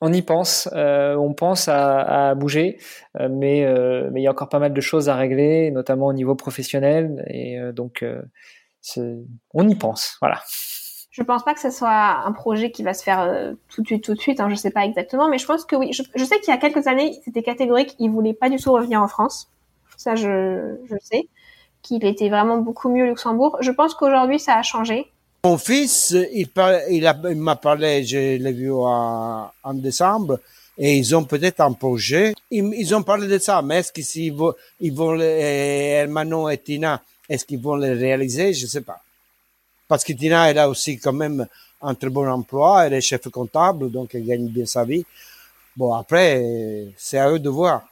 [0.00, 2.78] On y pense, euh, on pense à, à bouger,
[3.18, 6.08] euh, mais euh, mais il y a encore pas mal de choses à régler, notamment
[6.08, 8.04] au niveau professionnel, et donc
[9.54, 10.42] on y pense, voilà.
[11.10, 14.04] Je pense pas que ce soit un projet qui va se faire tout de suite,
[14.04, 14.40] tout de suite.
[14.40, 15.92] Hein, je sais pas exactement, mais je pense que oui.
[15.92, 17.94] Je, je sais qu'il y a quelques années, c'était catégorique.
[17.98, 19.48] Il voulait pas du tout revenir en France.
[19.96, 21.28] Ça, je, je sais
[21.84, 23.58] qu'il était vraiment beaucoup mieux au Luxembourg.
[23.60, 25.06] Je pense qu'aujourd'hui, ça a changé.
[25.44, 26.48] Mon fils, il,
[27.36, 30.40] m'a parlé, je l'ai vu en, décembre,
[30.78, 32.34] et ils ont peut-être un projet.
[32.50, 37.44] Ils, ont parlé de ça, mais est-ce qu'ils vont, ils vont, Hermano et Tina, est-ce
[37.44, 38.54] qu'ils vont le réaliser?
[38.54, 39.00] Je sais pas.
[39.86, 41.46] Parce que Tina, elle a aussi quand même
[41.82, 45.04] un très bon emploi, elle est chef comptable, donc elle gagne bien sa vie.
[45.76, 47.82] Bon, après, c'est à eux de voir.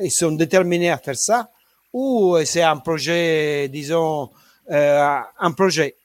[0.00, 1.50] Ils sont déterminés à faire ça,
[1.92, 4.30] ou c'est un projet, disons,
[4.70, 5.96] euh, un projet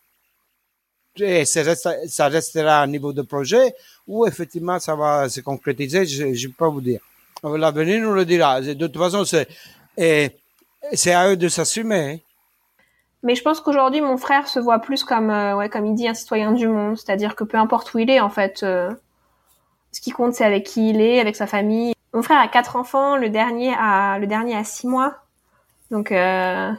[1.18, 3.74] et ça restera à niveau de projet
[4.08, 7.00] ou effectivement ça va se concrétiser, je ne peux pas vous dire.
[7.44, 8.60] L'avenir nous le dira.
[8.62, 9.48] De toute façon, c'est,
[10.94, 12.14] c'est à eux de s'assumer.
[12.14, 12.18] Hein.
[13.24, 16.08] Mais je pense qu'aujourd'hui, mon frère se voit plus comme, euh, ouais, comme il dit,
[16.08, 16.96] un citoyen du monde.
[16.96, 18.92] C'est-à-dire que peu importe où il est, en fait, euh,
[19.92, 21.94] ce qui compte, c'est avec qui il est, avec sa famille.
[22.14, 25.25] Mon frère a quatre enfants, le dernier a, le dernier a six mois.
[25.92, 26.72] Donc, euh,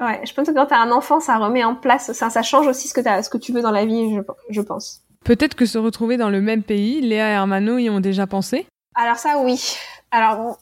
[0.00, 2.68] Ouais, je pense que quand t'as un enfant, ça remet en place, ça, ça change
[2.68, 4.20] aussi ce que, as, ce que tu veux dans la vie, je,
[4.50, 5.02] je pense.
[5.24, 8.66] Peut-être que se retrouver dans le même pays, Léa et Hermano y ont déjà pensé?
[8.94, 9.76] Alors ça, oui.
[10.12, 10.58] Alors,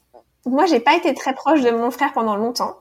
[0.46, 2.76] moi, j'ai pas été très proche de mon frère pendant longtemps,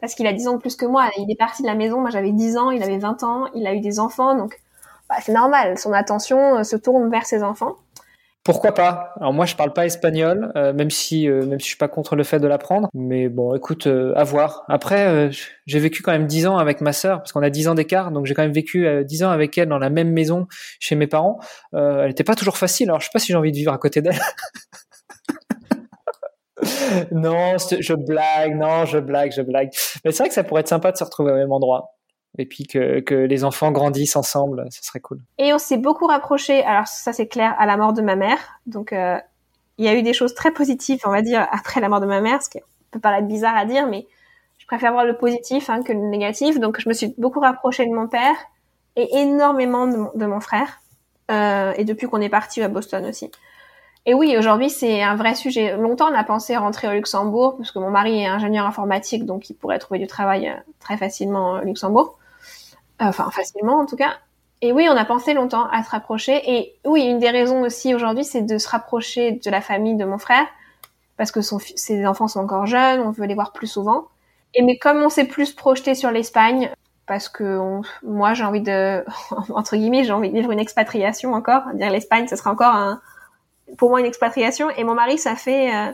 [0.00, 1.08] parce qu'il a 10 ans de plus que moi.
[1.18, 3.64] Il est parti de la maison, moi j'avais 10 ans, il avait 20 ans, il
[3.68, 4.60] a eu des enfants, donc
[5.08, 7.76] bah, c'est normal, son attention euh, se tourne vers ses enfants.
[8.44, 9.14] Pourquoi pas?
[9.20, 11.86] Alors moi je parle pas espagnol, euh, même si euh, même si je suis pas
[11.86, 12.88] contre le fait de l'apprendre.
[12.92, 14.64] Mais bon, écoute, euh, à voir.
[14.68, 15.30] Après,
[15.66, 18.10] j'ai vécu quand même dix ans avec ma sœur parce qu'on a dix ans d'écart,
[18.10, 20.48] donc j'ai quand même vécu dix ans avec elle dans la même maison
[20.80, 21.38] chez mes parents.
[21.72, 22.88] elle était pas toujours facile.
[22.90, 24.18] Alors je sais pas si j'ai envie de vivre à côté d'elle.
[27.12, 29.70] non, je blague, non, je blague, je blague.
[30.04, 31.94] Mais c'est vrai que ça pourrait être sympa de se retrouver au même endroit
[32.38, 35.20] et puis que, les enfants grandissent ensemble, ce serait cool.
[35.38, 38.38] Et on s'est beaucoup rapproché, alors ça c'est clair, à la mort de ma mère.
[38.66, 39.18] Donc euh,
[39.78, 42.06] il y a eu des choses très positives, on va dire, après la mort de
[42.06, 42.60] ma mère, ce qui
[42.90, 44.06] peut paraître bizarre à dire, mais
[44.58, 46.58] je préfère voir le positif hein, que le négatif.
[46.58, 48.36] Donc je me suis beaucoup rapprochée de mon père
[48.96, 50.80] et énormément de mon, de mon frère.
[51.30, 53.30] Euh, et depuis qu'on est parti à Boston aussi.
[54.04, 55.76] Et oui, aujourd'hui, c'est un vrai sujet.
[55.76, 59.48] Longtemps, on a pensé rentrer au Luxembourg, parce que mon mari est ingénieur informatique, donc
[59.48, 62.18] il pourrait trouver du travail euh, très facilement au Luxembourg.
[63.08, 64.14] Enfin facilement en tout cas.
[64.60, 66.40] Et oui, on a pensé longtemps à se rapprocher.
[66.46, 70.04] Et oui, une des raisons aussi aujourd'hui, c'est de se rapprocher de la famille de
[70.04, 70.46] mon frère,
[71.16, 74.06] parce que ses enfants sont encore jeunes, on veut les voir plus souvent.
[74.54, 76.70] Et mais comme on s'est plus projeté sur l'Espagne,
[77.06, 79.04] parce que moi j'ai envie de,
[79.52, 81.62] entre guillemets, j'ai envie de vivre une expatriation encore.
[81.74, 82.98] Dire l'Espagne, ce sera encore
[83.78, 84.70] pour moi une expatriation.
[84.70, 85.92] Et mon mari, ça fait, euh,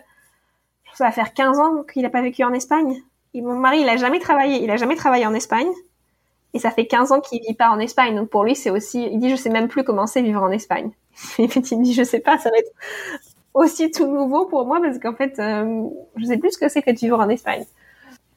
[0.92, 3.02] ça va faire 15 ans qu'il n'a pas vécu en Espagne.
[3.32, 5.68] Et mon mari, il a jamais travaillé, il a jamais travaillé en Espagne.
[6.54, 8.16] Et ça fait 15 ans qu'il vit pas en Espagne.
[8.16, 10.50] Donc pour lui, c'est aussi, il dit, je sais même plus comment c'est vivre en
[10.50, 10.90] Espagne.
[11.38, 12.72] Et il me dit, je sais pas, ça va être
[13.54, 15.84] aussi tout nouveau pour moi parce qu'en fait, euh,
[16.16, 17.64] je sais plus ce que c'est que de vivre en Espagne.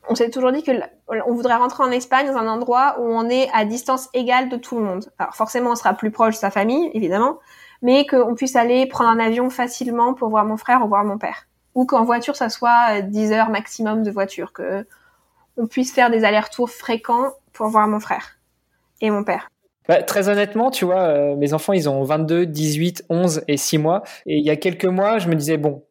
[0.09, 0.71] On s'est toujours dit que
[1.07, 4.57] on voudrait rentrer en Espagne dans un endroit où on est à distance égale de
[4.57, 5.05] tout le monde.
[5.19, 7.37] Alors forcément, on sera plus proche de sa famille, évidemment,
[7.81, 11.19] mais qu'on puisse aller prendre un avion facilement pour voir mon frère ou voir mon
[11.19, 11.47] père.
[11.75, 14.85] Ou qu'en voiture, ça soit 10 heures maximum de voiture, que
[15.57, 18.37] on puisse faire des allers-retours fréquents pour voir mon frère
[19.01, 19.49] et mon père.
[19.87, 23.77] Bah, très honnêtement, tu vois, euh, mes enfants, ils ont 22, 18, 11 et 6
[23.77, 24.03] mois.
[24.25, 25.83] Et il y a quelques mois, je me disais, bon,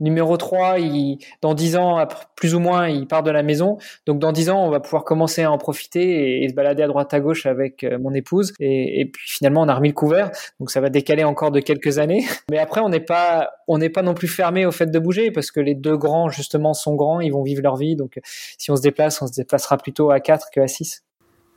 [0.00, 2.06] numéro 3, il, dans 10 ans,
[2.36, 3.78] plus ou moins, il part de la maison.
[4.06, 6.86] Donc dans 10 ans, on va pouvoir commencer à en profiter et, se balader à
[6.86, 8.52] droite à gauche avec euh, mon épouse.
[8.60, 10.30] Et, et, puis finalement, on a remis le couvert.
[10.60, 12.24] Donc ça va décaler encore de quelques années.
[12.50, 15.30] Mais après, on n'est pas, on n'est pas non plus fermé au fait de bouger
[15.30, 17.20] parce que les deux grands, justement, sont grands.
[17.20, 17.96] Ils vont vivre leur vie.
[17.96, 18.18] Donc
[18.58, 21.02] si on se déplace, on se déplacera plutôt à 4 que à 6.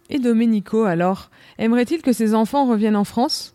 [0.09, 3.53] Et Domenico, alors, aimerait-il que ses enfants reviennent en France?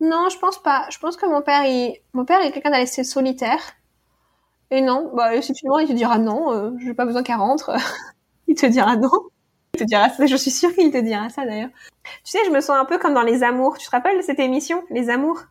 [0.00, 0.86] Non, je pense pas.
[0.90, 1.96] Je pense que mon père, il...
[2.12, 3.60] mon père est quelqu'un d'assez solitaire.
[4.82, 7.72] Non, bah, demandes, il te dira non, euh, je n'ai pas besoin qu'elle rentre.
[8.48, 9.10] il te dira non.
[9.74, 11.70] Il te dira ça, je suis sûre qu'il te dira ça d'ailleurs.
[12.24, 13.78] Tu sais, je me sens un peu comme dans Les Amours.
[13.78, 15.42] Tu te rappelles cette émission, Les Amours?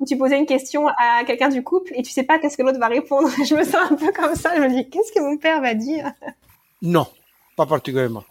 [0.00, 2.62] Où tu posais une question à quelqu'un du couple et tu sais pas qu'est-ce que
[2.62, 3.28] l'autre va répondre.
[3.44, 4.54] Je me sens un peu comme ça.
[4.56, 6.12] Je me dis, qu'est-ce que mon père va dire?
[6.82, 7.06] Non,
[7.56, 8.24] pas particulièrement.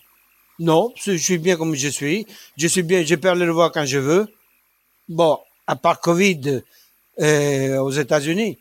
[0.60, 2.28] Non, je suis bien comme je suis.
[2.58, 4.28] Je suis bien, je peux aller le voir quand je veux.
[5.10, 6.62] Bon, à part Covid
[7.20, 8.60] euh, aux États-Unis,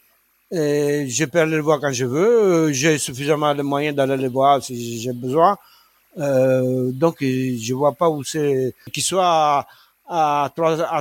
[0.52, 2.72] euh, je peux aller le voir quand je veux.
[2.72, 5.56] J'ai suffisamment de moyens d'aller le voir si j'ai besoin.
[6.18, 9.66] Euh, donc, je vois pas où c'est, qu'il soit
[10.08, 10.50] à,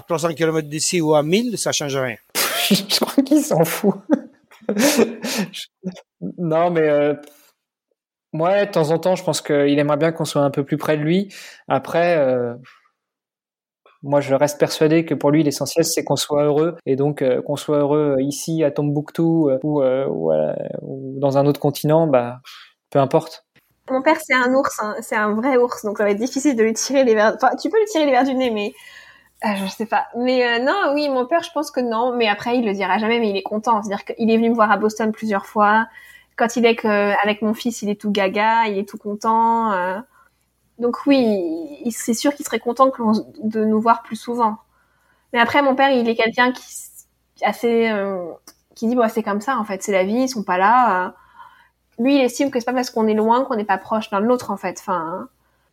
[0.07, 2.15] 300 km d'ici ou à 1000, ça change rien.
[2.69, 3.95] je crois qu'il s'en fout.
[6.37, 7.13] non, mais euh,
[8.33, 10.77] ouais, de temps en temps, je pense qu'il aimerait bien qu'on soit un peu plus
[10.77, 11.33] près de lui.
[11.67, 12.53] Après, euh,
[14.03, 16.77] moi, je reste persuadé que pour lui, l'essentiel, c'est qu'on soit heureux.
[16.85, 20.31] Et donc, euh, qu'on soit heureux ici, à Tombouctou, ou, ou,
[21.19, 22.39] dans un autre continent, bah,
[22.89, 23.45] peu importe.
[23.89, 24.95] Mon père, c'est un ours, hein.
[25.01, 27.33] c'est un vrai ours, donc ça va être difficile de lui tirer les verres.
[27.35, 28.73] Enfin, tu peux lui tirer les verres du nez, mais
[29.41, 30.05] ah, je sais pas.
[30.15, 32.15] Mais euh, non, oui, mon père, je pense que non.
[32.15, 33.81] Mais après, il le dira jamais, mais il est content.
[33.81, 35.87] C'est-à-dire qu'il est venu me voir à Boston plusieurs fois.
[36.37, 39.71] Quand il est avec mon fils, il est tout gaga, il est tout content.
[40.81, 42.91] Donc oui, c'est sûr qu'il serait content
[43.43, 44.57] de nous voir plus souvent.
[45.31, 46.63] Mais après, mon père, il est quelqu'un qui
[47.43, 48.31] assez euh,
[48.75, 51.15] qui dit bon, c'est comme ça en fait, c'est la vie, ils sont pas là.
[51.99, 54.21] Lui, il estime que c'est pas parce qu'on est loin qu'on n'est pas proche d'un
[54.21, 54.77] de l'autre en fait.
[54.79, 55.29] Enfin,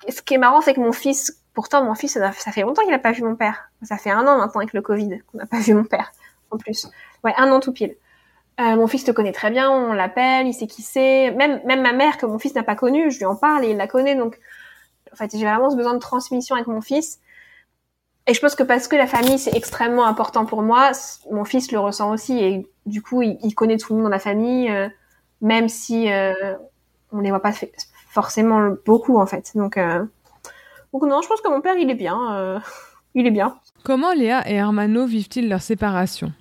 [0.09, 2.93] ce qui est marrant, c'est que mon fils Pourtant, mon fils, ça, fait longtemps qu'il
[2.93, 3.73] n'a pas vu mon père.
[3.83, 6.13] Ça fait un an maintenant avec le Covid qu'on n'a pas vu mon père,
[6.53, 6.89] en plus.
[7.25, 7.97] Ouais, un an tout pile.
[8.61, 11.33] Euh, mon fils te connaît très bien, on l'appelle, il sait qui c'est.
[11.33, 13.71] Même, même ma mère que mon fils n'a pas connue, je lui en parle et
[13.71, 14.15] il la connaît.
[14.15, 14.39] Donc,
[15.13, 17.21] en fait, j'ai vraiment ce besoin de transmission avec mon fils.
[18.27, 20.93] Et je pense que parce que la famille c'est extrêmement important pour moi,
[21.31, 24.19] mon fils le ressent aussi et du coup il, connaît tout le monde dans la
[24.19, 24.87] famille, euh,
[25.41, 26.35] même si euh,
[27.11, 27.55] on les voit pas
[28.11, 29.53] forcément beaucoup en fait.
[29.55, 30.05] Donc euh,
[30.93, 32.35] donc non, je pense que mon père, il est bien.
[32.37, 32.59] Euh,
[33.15, 33.59] il est bien.
[33.85, 36.33] Comment Léa et Hermano vivent-ils leur séparation?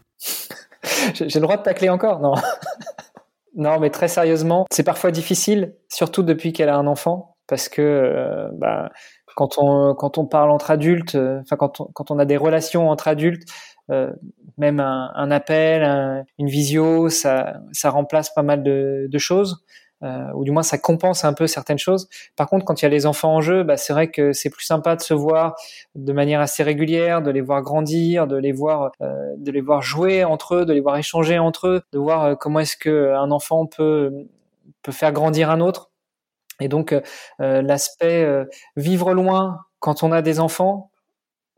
[1.13, 2.19] J'ai le droit de tacler encore?
[2.19, 2.33] Non.
[3.55, 7.81] non, mais très sérieusement, c'est parfois difficile, surtout depuis qu'elle a un enfant, parce que
[7.81, 8.91] euh, bah,
[9.35, 12.37] quand, on, quand on parle entre adultes, euh, enfin quand, on, quand on a des
[12.37, 13.47] relations entre adultes,
[14.57, 19.63] même un, appel, une visio, ça, ça remplace pas mal de, de choses
[20.03, 22.07] euh, ou du moins ça compense un peu certaines choses.
[22.35, 24.49] Par contre, quand il y a les enfants en jeu, bah, c'est vrai que c'est
[24.49, 25.55] plus sympa de se voir
[25.95, 29.81] de manière assez régulière, de les voir grandir, de les voir, euh, de les voir
[29.81, 33.13] jouer entre eux, de les voir échanger entre eux, de voir euh, comment est-ce que
[33.13, 34.11] un enfant peut
[34.83, 35.89] peut faire grandir un autre.
[36.59, 37.01] Et donc euh,
[37.61, 40.91] l'aspect euh, vivre loin quand on a des enfants,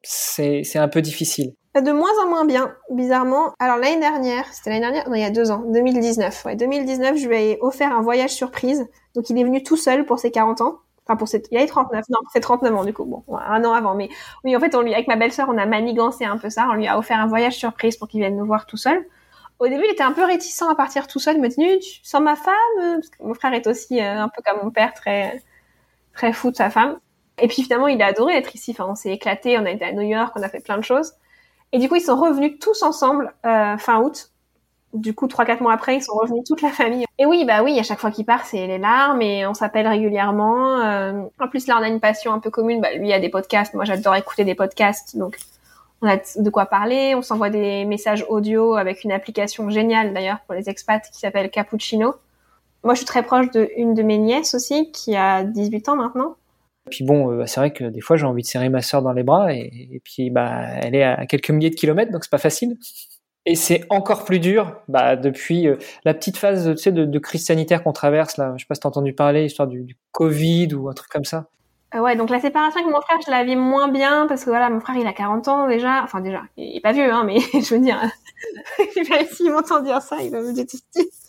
[0.03, 1.53] c'est un peu difficile.
[1.76, 3.53] De moins en moins bien, bizarrement.
[3.59, 6.45] Alors l'année dernière, c'était l'année dernière, non il y a deux ans, 2019.
[6.45, 8.88] Ouais, 2019, je lui ai offert un voyage surprise.
[9.15, 10.80] Donc il est venu tout seul pour ses 40 ans.
[11.05, 13.05] Enfin pour ses, il a 39, non, c'est 39 ans du coup.
[13.05, 13.95] Bon, un an avant.
[13.95, 14.09] Mais
[14.43, 16.67] oui, en fait, avec ma belle-sœur, on a manigancé un peu ça.
[16.69, 19.05] On lui a offert un voyage surprise pour qu'il vienne nous voir tout seul.
[19.60, 21.36] Au début, il était un peu réticent à partir tout seul.
[21.36, 24.30] Il m'a dit, tu sens ma femme Parce que mon frère est aussi euh, un
[24.30, 25.41] peu comme mon père, très
[26.14, 26.99] très fou de sa femme.
[27.41, 28.72] Et puis finalement, il a adoré être ici.
[28.72, 29.57] Enfin, on s'est éclaté.
[29.57, 31.14] On a été à New York, on a fait plein de choses.
[31.72, 34.31] Et du coup, ils sont revenus tous ensemble euh, fin août.
[34.94, 37.06] Du coup, trois quatre mois après, ils sont revenus toute la famille.
[37.19, 39.88] Et oui, bah oui, à chaque fois qu'il part, c'est les larmes et on s'appelle
[39.88, 40.80] régulièrement.
[40.80, 42.81] Euh, en plus, là, on a une passion un peu commune.
[42.81, 45.38] Bah, lui a des podcasts, moi j'adore écouter des podcasts, donc
[46.01, 47.13] on a de quoi parler.
[47.15, 51.49] On s'envoie des messages audio avec une application géniale d'ailleurs pour les expats qui s'appelle
[51.49, 52.15] Cappuccino.
[52.84, 55.95] Moi, je suis très proche de une de mes nièces aussi, qui a 18 ans
[55.97, 56.35] maintenant.
[56.89, 59.11] Puis bon, euh, c'est vrai que des fois j'ai envie de serrer ma sœur dans
[59.11, 62.39] les bras et, puis bah elle est à quelques milliers de kilomètres donc c'est pas
[62.39, 62.77] facile.
[63.45, 67.45] Et c'est encore plus dur bah, depuis euh, la petite phase tu sais, de, crise
[67.45, 68.53] sanitaire qu'on traverse là.
[68.57, 71.47] Je sais pas si t'as entendu parler, histoire du, Covid ou un truc comme ça.
[71.95, 74.49] Euh, ouais, donc la séparation avec mon frère, je la vis moins bien parce que
[74.49, 77.24] voilà, mon frère il a 40 ans déjà, enfin déjà, il est pas vieux hein,
[77.26, 77.99] mais je veux dire,
[79.32, 81.10] s'il m'entend dire ça, il va me détester.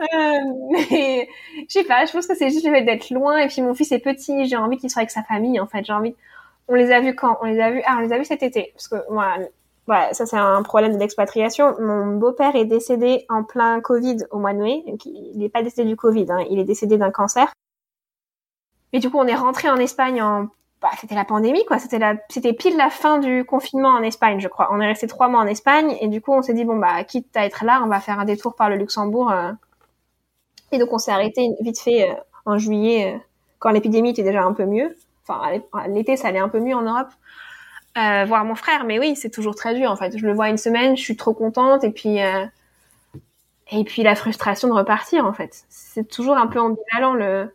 [0.00, 0.38] Euh,
[0.70, 3.60] mais je sais pas, je pense que c'est juste le fait d'être loin et puis
[3.60, 6.14] mon fils est petit, j'ai envie qu'il soit avec sa famille en fait, j'ai envie.
[6.68, 7.36] On les a vus quand?
[7.42, 9.34] On les a vus Ah, on les a vus cet été parce que moi,
[9.86, 11.74] voilà, ça c'est un problème d'expatriation.
[11.80, 14.84] Mon beau-père est décédé en plein Covid au mois de mai.
[14.86, 17.52] Donc il n'est pas décédé du Covid, hein, il est décédé d'un cancer.
[18.92, 20.48] Et du coup, on est rentré en Espagne en
[20.82, 21.78] bah, c'était la pandémie, quoi.
[21.78, 24.68] C'était la, c'était pile la fin du confinement en Espagne, je crois.
[24.72, 27.02] On est resté trois mois en Espagne et du coup, on s'est dit bon bah,
[27.04, 29.30] quitte à être là, on va faire un détour par le Luxembourg.
[29.30, 29.52] Euh.
[30.72, 32.14] Et donc, on s'est arrêté vite fait euh,
[32.44, 33.18] en juillet, euh,
[33.58, 34.96] quand l'épidémie était déjà un peu mieux.
[35.26, 37.08] Enfin, l'été, ça allait un peu mieux en Europe.
[37.96, 40.16] voir mon frère, mais oui, c'est toujours très dur en fait.
[40.16, 42.18] Je le vois une semaine, je suis trop contente et puis
[43.72, 45.64] et puis la frustration de repartir en fait.
[45.68, 47.50] C'est toujours un peu ambivalent le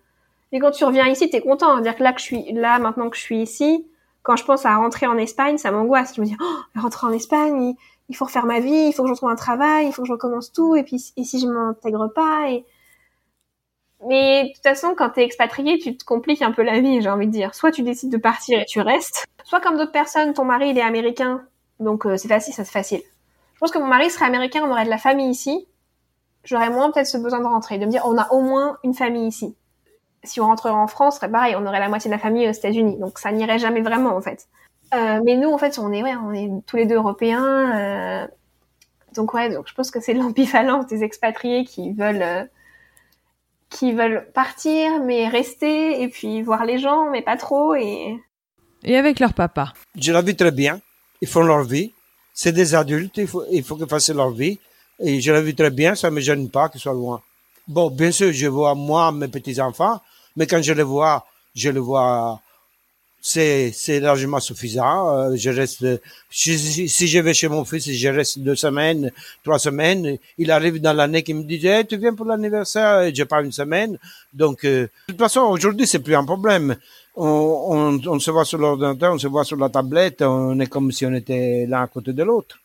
[0.51, 1.73] et quand tu reviens ici, t'es content.
[1.75, 3.87] C'est-à-dire que là, que je suis là, maintenant que je suis ici,
[4.23, 6.15] quand je pense à rentrer en Espagne, ça m'angoisse.
[6.15, 7.75] Je me dis, oh, rentrer en Espagne,
[8.09, 10.07] il, faut refaire ma vie, il faut que je retrouve un travail, il faut que
[10.07, 12.65] je recommence tout, et puis et si je m'intègre pas, et
[14.07, 17.09] mais de toute façon, quand t'es expatrié, tu te compliques un peu la vie, j'ai
[17.09, 17.53] envie de dire.
[17.53, 20.77] Soit tu décides de partir et tu restes, soit comme d'autres personnes, ton mari il
[20.77, 21.45] est américain,
[21.79, 23.01] donc euh, c'est facile, ça c'est facile.
[23.53, 25.67] Je pense que mon mari serait américain, on aurait de la famille ici.
[26.43, 28.95] J'aurais moins peut-être ce besoin de rentrer, de me dire on a au moins une
[28.95, 29.55] famille ici
[30.23, 32.51] si on rentrerait en France, serait pareil, on aurait la moitié de la famille aux
[32.51, 34.47] États-Unis, donc ça n'irait jamais vraiment en fait.
[34.93, 38.23] Euh, mais nous, en fait, on est, ouais, on est tous les deux européens.
[38.23, 38.27] Euh,
[39.15, 42.43] donc ouais, donc je pense que c'est l'ambivalence des expatriés qui veulent, euh,
[43.69, 48.19] qui veulent partir, mais rester et puis voir les gens, mais pas trop et.
[48.83, 49.73] Et avec leur papa.
[49.95, 50.81] Je la vis très bien.
[51.21, 51.93] Ils font leur vie.
[52.33, 53.17] C'est des adultes.
[53.17, 54.59] Il faut, il faut qu'ils fassent leur vie.
[54.99, 55.93] Et je la vis très bien.
[55.93, 57.21] Ça me gêne pas qu'ils soient loin.
[57.67, 60.01] Bon, bien sûr, je vois moi mes petits enfants,
[60.35, 61.25] mais quand je les vois,
[61.55, 62.41] je les vois
[63.21, 65.15] c'est c'est largement suffisant.
[65.15, 65.85] Euh, je reste
[66.31, 69.11] si, si, je vais chez mon fils, je reste deux semaines,
[69.43, 70.17] trois semaines.
[70.39, 73.41] Il arrive dans l'année qui me dit hey, tu viens pour l'anniversaire et je pars
[73.41, 73.97] une semaine.
[74.33, 76.75] Donc euh, de toute façon aujourd'hui c'est plus un problème.
[77.15, 80.67] On, on, on se voit sur l'ordinateur, on se voit sur la tablette, on est
[80.67, 82.57] comme si on était l'un à côté de l'autre.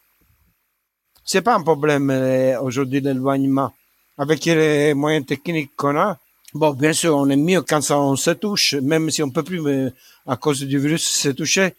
[1.24, 3.74] C'est pas un problème euh, aujourd'hui l'éloignement
[4.16, 6.16] avec les moyens techniques qu'on a
[6.55, 9.90] Bon, bien sûr, on est mieux quand on se touche, même si on peut plus,
[10.27, 11.74] à cause du virus, se toucher.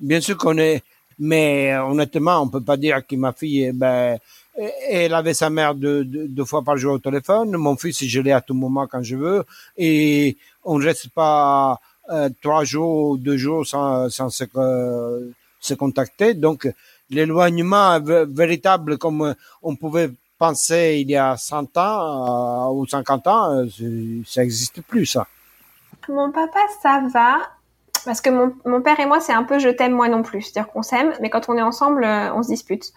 [0.00, 0.82] Bien sûr qu'on est,
[1.18, 4.18] mais honnêtement, on peut pas dire que ma fille, ben,
[4.88, 7.56] elle avait sa mère deux, deux, fois par jour au téléphone.
[7.56, 9.44] Mon fils, je l'ai à tout moment quand je veux.
[9.78, 11.80] Et on reste pas
[12.10, 14.44] euh, trois jours, deux jours sans, sans se,
[15.60, 16.34] se contacter.
[16.34, 16.68] Donc,
[17.08, 23.50] l'éloignement véritable comme on pouvait penser il y a 100 ans euh, ou 50 ans,
[23.52, 23.66] euh,
[24.26, 25.26] ça n'existe plus ça.
[26.08, 27.38] Mon papa, ça va.
[28.04, 30.42] Parce que mon, mon père et moi, c'est un peu je t'aime, moi non plus.
[30.42, 32.92] C'est-à-dire qu'on s'aime, mais quand on est ensemble, euh, on se dispute.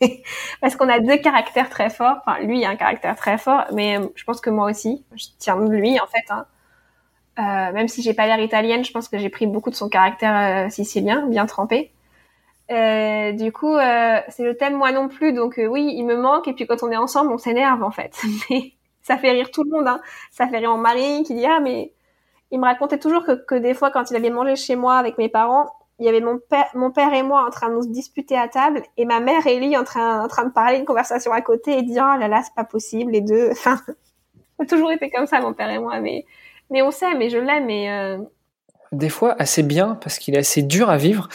[0.60, 2.16] parce qu'on a deux caractères très forts.
[2.24, 5.04] Enfin, lui a un caractère très fort, mais je pense que moi aussi.
[5.14, 6.24] Je tiens de lui, en fait.
[6.30, 6.46] Hein.
[7.38, 9.88] Euh, même si j'ai pas l'air italienne, je pense que j'ai pris beaucoup de son
[9.88, 11.92] caractère sicilien, bien trempé.
[12.70, 16.16] Euh, du coup, euh, c'est le thème moi non plus, donc euh, oui, il me
[16.16, 16.48] manque.
[16.48, 18.16] Et puis quand on est ensemble, on s'énerve en fait.
[18.50, 18.72] Mais
[19.02, 19.86] ça fait rire tout le monde.
[19.88, 20.00] Hein.
[20.30, 21.92] Ça fait rire mon mari qui dit ah mais
[22.50, 25.18] il me racontait toujours que, que des fois quand il allait manger chez moi avec
[25.18, 27.86] mes parents, il y avait mon père, mon père et moi en train de nous
[27.86, 30.84] disputer à table et ma mère et lui en train, en train de parler une
[30.86, 33.50] conversation à côté et dire oh là là c'est pas possible les deux.
[33.52, 33.76] Enfin,
[34.56, 36.24] ça a toujours été comme ça mon père et moi, mais
[36.70, 38.18] mais on sait, mais je l'aime et euh,
[38.94, 41.28] des fois assez bien parce qu'il est assez dur à vivre.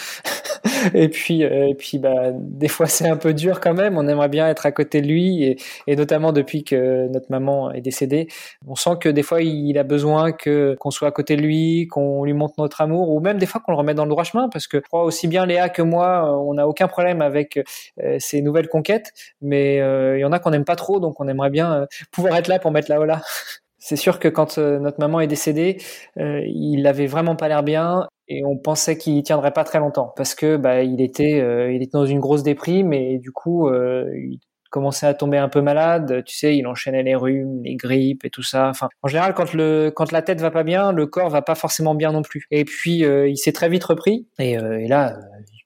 [0.93, 3.97] et puis, euh, et puis bah, des fois c'est un peu dur quand même.
[3.97, 5.57] On aimerait bien être à côté de lui et,
[5.87, 8.27] et notamment depuis que notre maman est décédée,
[8.67, 11.87] on sent que des fois il a besoin que qu'on soit à côté de lui,
[11.87, 14.23] qu'on lui montre notre amour ou même des fois qu'on le remette dans le droit
[14.23, 18.17] chemin parce que crois aussi bien Léa que moi, on n'a aucun problème avec euh,
[18.19, 21.27] ces nouvelles conquêtes, mais euh, il y en a qu'on n'aime pas trop, donc on
[21.27, 23.21] aimerait bien pouvoir être là pour mettre la hola.
[23.79, 25.77] C'est sûr que quand euh, notre maman est décédée,
[26.17, 30.13] euh, il avait vraiment pas l'air bien et on pensait qu'il tiendrait pas très longtemps
[30.17, 33.69] parce que bah, il était euh, il était dans une grosse déprime et du coup
[33.71, 34.39] il
[34.69, 36.23] commençait à tomber un peu malade.
[36.25, 38.67] Tu sais, il enchaînait les rhumes, les grippes et tout ça.
[38.69, 41.55] Enfin, en général, quand le quand la tête va pas bien, le corps va pas
[41.55, 42.45] forcément bien non plus.
[42.51, 45.17] Et puis il s'est très vite repris et, et là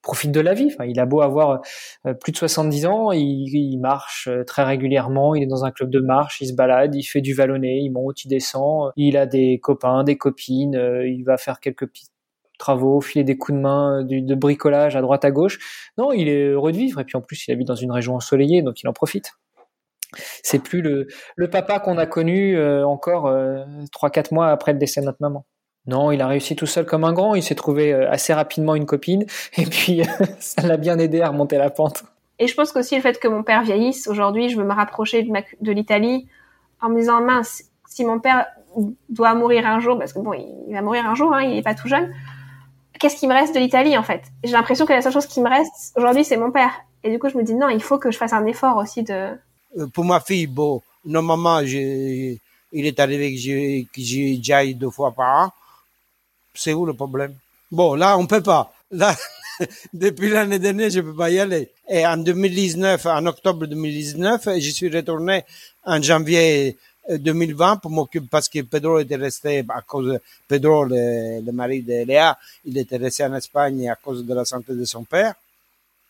[0.03, 0.69] profite de la vie.
[0.85, 1.61] Il a beau avoir
[2.05, 5.89] euh, plus de 70 ans, il, marche euh, très régulièrement, il est dans un club
[5.89, 9.25] de marche, il se balade, il fait du vallonné, il monte, il descend, il a
[9.25, 12.09] des copains, des copines, euh, il va faire quelques petits
[12.59, 15.57] travaux, filer des coups de main, de bricolage à droite à gauche.
[15.97, 18.15] Non, il est heureux de vivre et puis en plus il habite dans une région
[18.15, 19.31] ensoleillée, donc il en profite.
[20.43, 21.07] C'est plus le,
[21.49, 23.23] papa qu'on a connu encore
[23.91, 25.45] trois 4 quatre mois après le décès de notre maman.
[25.85, 27.35] Non, il a réussi tout seul comme un grand.
[27.35, 29.25] Il s'est trouvé euh, assez rapidement une copine
[29.57, 30.01] et puis
[30.39, 32.03] ça l'a bien aidé à remonter la pente.
[32.39, 35.23] Et je pense qu'aussi le fait que mon père vieillisse, aujourd'hui, je veux me rapprocher
[35.23, 35.31] de,
[35.61, 36.27] de l'Italie
[36.81, 38.47] en me disant mince, si mon père
[39.09, 41.61] doit mourir un jour, parce que bon, il va mourir un jour, hein, il est
[41.61, 42.11] pas tout jeune.
[42.99, 44.23] Qu'est-ce qui me reste de l'Italie en fait?
[44.43, 46.71] J'ai l'impression que la seule chose qui me reste aujourd'hui, c'est mon père.
[47.03, 49.03] Et du coup, je me dis non, il faut que je fasse un effort aussi
[49.03, 49.37] de.
[49.77, 52.39] Euh, pour ma fille, bon, normalement, il
[52.71, 54.01] est arrivé que
[54.41, 55.51] j'aille deux fois par an
[56.53, 57.35] c'est où le problème?
[57.71, 58.73] Bon, là, on peut pas.
[58.91, 59.15] Là,
[59.93, 61.71] depuis l'année dernière, je peux pas y aller.
[61.89, 65.43] Et en 2019, en octobre 2019, je suis retourné
[65.85, 66.77] en janvier
[67.09, 72.37] 2020 pour m'occuper parce que Pedro était resté à cause Pedro, le, mari de Léa,
[72.65, 75.33] il était resté en Espagne à cause de la santé de son père.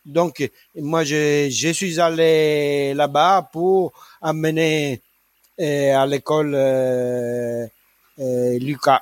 [0.06, 5.02] Donc, moi, je, je suis allé là-bas pour amener
[5.60, 7.66] euh, à l'école euh,
[8.20, 9.02] euh, Lucas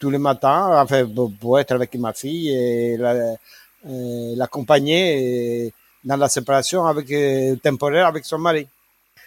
[0.00, 1.06] tous les matins, enfin,
[1.38, 2.96] pour être avec ma fille et
[4.34, 5.72] l'accompagner
[6.04, 8.66] dans la séparation avec, euh, temporaire avec son mari.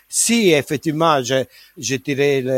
[0.10, 2.52] Si effectivement, tirais le,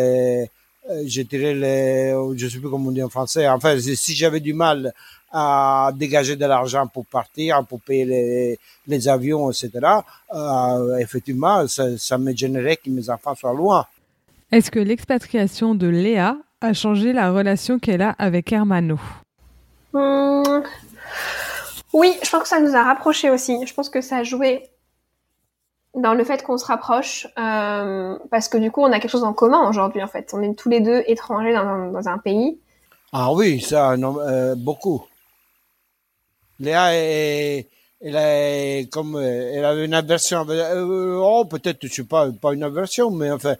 [0.89, 3.47] euh, je tirais le, je sais plus comment on dit en français.
[3.47, 4.93] Enfin, si j'avais du mal
[5.31, 9.69] à dégager de l'argent pour partir, pour payer les, les avions, etc.
[10.33, 13.85] Euh, effectivement, ça, ça me gênerait que mes enfants soient loin.
[14.51, 18.99] Est-ce que l'expatriation de Léa a changé la relation qu'elle a avec Hermano
[19.93, 20.63] Hum,
[21.93, 23.65] Oui, je pense que ça nous a rapprochés aussi.
[23.65, 24.69] Je pense que ça a joué
[25.93, 29.23] dans le fait qu'on se rapproche, euh, parce que du coup, on a quelque chose
[29.23, 30.31] en commun aujourd'hui, en fait.
[30.33, 32.59] On est tous les deux étrangers dans un, dans un pays.
[33.13, 35.05] Ah oui, ça, non, euh, beaucoup.
[36.59, 37.69] Léa est,
[38.01, 40.45] elle est comme, elle avait une aversion.
[40.49, 43.55] euh, oh, peut-être, je sais pas, pas une aversion, mais enfin,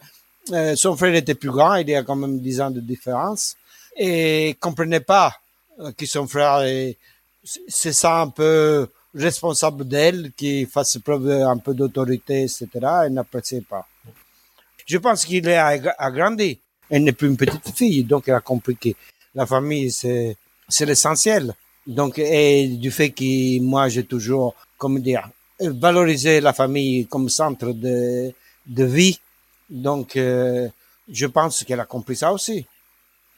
[0.51, 3.55] euh, son frère était plus grand, il y a quand même 10 ans de différence,
[3.97, 5.34] et comprenait pas
[5.80, 6.97] euh, que son frère est,
[7.67, 12.67] c'est ça un peu responsable d'elle, qui fasse preuve un peu d'autorité, etc.
[13.05, 13.88] Elle n'appréciait pas.
[14.85, 16.59] Je pense qu'il est ag- agrandi.
[16.89, 18.89] Elle n'est plus une petite fille, donc elle a compris que
[19.34, 20.35] la famille, c'est,
[20.67, 21.53] c'est l'essentiel.
[21.88, 25.27] Donc, et du fait que moi, j'ai toujours, comment dire,
[25.59, 28.31] valorisé la famille comme centre de,
[28.67, 29.19] de vie.
[29.70, 30.68] Donc, euh,
[31.12, 32.66] je pense qu'elle a compris ça aussi.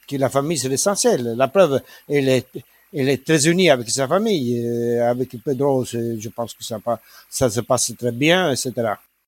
[0.08, 1.34] Que la famille, c'est l'essentiel.
[1.36, 2.48] La preuve, elle est,
[2.94, 4.64] elle est très unie avec sa famille.
[4.64, 8.72] Euh, avec Pedro, je pense que ça, se passe très bien, etc.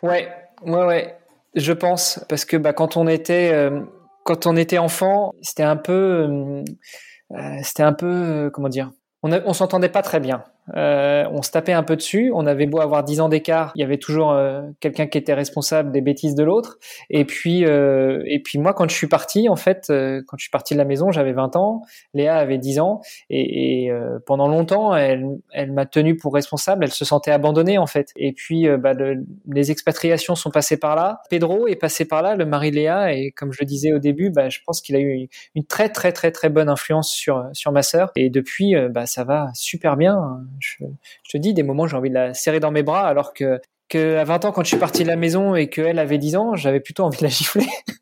[0.03, 0.29] Ouais,
[0.63, 1.17] ouais, ouais.
[1.55, 3.81] Je pense parce que bah, quand on était euh,
[4.25, 6.63] quand on était enfant, c'était un peu
[7.63, 8.93] c'était un peu comment dire.
[9.23, 10.45] On, on s'entendait pas très bien.
[10.77, 12.31] Euh, on se tapait un peu dessus.
[12.35, 15.35] On avait beau avoir 10 ans d'écart, il y avait toujours euh, quelqu'un qui était
[15.35, 16.79] responsable des bêtises de l'autre.
[17.11, 20.43] Et puis euh, et puis moi, quand je suis parti, en fait, euh, quand je
[20.45, 21.83] suis parti de la maison, j'avais 20 ans.
[22.15, 26.85] Léa avait 10 ans et, et, euh, pendant longtemps, elle, elle m'a tenu pour responsable.
[26.85, 28.11] Elle se sentait abandonnée en fait.
[28.17, 31.21] Et puis, euh, bah, le- les expatriations sont passées par là.
[31.31, 33.99] Pedro est passé par là, le mari de Léa, et comme je le disais au
[33.99, 37.45] début, bah, je pense qu'il a eu une très très très très bonne influence sur
[37.53, 38.11] sur ma sœur.
[38.17, 40.41] Et depuis, bah, ça va super bien.
[40.61, 40.85] Je,
[41.31, 44.17] te dis, des moments, j'ai envie de la serrer dans mes bras, alors que que
[44.17, 46.55] à 20 ans, quand je suis parti de la maison et qu'elle avait 10 ans,
[46.55, 47.67] j'avais plutôt envie de la gifler.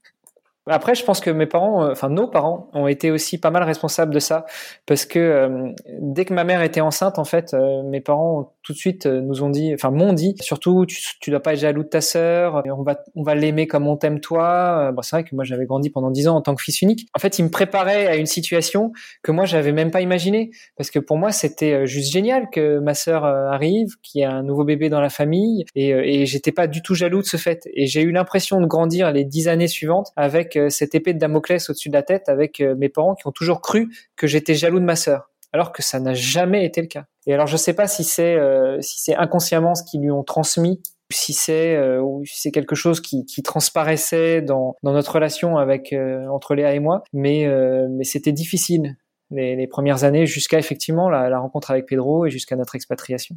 [0.68, 3.62] Après, je pense que mes parents, euh, enfin nos parents, ont été aussi pas mal
[3.62, 4.46] responsables de ça,
[4.86, 8.72] parce que euh, dès que ma mère était enceinte, en fait, euh, mes parents tout
[8.72, 11.82] de suite nous ont dit, enfin m'ont dit, surtout tu, tu dois pas être jaloux
[11.82, 14.92] de ta sœur, on va on va l'aimer comme on t'aime toi.
[14.92, 17.08] Bon, c'est vrai que moi j'avais grandi pendant dix ans en tant que fils unique.
[17.14, 18.92] En fait, ils me préparaient à une situation
[19.22, 22.94] que moi j'avais même pas imaginée, parce que pour moi c'était juste génial que ma
[22.94, 26.66] sœur arrive, qu'il y ait un nouveau bébé dans la famille, et, et j'étais pas
[26.66, 27.68] du tout jaloux de ce fait.
[27.72, 31.18] Et j'ai eu l'impression de grandir les dix années suivantes avec euh, cette épée de
[31.18, 34.54] Damoclès au-dessus de la tête, avec euh, mes parents qui ont toujours cru que j'étais
[34.54, 37.06] jaloux de ma sœur alors que ça n'a jamais été le cas.
[37.26, 40.22] Et alors je sais pas si c'est euh, si c'est inconsciemment ce qu'ils lui ont
[40.22, 45.94] transmis, si c'est ou si c'est quelque chose qui, transparaissait dans, dans notre relation avec
[46.30, 47.48] entre Léa et moi, mais
[47.88, 48.98] mais c'était difficile
[49.30, 53.36] les, premières années jusqu'à effectivement la, rencontre avec Pedro et jusqu'à notre expatriation.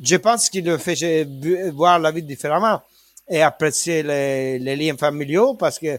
[0.00, 1.26] Je pense qu'il fait
[1.72, 2.80] voir la vie différemment
[3.30, 5.98] et apprécier les, liens familiaux parce que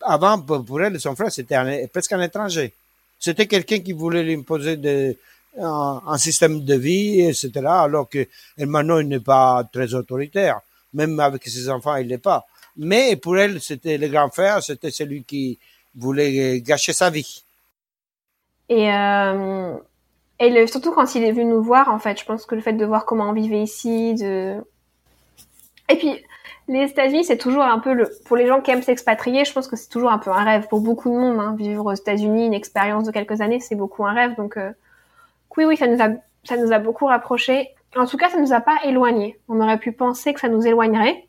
[0.00, 2.72] avant, pour elle, son frère, c'était presque un étranger.
[3.18, 5.14] C'était quelqu'un qui voulait lui imposer de,
[5.58, 7.50] un, système de vie, etc.
[7.66, 8.26] Alors que
[8.56, 10.60] Hermano il n'est pas très autoritaire.
[10.94, 12.46] Même avec ses enfants, il l'est pas.
[12.76, 15.58] Mais pour elle, c'était le grand frère, c'était celui qui
[15.94, 17.42] voulait gâcher sa vie.
[18.70, 19.74] Et, euh,
[20.38, 22.72] et surtout quand il est venu nous voir, en fait, je pense que le fait
[22.72, 24.56] de voir comment on vivait ici, de...
[25.90, 26.24] Et puis,
[26.70, 28.08] les États-Unis, c'est toujours un peu le...
[28.26, 30.68] Pour les gens qui aiment s'expatrier, je pense que c'est toujours un peu un rêve
[30.68, 31.40] pour beaucoup de monde.
[31.40, 31.54] Hein.
[31.58, 34.36] Vivre aux États-Unis, une expérience de quelques années, c'est beaucoup un rêve.
[34.36, 34.70] Donc, euh,
[35.56, 36.10] oui, oui, ça nous, a,
[36.44, 37.70] ça nous a beaucoup rapprochés.
[37.96, 39.38] En tout cas, ça nous a pas éloignés.
[39.48, 41.26] On aurait pu penser que ça nous éloignerait.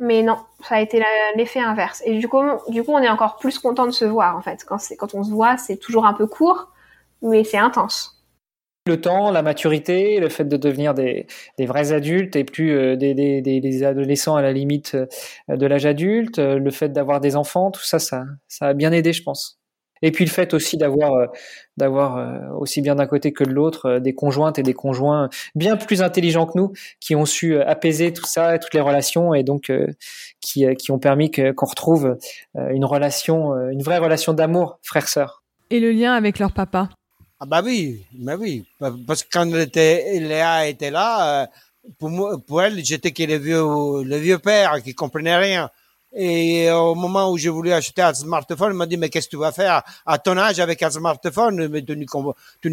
[0.00, 1.02] Mais non, ça a été
[1.36, 2.02] l'effet inverse.
[2.04, 4.64] Et du coup, du coup, on est encore plus content de se voir, en fait.
[4.64, 6.68] Quand, quand on se voit, c'est toujours un peu court,
[7.22, 8.17] mais c'est intense.
[8.88, 11.26] Le temps, la maturité, le fait de devenir des,
[11.58, 16.58] vrais adultes et plus euh, des, adolescents à la limite euh, de l'âge adulte, euh,
[16.58, 18.24] le fait d'avoir des enfants, tout ça, ça,
[18.62, 19.60] a bien aidé, je pense.
[20.00, 21.28] Et puis le fait aussi d'avoir,
[21.76, 26.00] d'avoir aussi bien d'un côté que de l'autre des conjointes et des conjoints bien plus
[26.00, 29.72] intelligents que nous, qui ont su apaiser tout ça, toutes les relations, et donc
[30.40, 32.16] qui, qui ont permis qu'on retrouve
[32.54, 35.42] une relation, une vraie relation d'amour, frère-sœur.
[35.70, 36.90] Et le lien avec leur papa
[37.40, 38.64] Ah bah oui, bah oui,
[39.06, 41.46] parce que quand était, Léa était là, euh,
[41.98, 45.70] pour moi, pour elle, j'étais que le vieux, le vieux père qui comprenait rien.
[46.16, 49.32] Et au moment où j'ai voulu acheter un smartphone, il m'a dit mais qu'est-ce que
[49.32, 51.68] tu vas faire à ton âge avec un smartphone?
[51.68, 52.06] Mais tu n'y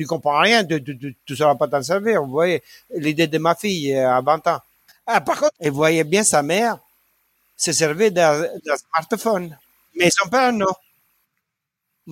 [0.05, 2.23] comprends rien, tu tu tu, tu sauras pas t'en servir.
[2.23, 2.63] Vous voyez
[2.95, 4.59] l'idée de ma fille euh, à 20 ans.
[5.05, 6.79] Ah, par contre, elle voyait bien sa mère
[7.57, 8.45] se servir d'un
[8.77, 9.57] smartphone,
[9.95, 10.67] mais son père non.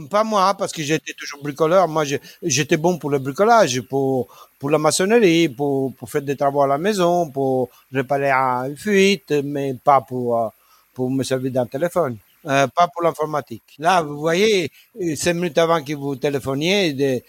[0.09, 1.87] Pas moi, parce que j'étais toujours bricoleur.
[1.87, 2.03] Moi,
[2.41, 6.67] j'étais bon pour le bricolage, pour, pour la maçonnerie, pour, pour faire des travaux à
[6.67, 10.47] la maison, pour réparer une fuite, mais pas pour, euh,
[10.95, 12.17] pour me servir d'un téléphone.
[12.47, 13.63] euh, pas pour l'informatique.
[13.77, 14.71] Là, vous voyez,
[15.15, 17.21] cinq minutes avant que vous téléphoniez, de,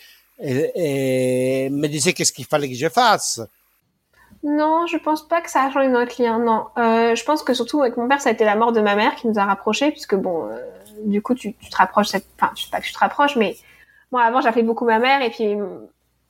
[0.42, 3.40] et, me disait qu'est-ce qu'il fallait que je fasse.
[4.44, 6.38] Non, je pense pas que ça a changé notre lien.
[6.38, 8.80] Non, euh, je pense que surtout avec mon père, ça a été la mort de
[8.80, 10.58] ma mère qui nous a rapprochés, puisque bon, euh,
[11.06, 12.08] du coup, tu, te rapproches.
[12.08, 12.26] Cette...
[12.38, 13.56] Enfin, je sais pas que tu te rapproches, mais
[14.12, 15.56] moi avant, j'appelais beaucoup ma mère et puis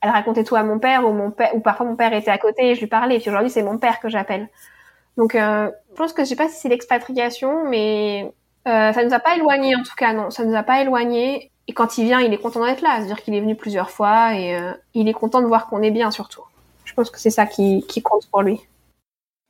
[0.05, 2.39] elle racontait tout à mon père ou mon père ou parfois mon père était à
[2.39, 3.17] côté et je lui parlais.
[3.17, 4.49] Et puis aujourd'hui, c'est mon père que j'appelle.
[5.17, 8.33] Donc, euh, je pense que je sais pas si c'est l'expatriation, mais
[8.69, 10.13] euh, ça nous a pas éloignés en tout cas.
[10.13, 11.51] Non, ça nous a pas éloignés.
[11.69, 12.97] Et quand il vient, il est content d'être là.
[12.99, 15.91] C'est-à-dire qu'il est venu plusieurs fois et euh, il est content de voir qu'on est
[15.91, 16.43] bien surtout.
[16.95, 18.61] Je pense que c'est ça qui, compte pour lui.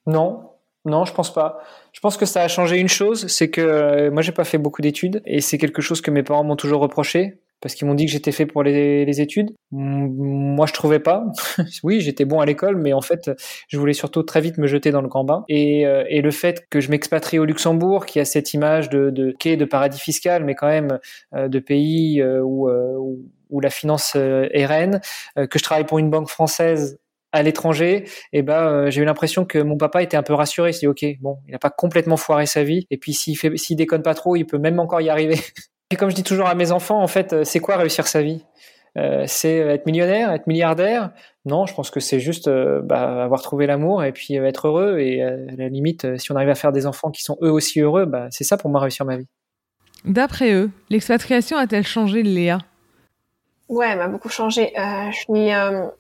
[0.07, 0.51] Non,
[0.87, 1.63] non, je pense pas.
[1.93, 4.57] Je pense que ça a changé une chose, c'est que euh, moi j'ai pas fait
[4.57, 7.95] beaucoup d'études et c'est quelque chose que mes parents m'ont toujours reproché parce qu'ils m'ont
[7.95, 9.55] dit que j'étais fait pour les, études.
[9.71, 11.25] Moi, je trouvais pas.
[11.83, 13.31] oui, j'étais bon à l'école, mais en fait,
[13.69, 15.45] je voulais surtout très vite me jeter dans le grand bain.
[15.49, 19.35] Et, euh, le fait que je m'expatrie au Luxembourg, qui a cette image de, de
[19.39, 20.99] quai de paradis fiscal, mais quand même
[21.35, 25.01] euh, de pays euh, où, où, où, la finance est reine,
[25.37, 26.99] que je travaille pour une banque française
[27.35, 30.71] à l'étranger, eh ben j'ai eu l'impression que mon papa était un peu rassuré.
[30.71, 33.77] Il s'est dit ok, bon, il n'a pas complètement foiré sa vie, et puis s'il
[33.77, 35.39] déconne pas trop, il peut même encore y arriver.
[35.91, 38.23] Et comme je dis toujours à mes enfants, en fait, euh, c'est quoi réussir sa
[38.23, 38.45] vie?
[38.97, 41.13] Euh, C'est être millionnaire, être milliardaire?
[41.45, 44.99] Non, je pense que c'est juste euh, bah, avoir trouvé l'amour et puis être heureux.
[44.99, 47.81] Et à la limite, si on arrive à faire des enfants qui sont eux aussi
[47.81, 49.27] heureux, bah, c'est ça pour moi réussir ma vie.
[50.05, 52.59] D'après eux, l'expatriation a-t-elle changé Léa?
[53.69, 54.73] Ouais, elle m'a beaucoup changé.
[54.77, 55.51] je suis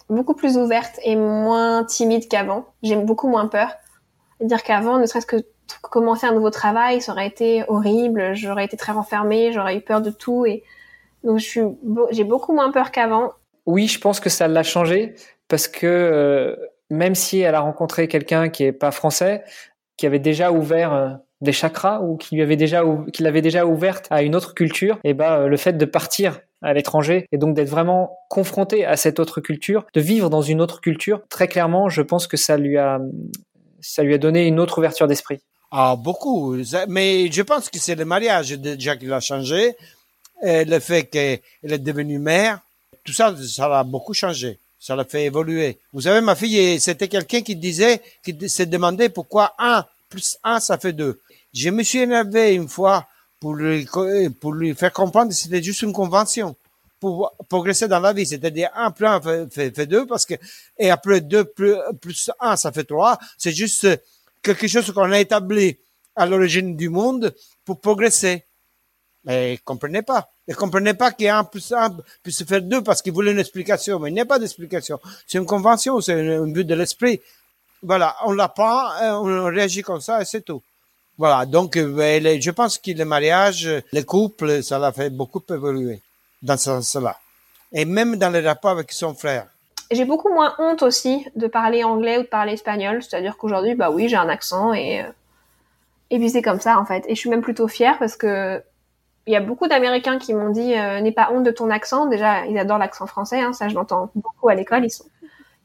[0.09, 2.66] beaucoup plus ouverte et moins timide qu'avant.
[2.82, 3.70] J'ai beaucoup moins peur.
[4.41, 5.36] dire qu'avant, ne serait-ce que
[5.82, 10.01] commencer un nouveau travail, ça aurait été horrible, j'aurais été très renfermée, j'aurais eu peur
[10.01, 10.62] de tout et
[11.23, 11.62] donc je suis
[12.11, 13.32] j'ai beaucoup moins peur qu'avant.
[13.66, 15.15] Oui, je pense que ça l'a changé
[15.49, 16.57] parce que euh,
[16.91, 19.43] même si elle a rencontré quelqu'un qui est pas français,
[19.97, 21.11] qui avait déjà ouvert euh,
[21.41, 22.82] des chakras ou qui lui avait déjà
[23.12, 25.85] qui l'avait déjà ouverte à une autre culture, et eh ben euh, le fait de
[25.85, 30.43] partir à l'étranger et donc d'être vraiment confronté à cette autre culture, de vivre dans
[30.43, 32.99] une autre culture, très clairement, je pense que ça lui a
[33.81, 35.41] ça lui a donné une autre ouverture d'esprit.
[35.70, 36.57] Ah, beaucoup.
[36.89, 39.77] Mais je pense que c'est le mariage déjà qui l'a changé.
[40.43, 42.61] Et le fait qu'elle est devenue mère,
[43.05, 44.59] tout ça, ça l'a beaucoup changé.
[44.78, 45.78] Ça l'a fait évoluer.
[45.93, 50.61] Vous savez, ma fille, c'était quelqu'un qui disait, qui se demandait pourquoi un plus un,
[50.61, 51.20] ça fait deux.
[51.53, 53.07] Je me suis énervé une fois
[54.41, 56.57] pour lui, faire comprendre que c'était juste une convention
[56.99, 58.25] pour progresser dans la vie.
[58.25, 60.35] C'est-à-dire un plus un fait, fait, deux parce que,
[60.79, 63.19] et après deux plus, plus un, ça fait trois.
[63.37, 63.87] C'est juste
[64.43, 65.77] quelque chose qu'on a établi
[66.16, 67.35] à l'origine du monde
[67.66, 68.45] pour progresser.
[69.25, 70.29] Mais ils comprenaient pas.
[70.49, 73.99] Ils comprenaient pas qu'un plus un puisse faire deux parce qu'ils voulaient une explication.
[73.99, 74.99] Mais il n'y a pas d'explication.
[75.27, 77.21] C'est une convention, c'est un but de l'esprit.
[77.83, 78.89] Voilà, on l'apprend,
[79.21, 80.62] on réagit comme ça et c'est tout.
[81.16, 86.01] Voilà, donc euh, je pense que le mariage, le couple, ça l'a fait beaucoup évoluer
[86.43, 87.16] dans ce sens-là.
[87.73, 89.47] Et même dans les rapports avec son frère
[89.91, 93.03] j'ai beaucoup moins honte aussi de parler anglais ou de parler espagnol.
[93.03, 95.09] C'est-à-dire qu'aujourd'hui, bah oui, j'ai un accent et euh,
[96.11, 97.05] et puis c'est comme ça en fait.
[97.09, 98.62] Et je suis même plutôt fière parce que
[99.27, 102.07] il y a beaucoup d'Américains qui m'ont dit euh, n'aie pas honte de ton accent.
[102.07, 103.41] Déjà, ils adorent l'accent français.
[103.41, 104.85] Hein, ça, je l'entends beaucoup à l'école.
[104.85, 105.05] Ils sont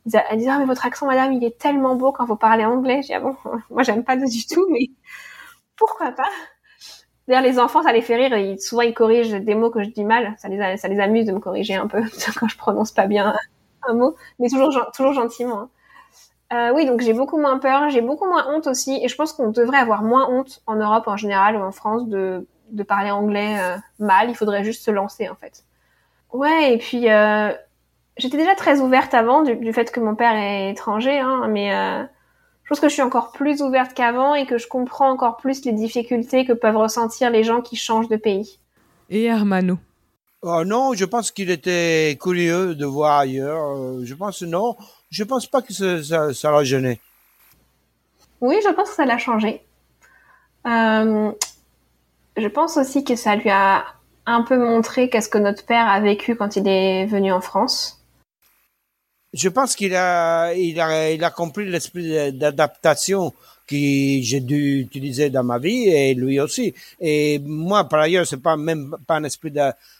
[0.05, 3.01] ils disent ah mais votre accent, madame, il est tellement beau quand vous parlez anglais.
[3.05, 3.35] J'ai ah bon,
[3.69, 4.89] moi j'aime pas du tout, mais
[5.79, 6.29] pourquoi pas
[7.27, 8.59] D'ailleurs, les enfants, ça les fait rire.
[8.59, 10.33] Souvent, ils corrigent des mots que je dis mal.
[10.39, 12.01] Ça les, ça les amuse de me corriger un peu
[12.39, 13.35] quand je prononce pas bien
[13.87, 15.61] un mot, mais toujours, gentiment.
[15.61, 15.69] Hein.
[16.51, 19.33] Euh, oui, donc j'ai beaucoup moins peur, j'ai beaucoup moins honte aussi, et je pense
[19.33, 22.45] qu'on devrait avoir moins honte en Europe en général ou en France de,
[22.87, 24.29] parler anglais euh, mal.
[24.29, 25.63] Il faudrait juste se lancer en fait.
[26.33, 27.53] Ouais, et puis euh,
[28.17, 31.71] j'étais déjà très ouverte avant du, du, fait que mon père est étranger, hein, mais
[32.69, 35.65] je pense que je suis encore plus ouverte qu'avant et que je comprends encore plus
[35.65, 38.59] les difficultés que peuvent ressentir les gens qui changent de pays.
[39.09, 39.79] Et Hermano?
[40.43, 43.75] Oh non, je pense qu'il était curieux de voir ailleurs.
[43.75, 44.77] Euh, je pense non.
[45.09, 47.01] Je pense pas que ça, ça, l'a gêné.
[48.39, 49.63] Oui, je pense que ça l'a changé.
[50.67, 51.31] Euh,
[52.37, 53.83] je pense aussi que ça lui a
[54.27, 57.98] un peu montré qu'est-ce que notre père a vécu quand il est venu en France.
[59.33, 63.33] Je pense qu'il a, il a, il a compris l'esprit d'adaptation
[63.67, 66.73] que j'ai dû utiliser dans ma vie et lui aussi.
[66.99, 69.51] Et moi, par ailleurs, c'est pas même pas un esprit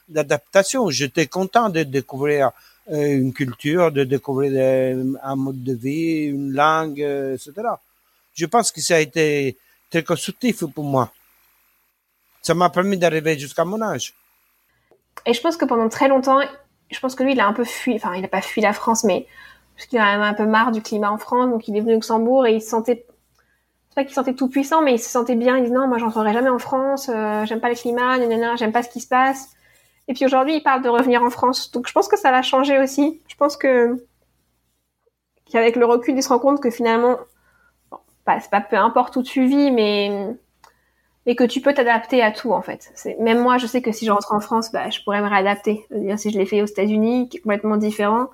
[0.07, 0.89] d'adaptation.
[0.89, 2.51] J'étais content de découvrir
[2.91, 7.53] euh, une culture, de découvrir un mode de vie, une langue, euh, etc.
[8.33, 9.55] Je pense que ça a été
[9.91, 11.11] très constructif pour moi.
[12.41, 14.15] Ça m'a permis d'arriver jusqu'à mon âge.
[15.27, 16.39] Et je pense que pendant très longtemps,
[16.89, 18.73] je pense que lui, il a un peu fui, enfin, il n'a pas fui la
[18.73, 19.27] France, mais
[19.75, 21.95] parce qu'il a un peu marre du climat en France, donc il est venu au
[21.95, 23.05] Luxembourg et il se sentait
[23.95, 25.57] pas qu'ils se sentaient tout puissants, mais ils se sentaient bien.
[25.57, 28.71] Ils disaient non, moi j'entrerai jamais en France, euh, j'aime pas le climat, nanana, j'aime
[28.71, 29.51] pas ce qui se passe.
[30.07, 31.71] Et puis aujourd'hui, ils parlent de revenir en France.
[31.71, 33.21] Donc je pense que ça l'a changé aussi.
[33.27, 34.05] Je pense que
[35.51, 37.17] qu'avec le recul, ils se rendent compte que finalement,
[37.91, 40.35] bon, pas, c'est pas peu importe où tu vis, mais
[41.25, 42.91] mais que tu peux t'adapter à tout en fait.
[43.19, 45.85] Même moi, je sais que si je rentre en France, bah, je pourrais me réadapter.
[46.17, 48.27] si je l'ai fait aux États-Unis, complètement différent,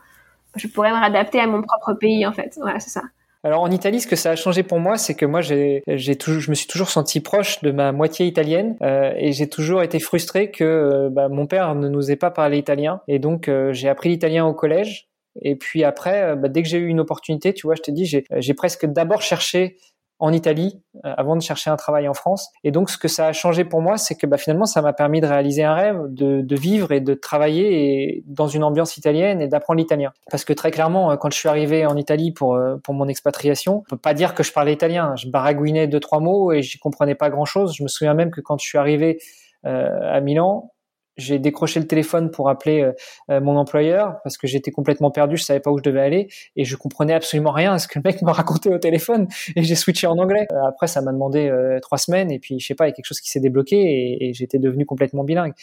[0.56, 2.58] je pourrais me réadapter à mon propre pays en fait.
[2.62, 3.02] Voilà, c'est ça.
[3.46, 6.50] Alors en Italie, ce que ça a changé pour moi, c'est que moi, j'ai, je
[6.50, 10.50] me suis toujours senti proche de ma moitié italienne euh, et j'ai toujours été frustré
[10.50, 13.02] que euh, bah, mon père ne nous ait pas parlé italien.
[13.08, 15.10] Et donc euh, j'ai appris l'italien au collège.
[15.44, 18.24] Et puis après, bah, dès que j'ai eu une opportunité, tu vois, je dis, j'ai,
[18.36, 19.78] j'ai presque d'abord cherché
[20.20, 22.50] en Italie euh, avant de chercher un travail en France.
[22.64, 24.94] Et donc, ce que ça a changé pour moi, c'est que bah, finalement, ça m'a
[24.94, 29.42] permis de réaliser un rêve, de, de vivre et de travailler dans une ambiance italienne
[29.42, 30.14] et d'apprendre l'italien.
[30.32, 33.08] Parce que très clairement, euh, quand je suis arrivé en Italie pour euh, pour mon
[33.08, 35.16] expatriation, on peut pas dire que je parlais italien.
[35.16, 37.76] Je baragouinais deux trois mots et j'y comprenais pas grand chose.
[37.76, 39.20] Je me souviens même que quand je suis arrivé
[39.64, 40.75] à Milan,
[41.18, 42.92] j'ai décroché le téléphone pour appeler euh,
[43.30, 46.28] euh, mon employeur parce que j'étais complètement perdu, je savais pas où je devais aller
[46.56, 49.64] et je comprenais absolument rien à ce que le mec me racontait au téléphone et
[49.64, 50.48] j'ai switché en anglais.
[50.52, 51.52] Euh, après, ça m'a demandé
[51.82, 53.76] trois semaines et puis je sais pas, il y a quelque chose qui s'est débloqué
[53.76, 55.54] et, et j'étais devenu complètement bilingue.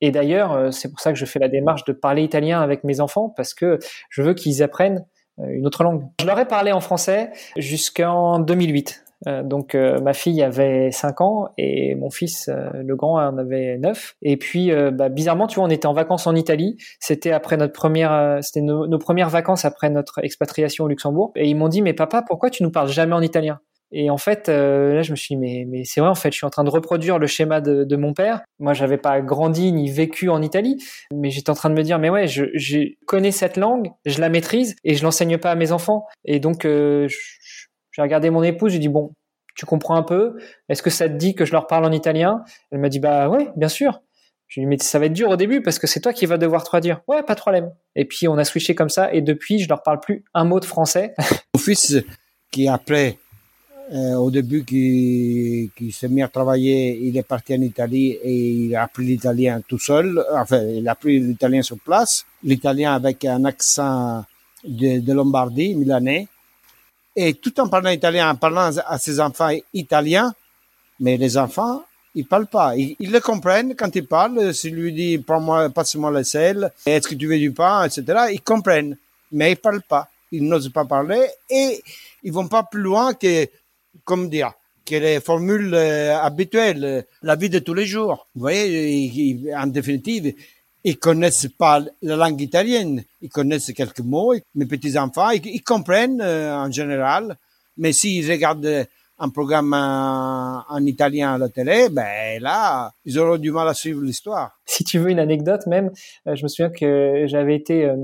[0.00, 3.00] Et d'ailleurs, c'est pour ça que je fais la démarche de parler italien avec mes
[3.00, 3.78] enfants parce que
[4.10, 5.04] je veux qu'ils apprennent
[5.38, 6.02] une autre langue.
[6.20, 9.04] Je leur ai parlé en français jusqu'en 2008.
[9.26, 13.38] Euh, donc euh, ma fille avait 5 ans et mon fils, euh, le grand, en
[13.38, 14.16] avait 9.
[14.22, 16.76] Et puis bah, bizarrement, tu vois, on était en vacances en Italie.
[17.00, 21.32] C'était après notre première, c'était nos, premières vacances après notre expatriation au Luxembourg.
[21.36, 23.60] Et ils m'ont dit, mais papa, pourquoi tu nous parles jamais en italien?
[23.94, 26.36] Et en fait, là, je me suis dit, mais, mais c'est vrai, en fait, je
[26.36, 28.40] suis en train de reproduire le schéma de, de mon père.
[28.58, 30.82] Moi, j'avais pas grandi ni vécu en Italie,
[31.12, 34.18] mais j'étais en train de me dire, mais ouais, je, je connais cette langue, je
[34.18, 36.06] la maîtrise et je l'enseigne pas à mes enfants.
[36.24, 36.64] Et donc,
[37.92, 39.12] j'ai regardé mon épouse, j'ai dit bon,
[39.54, 40.36] tu comprends un peu
[40.68, 42.42] Est-ce que ça te dit que je leur parle en italien?
[42.70, 44.02] Elle m'a dit bah oui, bien sûr.
[44.48, 46.12] Je lui ai dit mais ça va être dur au début parce que c'est toi
[46.12, 47.02] qui vas devoir traduire.
[47.06, 47.70] Ouais, pas de problème.
[47.94, 50.60] Et puis on a switché comme ça et depuis je leur parle plus un mot
[50.60, 51.14] de français.
[51.54, 51.96] Mon fils
[52.50, 53.18] qui après
[53.92, 58.50] euh, au début qui, qui s'est mis à travailler, il est parti en Italie et
[58.50, 60.24] il a appris l'italien tout seul.
[60.32, 62.24] Enfin, il a appris l'italien sur place.
[62.42, 64.24] L'italien avec un accent
[64.64, 66.28] de Lombardie, milanais.
[67.14, 70.34] Et tout en parlant italien, en parlant à ses enfants italiens,
[71.00, 71.84] mais les enfants,
[72.14, 72.76] ils parlent pas.
[72.76, 74.54] Ils, le comprennent quand ils parlent.
[74.54, 78.40] S'il lui dit, prends-moi, passe-moi le sel, est-ce que tu veux du pain, etc., ils
[78.40, 78.96] comprennent.
[79.30, 80.08] Mais ils parlent pas.
[80.30, 81.82] Ils n'osent pas parler et
[82.22, 83.46] ils vont pas plus loin que,
[84.04, 84.52] comme dire,
[84.84, 88.26] que les formules euh, habituelles, la vie de tous les jours.
[88.34, 90.34] Vous voyez, en définitive,
[90.84, 94.34] ils connaissent pas la langue italienne, ils connaissent quelques mots.
[94.54, 97.36] Mes petits enfants, ils, comprennent euh, en général,
[97.76, 98.86] mais s'ils regardent
[99.18, 104.02] un programme en, italien à la télé, ben là, ils auront du mal à suivre
[104.02, 104.58] l'histoire.
[104.66, 105.90] Si tu veux une anecdote, même,
[106.26, 107.96] euh, je me souviens que j'avais été euh,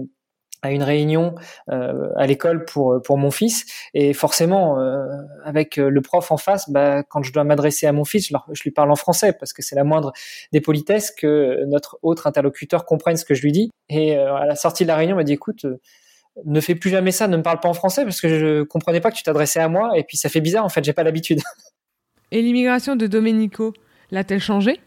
[0.62, 1.34] à une réunion
[1.70, 3.64] euh, à l'école pour pour mon fils.
[3.94, 5.06] Et forcément euh,
[5.44, 8.62] avec euh, le prof en face bah, quand je dois m'adresser à mon fils je,
[8.62, 10.12] lui parle en français parce que c'est la moindre
[10.52, 13.70] des politesses que notre autre interlocuteur comprenne ce que je lui dis.
[13.88, 15.66] Et à la sortie de la réunion il m'a dit écoute
[16.44, 19.00] ne fais plus jamais ça ne me parle pas en français parce que je comprenais
[19.00, 19.92] pas que tu t'adressais à moi.
[19.96, 21.40] Et puis ça fait bizarre en fait j'ai pas l'habitude.
[22.30, 23.72] Et l'immigration de Domenico
[24.10, 24.80] l'a-t-elle changé?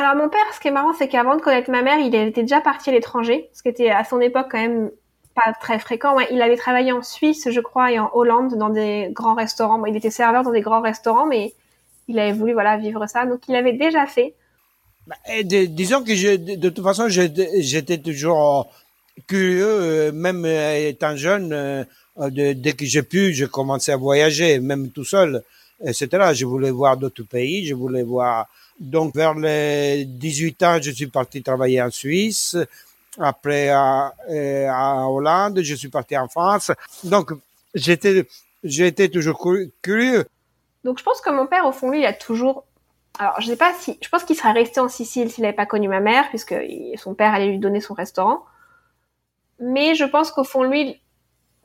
[0.00, 2.42] Alors mon père, ce qui est marrant, c'est qu'avant de connaître ma mère, il était
[2.42, 4.90] déjà parti à l'étranger, ce qui était à son époque quand même
[5.34, 6.18] pas très fréquent.
[6.30, 9.84] Il avait travaillé en Suisse, je crois, et en Hollande dans des grands restaurants.
[9.86, 11.52] Il était serveur dans des grands restaurants, mais
[12.08, 14.34] il avait voulu voilà vivre ça, donc il avait déjà fait.
[15.06, 18.72] Bah, disons que de, toute façon, j'étais toujours
[19.26, 21.52] curieux, euh, même euh, étant jeune.
[21.52, 21.84] Euh,
[22.30, 25.42] dès que j'ai pu, j'ai commencé à voyager, même tout seul,
[25.82, 26.08] etc.
[26.34, 28.48] Je voulais voir d'autres pays, je voulais voir
[28.80, 32.56] donc vers les 18 ans, je suis parti travailler en Suisse.
[33.18, 36.70] Après à, euh, à Hollande, je suis parti en France.
[37.04, 37.32] Donc
[37.74, 38.26] j'étais
[38.64, 39.46] j'étais toujours
[39.82, 40.26] curieux.
[40.84, 42.64] Donc je pense que mon père au fond lui il a toujours
[43.18, 45.66] alors je sais pas si je pense qu'il serait resté en Sicile s'il n'avait pas
[45.66, 46.54] connu ma mère puisque
[46.96, 48.44] son père allait lui donner son restaurant.
[49.60, 50.98] Mais je pense qu'au fond lui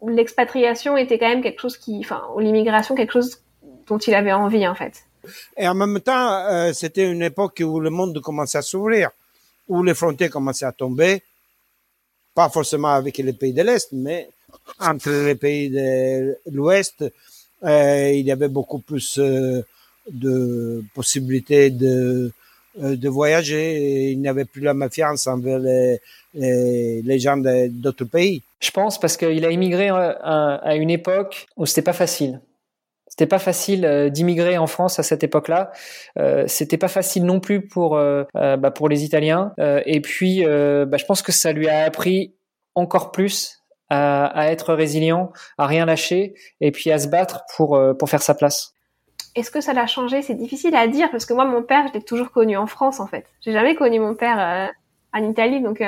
[0.06, 3.42] l'expatriation était quand même quelque chose qui enfin l'immigration quelque chose
[3.88, 5.07] dont il avait envie en fait.
[5.56, 9.10] Et en même temps, euh, c'était une époque où le monde commençait à s'ouvrir,
[9.68, 11.22] où les frontières commençaient à tomber,
[12.34, 14.30] pas forcément avec les pays de l'Est, mais
[14.80, 17.04] entre les pays de l'Ouest,
[17.64, 19.62] euh, il y avait beaucoup plus euh,
[20.10, 22.32] de possibilités de,
[22.78, 24.12] de voyager.
[24.12, 26.00] Il n'y avait plus la méfiance envers les,
[26.34, 28.44] les, gens d'autres pays.
[28.60, 32.40] Je pense parce qu'il a immigré à, à une époque où c'était pas facile
[33.08, 35.72] C'était pas facile d'immigrer en France à cette époque-là.
[36.48, 37.98] C'était pas facile non plus pour
[38.34, 39.54] bah, pour les Italiens.
[39.58, 42.36] et puis, bah, je pense que ça lui a appris
[42.76, 47.80] encore plus à, à, être résilient, à rien lâcher, et puis à se battre pour
[47.98, 48.74] pour faire sa place.
[49.38, 50.24] Est-ce que ça l'a changé?
[50.24, 53.00] C'est difficile à dire parce que moi, mon père, je l'ai toujours connu en France,
[53.00, 53.24] en fait.
[53.42, 54.68] J'ai jamais connu mon père euh,
[55.14, 55.80] en Italie, donc.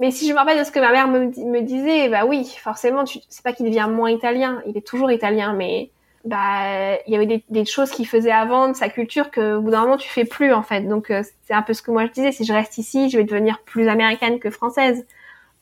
[0.00, 3.04] Mais si je me rappelle de ce que ma mère me, disait, bah oui, forcément,
[3.06, 5.90] c'est pas qu'il devient moins italien, il est toujours italien, mais
[6.24, 9.60] bah il y avait des, des choses qu'il faisait avant de sa culture que au
[9.60, 10.82] bout d'un moment tu fais plus en fait.
[10.82, 12.32] Donc euh, c'est un peu ce que moi je disais.
[12.32, 15.04] Si je reste ici, je vais devenir plus américaine que française.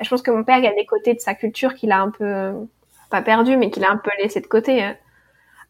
[0.01, 2.01] je pense que mon père, il y a des côtés de sa culture qu'il a
[2.01, 2.52] un peu
[3.11, 4.82] pas perdu, mais qu'il a un peu laissé de côté.
[4.82, 4.97] Hein.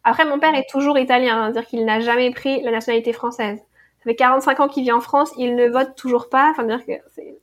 [0.03, 3.57] Après, mon père est toujours italien, c'est-à-dire qu'il n'a jamais pris la nationalité française.
[3.57, 6.49] Ça fait 45 ans qu'il vit en France, il ne vote toujours pas.
[6.51, 7.35] Enfin, dire que c'est...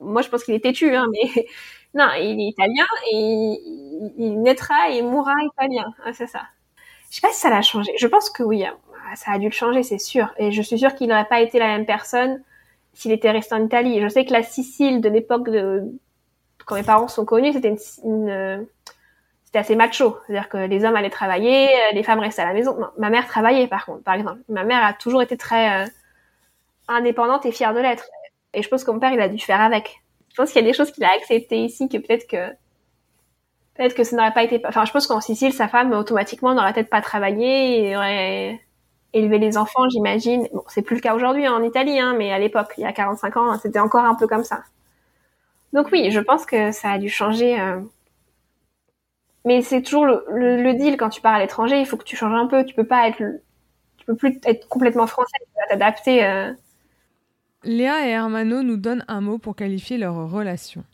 [0.00, 1.46] moi, je pense qu'il est têtu, hein, mais
[1.94, 3.58] non, il est italien et
[4.18, 5.92] il, naîtra et mourra italien.
[6.12, 6.42] c'est ça.
[7.10, 7.92] Je sais pas si ça l'a changé.
[7.96, 8.76] Je pense que oui, hein.
[9.14, 10.32] ça a dû le changer, c'est sûr.
[10.38, 12.42] Et je suis sûre qu'il n'aurait pas été la même personne
[12.92, 14.00] s'il était resté en Italie.
[14.00, 15.82] Je sais que la Sicile de l'époque de
[16.66, 18.66] quand mes parents sont connus, c'était une
[19.54, 20.18] c'était assez macho.
[20.26, 22.76] C'est-à-dire que les hommes allaient travailler, euh, les femmes restaient à la maison.
[22.76, 24.40] Non, ma mère travaillait par contre, par exemple.
[24.48, 25.86] Ma mère a toujours été très euh,
[26.88, 28.04] indépendante et fière de l'être.
[28.54, 30.02] Et je pense que mon père, il a dû faire avec.
[30.30, 32.50] Je pense qu'il y a des choses qu'il a acceptées ici que peut-être que
[33.74, 34.60] peut-être que ça n'aurait pas été.
[34.66, 38.60] Enfin, je pense qu'en Sicile, sa femme automatiquement n'aurait peut-être pas travaillé et aurait
[39.12, 40.48] élevé les enfants, j'imagine.
[40.52, 42.86] Bon, c'est plus le cas aujourd'hui hein, en Italie, hein, mais à l'époque, il y
[42.86, 44.64] a 45 ans, c'était encore un peu comme ça.
[45.72, 47.60] Donc oui, je pense que ça a dû changer.
[47.60, 47.80] Euh,
[49.44, 52.34] mais c'est toujours le, deal quand tu pars à l'étranger, il faut que tu changes
[52.34, 52.64] un peu.
[52.64, 53.18] Tu peux pas être,
[53.96, 55.36] tu peux plus être complètement français.
[55.40, 56.24] Tu vas t'adapter.
[56.24, 56.52] Euh.
[57.64, 60.84] Léa et Hermano nous donnent un mot pour qualifier leur relation.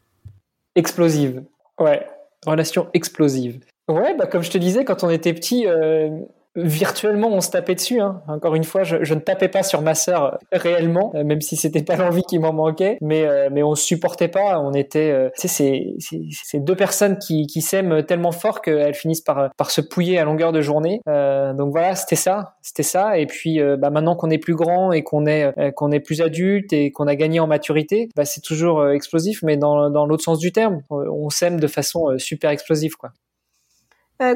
[0.76, 1.42] Explosive.
[1.78, 2.06] Ouais,
[2.46, 3.60] relation explosive.
[3.88, 6.10] Ouais, bah comme je te disais, quand on était petit, euh,
[6.56, 8.00] virtuellement on se tapait dessus.
[8.00, 8.22] Hein.
[8.28, 11.82] Encore une fois, je, ne tapais pas sur ma sœur réellement, euh, même si c'était
[11.82, 14.58] pas l'envie qui m'en manquait, mais euh, mais on supportait pas.
[14.60, 15.96] On était, euh, tu sais,
[16.30, 20.24] c'est deux personnes qui, qui s'aiment tellement fort qu'elles finissent par par se pouiller à
[20.24, 21.00] longueur de journée.
[21.06, 23.18] donc voilà, c'était ça, c'était ça.
[23.18, 26.72] Et puis bah, maintenant qu'on est plus grand et qu'on est qu'on est plus adulte
[26.72, 30.38] et qu'on a gagné en maturité, bah, c'est toujours explosif, mais dans dans l'autre sens
[30.38, 33.10] du terme, on s'aime de façon super explosive, quoi.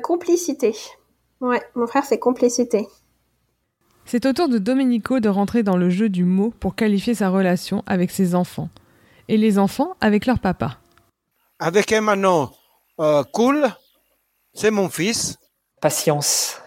[0.01, 0.75] complicité.
[1.41, 2.87] Ouais, mon frère, c'est complicité.
[4.05, 7.31] C'est au tour de Domenico de rentrer dans le jeu du mot pour qualifier sa
[7.31, 8.69] relation avec ses enfants.
[9.29, 10.79] Et les enfants avec leur papa.
[11.59, 12.49] Avec Emmanuel,
[13.01, 13.69] euh, cool,
[14.53, 15.39] c'est mon fils.
[15.81, 16.61] Patience.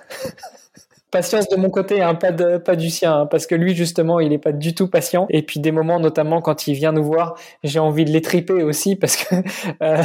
[1.12, 4.20] patience de mon côté, hein, pas, de, pas du sien, hein, parce que lui justement,
[4.20, 5.28] il n'est pas du tout patient.
[5.30, 8.96] Et puis des moments, notamment quand il vient nous voir, j'ai envie de l'étriper aussi,
[8.96, 9.36] parce que
[9.84, 10.04] euh,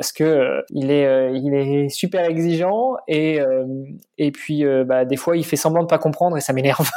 [0.00, 3.66] parce que euh, il est euh, il est super exigeant et euh,
[4.32, 6.88] puis bah, des fois il fait semblant de pas comprendre et ça m'énerve.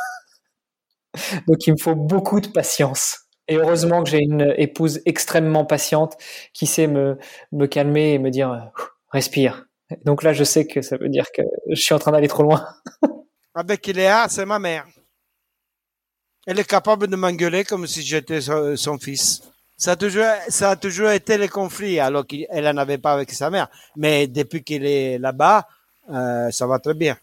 [1.50, 3.26] Donc il me faut beaucoup de patience.
[3.50, 6.16] Et heureusement que j'ai une épouse extrêmement patiente
[6.54, 7.18] qui sait me
[7.52, 8.72] me calmer et me dire
[9.10, 9.66] respire.
[10.06, 12.44] Donc là je sais que ça veut dire que je suis en train d'aller trop
[12.44, 12.66] loin.
[13.54, 14.86] Avec Léa, c'est ma mère.
[16.48, 19.42] Elle est capable de m'engueuler comme si j'étais son fils.
[19.78, 23.32] Ça a toujours, ça a toujours été le conflit, alors qu'elle n'en avait pas avec
[23.32, 23.68] sa mère.
[23.95, 25.68] Mais depuis qu'elle est là-bas,
[26.10, 27.18] euh, ça va très bien.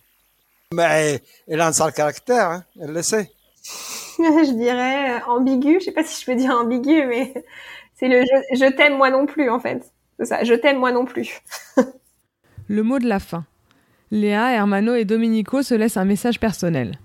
[0.72, 3.30] Mais elle a un sale caractère, hein, elle le sait.
[4.18, 5.78] je dirais ambigu.
[5.80, 7.32] Je sais pas si je peux dire ambigu, mais
[7.98, 9.82] c'est le je, je t'aime moi non plus en fait.
[10.18, 11.40] C'est ça, je t'aime moi non plus.
[12.68, 13.44] le mot de la fin.
[14.10, 16.98] Léa, Hermano et Domenico se laissent un message personnel.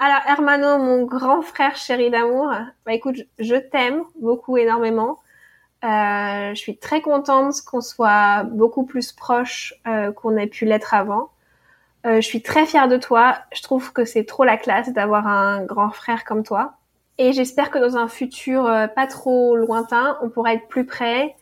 [0.00, 2.52] Alors Hermano, mon grand frère chéri d'amour,
[2.86, 5.18] bah écoute, je t'aime beaucoup énormément.
[5.84, 10.94] Euh, je suis très contente qu'on soit beaucoup plus proches euh, qu'on ait pu l'être
[10.94, 11.30] avant.
[12.06, 13.38] Euh, je suis très fière de toi.
[13.52, 16.74] Je trouve que c'est trop la classe d'avoir un grand frère comme toi.
[17.18, 21.34] Et j'espère que dans un futur euh, pas trop lointain, on pourra être plus près,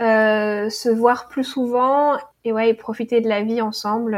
[0.00, 4.16] euh, se voir plus souvent et ouais, et profiter de la vie ensemble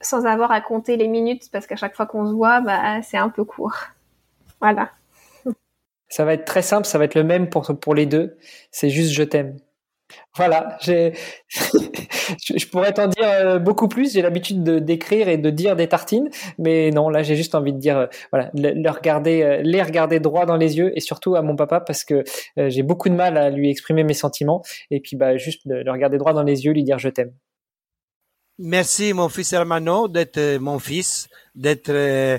[0.00, 3.18] sans avoir à compter les minutes parce qu'à chaque fois qu'on se voit, bah, c'est
[3.18, 3.76] un peu court.
[4.60, 4.90] Voilà.
[6.08, 8.36] Ça va être très simple, ça va être le même pour, pour les deux.
[8.70, 9.56] C'est juste je t'aime.
[10.36, 14.12] Voilà, je pourrais t'en dire euh, beaucoup plus.
[14.12, 16.28] J'ai l'habitude de d'écrire et de dire des tartines,
[16.58, 20.20] mais non, là j'ai juste envie de dire, euh, voilà, le, regarder, euh, les regarder
[20.20, 22.24] droit dans les yeux et surtout à mon papa parce que
[22.56, 26.18] j'ai beaucoup de mal à lui exprimer mes sentiments et puis bah juste le regarder
[26.18, 27.32] droit dans les yeux, lui dire je t'aime.
[28.62, 32.38] Merci, mon fils Hermano, d'être euh, mon fils, d'être, euh,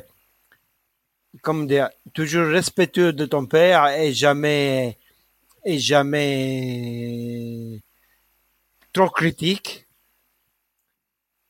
[1.41, 4.99] comme dire, toujours respectueux de ton père et jamais,
[5.65, 6.99] et jamais
[8.93, 9.87] trop critique.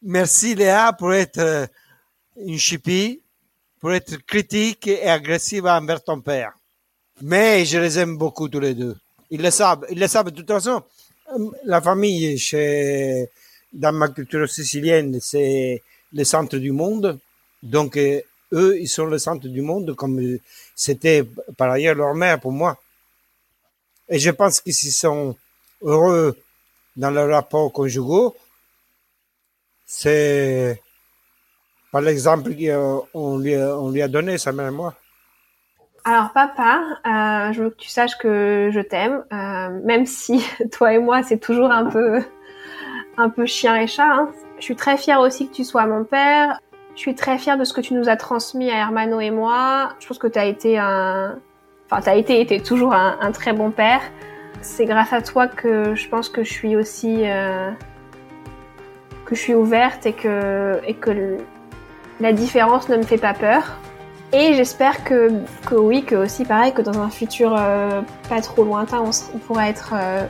[0.04, 1.68] Merci Léa pour être euh,
[2.38, 3.22] une chipie,
[3.82, 6.54] pour être critique et agressive envers ton père.
[7.22, 8.96] Mais je les aime beaucoup tous les deux.
[9.32, 9.86] Ils le savent.
[9.90, 10.32] Ils le savent.
[10.32, 10.82] De toute façon,
[11.66, 13.30] la famille chez,
[13.74, 15.84] dans ma culture sicilienne, c'est
[16.14, 17.20] le centre du monde.
[17.64, 18.22] Donc, euh,
[18.54, 20.20] eux, ils sont le centre du monde comme
[20.76, 21.24] c'était
[21.58, 22.78] par ailleurs leur mère pour moi.
[24.10, 25.36] Et je pense qu'ils sont
[25.82, 26.38] heureux
[26.98, 28.36] dans leur rapport conjugaux.
[29.86, 30.82] C'est
[31.92, 34.96] par l'exemple qu'on lui, on lui a donné, sa mère et moi.
[36.04, 40.94] Alors papa, euh, je veux que tu saches que je t'aime, euh, même si toi
[40.94, 42.24] et moi c'est toujours un peu
[43.18, 44.06] un peu chien et chat.
[44.06, 44.30] Hein.
[44.58, 46.60] Je suis très fière aussi que tu sois mon père.
[46.96, 49.90] Je suis très fière de ce que tu nous as transmis à Hermano et moi.
[50.00, 51.38] Je pense que tu as été un,
[51.90, 54.02] enfin t'as été et toujours un, très bon père.
[54.62, 57.72] C'est grâce à toi que je pense que je suis aussi euh,
[59.26, 61.38] que je suis ouverte et que et que
[62.20, 63.78] la différence ne me fait pas peur.
[64.34, 65.30] Et j'espère que,
[65.66, 69.38] que oui, que aussi pareil, que dans un futur euh, pas trop lointain, on, on
[69.40, 70.26] pourra être euh,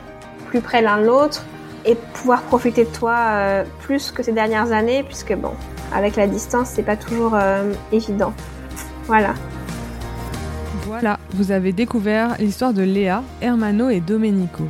[0.46, 1.44] plus près l'un de l'autre
[1.84, 5.52] et pouvoir profiter de toi euh, plus que ces dernières années, puisque bon,
[5.92, 8.32] avec la distance, c'est pas toujours euh, évident.
[9.06, 9.34] Voilà.
[10.86, 14.64] Voilà, vous avez découvert l'histoire de Léa, Hermano et Domenico.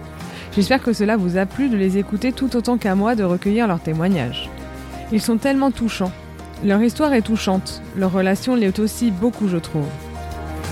[0.54, 3.66] J'espère que cela vous a plu de les écouter tout autant qu'à moi de recueillir
[3.66, 4.50] leurs témoignages.
[5.10, 6.12] Ils sont tellement touchants
[6.64, 9.86] leur histoire est touchante, leur relation l'est aussi beaucoup, je trouve.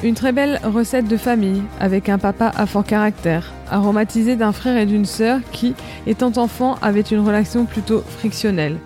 [0.02, 4.78] Une très belle recette de famille, avec un papa à fort caractère, aromatisé d'un frère
[4.78, 5.74] et d'une sœur qui,
[6.06, 8.78] étant enfant, avaient une relation plutôt frictionnelle,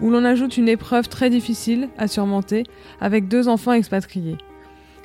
[0.00, 2.62] où l'on ajoute une épreuve très difficile à surmonter
[3.00, 4.38] avec deux enfants expatriés,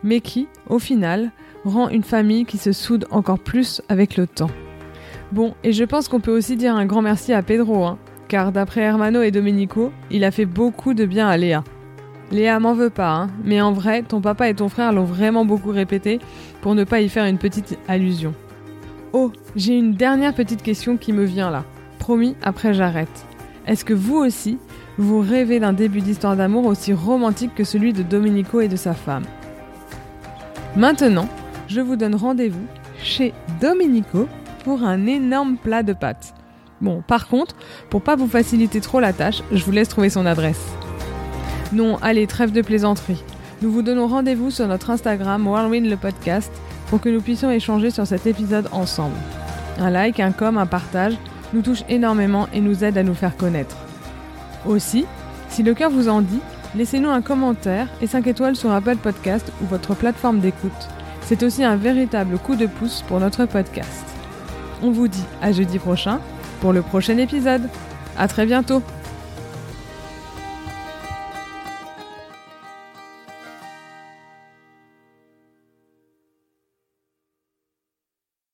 [0.04, 1.32] mais qui, au final,
[1.64, 4.52] rend une famille qui se soude encore plus avec le temps.
[5.32, 7.98] Bon, et je pense qu'on peut aussi dire un grand merci à Pedro, hein,
[8.28, 11.64] car d'après Hermano et Domenico, il a fait beaucoup de bien à Léa.
[12.31, 15.45] Léa m'en veut pas, hein, mais en vrai, ton papa et ton frère l'ont vraiment
[15.45, 16.19] beaucoup répété
[16.61, 18.34] pour ne pas y faire une petite allusion.
[19.14, 21.64] Oh, j'ai une dernière petite question qui me vient là.
[21.99, 23.26] Promis, après j'arrête.
[23.68, 24.57] Est-ce que vous aussi,
[24.97, 28.93] vous rêvez d'un début d'histoire d'amour aussi romantique que celui de Domenico et de sa
[28.93, 29.23] femme?
[30.76, 31.30] Maintenant,
[31.68, 32.65] je vous donne rendez-vous
[33.02, 34.27] chez Domenico
[34.64, 36.34] pour un énorme plat de pâtes.
[36.81, 37.56] Bon, par contre,
[37.89, 40.76] pour pas vous faciliter trop la tâche, je vous laisse trouver son adresse.
[41.72, 43.24] Non, allez, trêve de plaisanterie.
[43.62, 46.52] Nous vous donnons rendez-vous sur notre Instagram Whirlwind le podcast
[46.88, 49.16] pour que nous puissions échanger sur cet épisode ensemble.
[49.80, 51.18] Un like, un com, un partage
[51.54, 53.78] nous touche énormément et nous aide à nous faire connaître.
[54.66, 55.06] Aussi,
[55.50, 56.40] si le cœur vous en dit,
[56.76, 60.72] laissez-nous un commentaire et 5 étoiles sur Apple Podcast ou votre plateforme d'écoute.
[61.22, 64.06] C'est aussi un véritable coup de pouce pour notre podcast.
[64.84, 66.20] On vous dit à jeudi prochain
[66.62, 67.70] pour le prochain épisode.
[68.18, 68.82] À très bientôt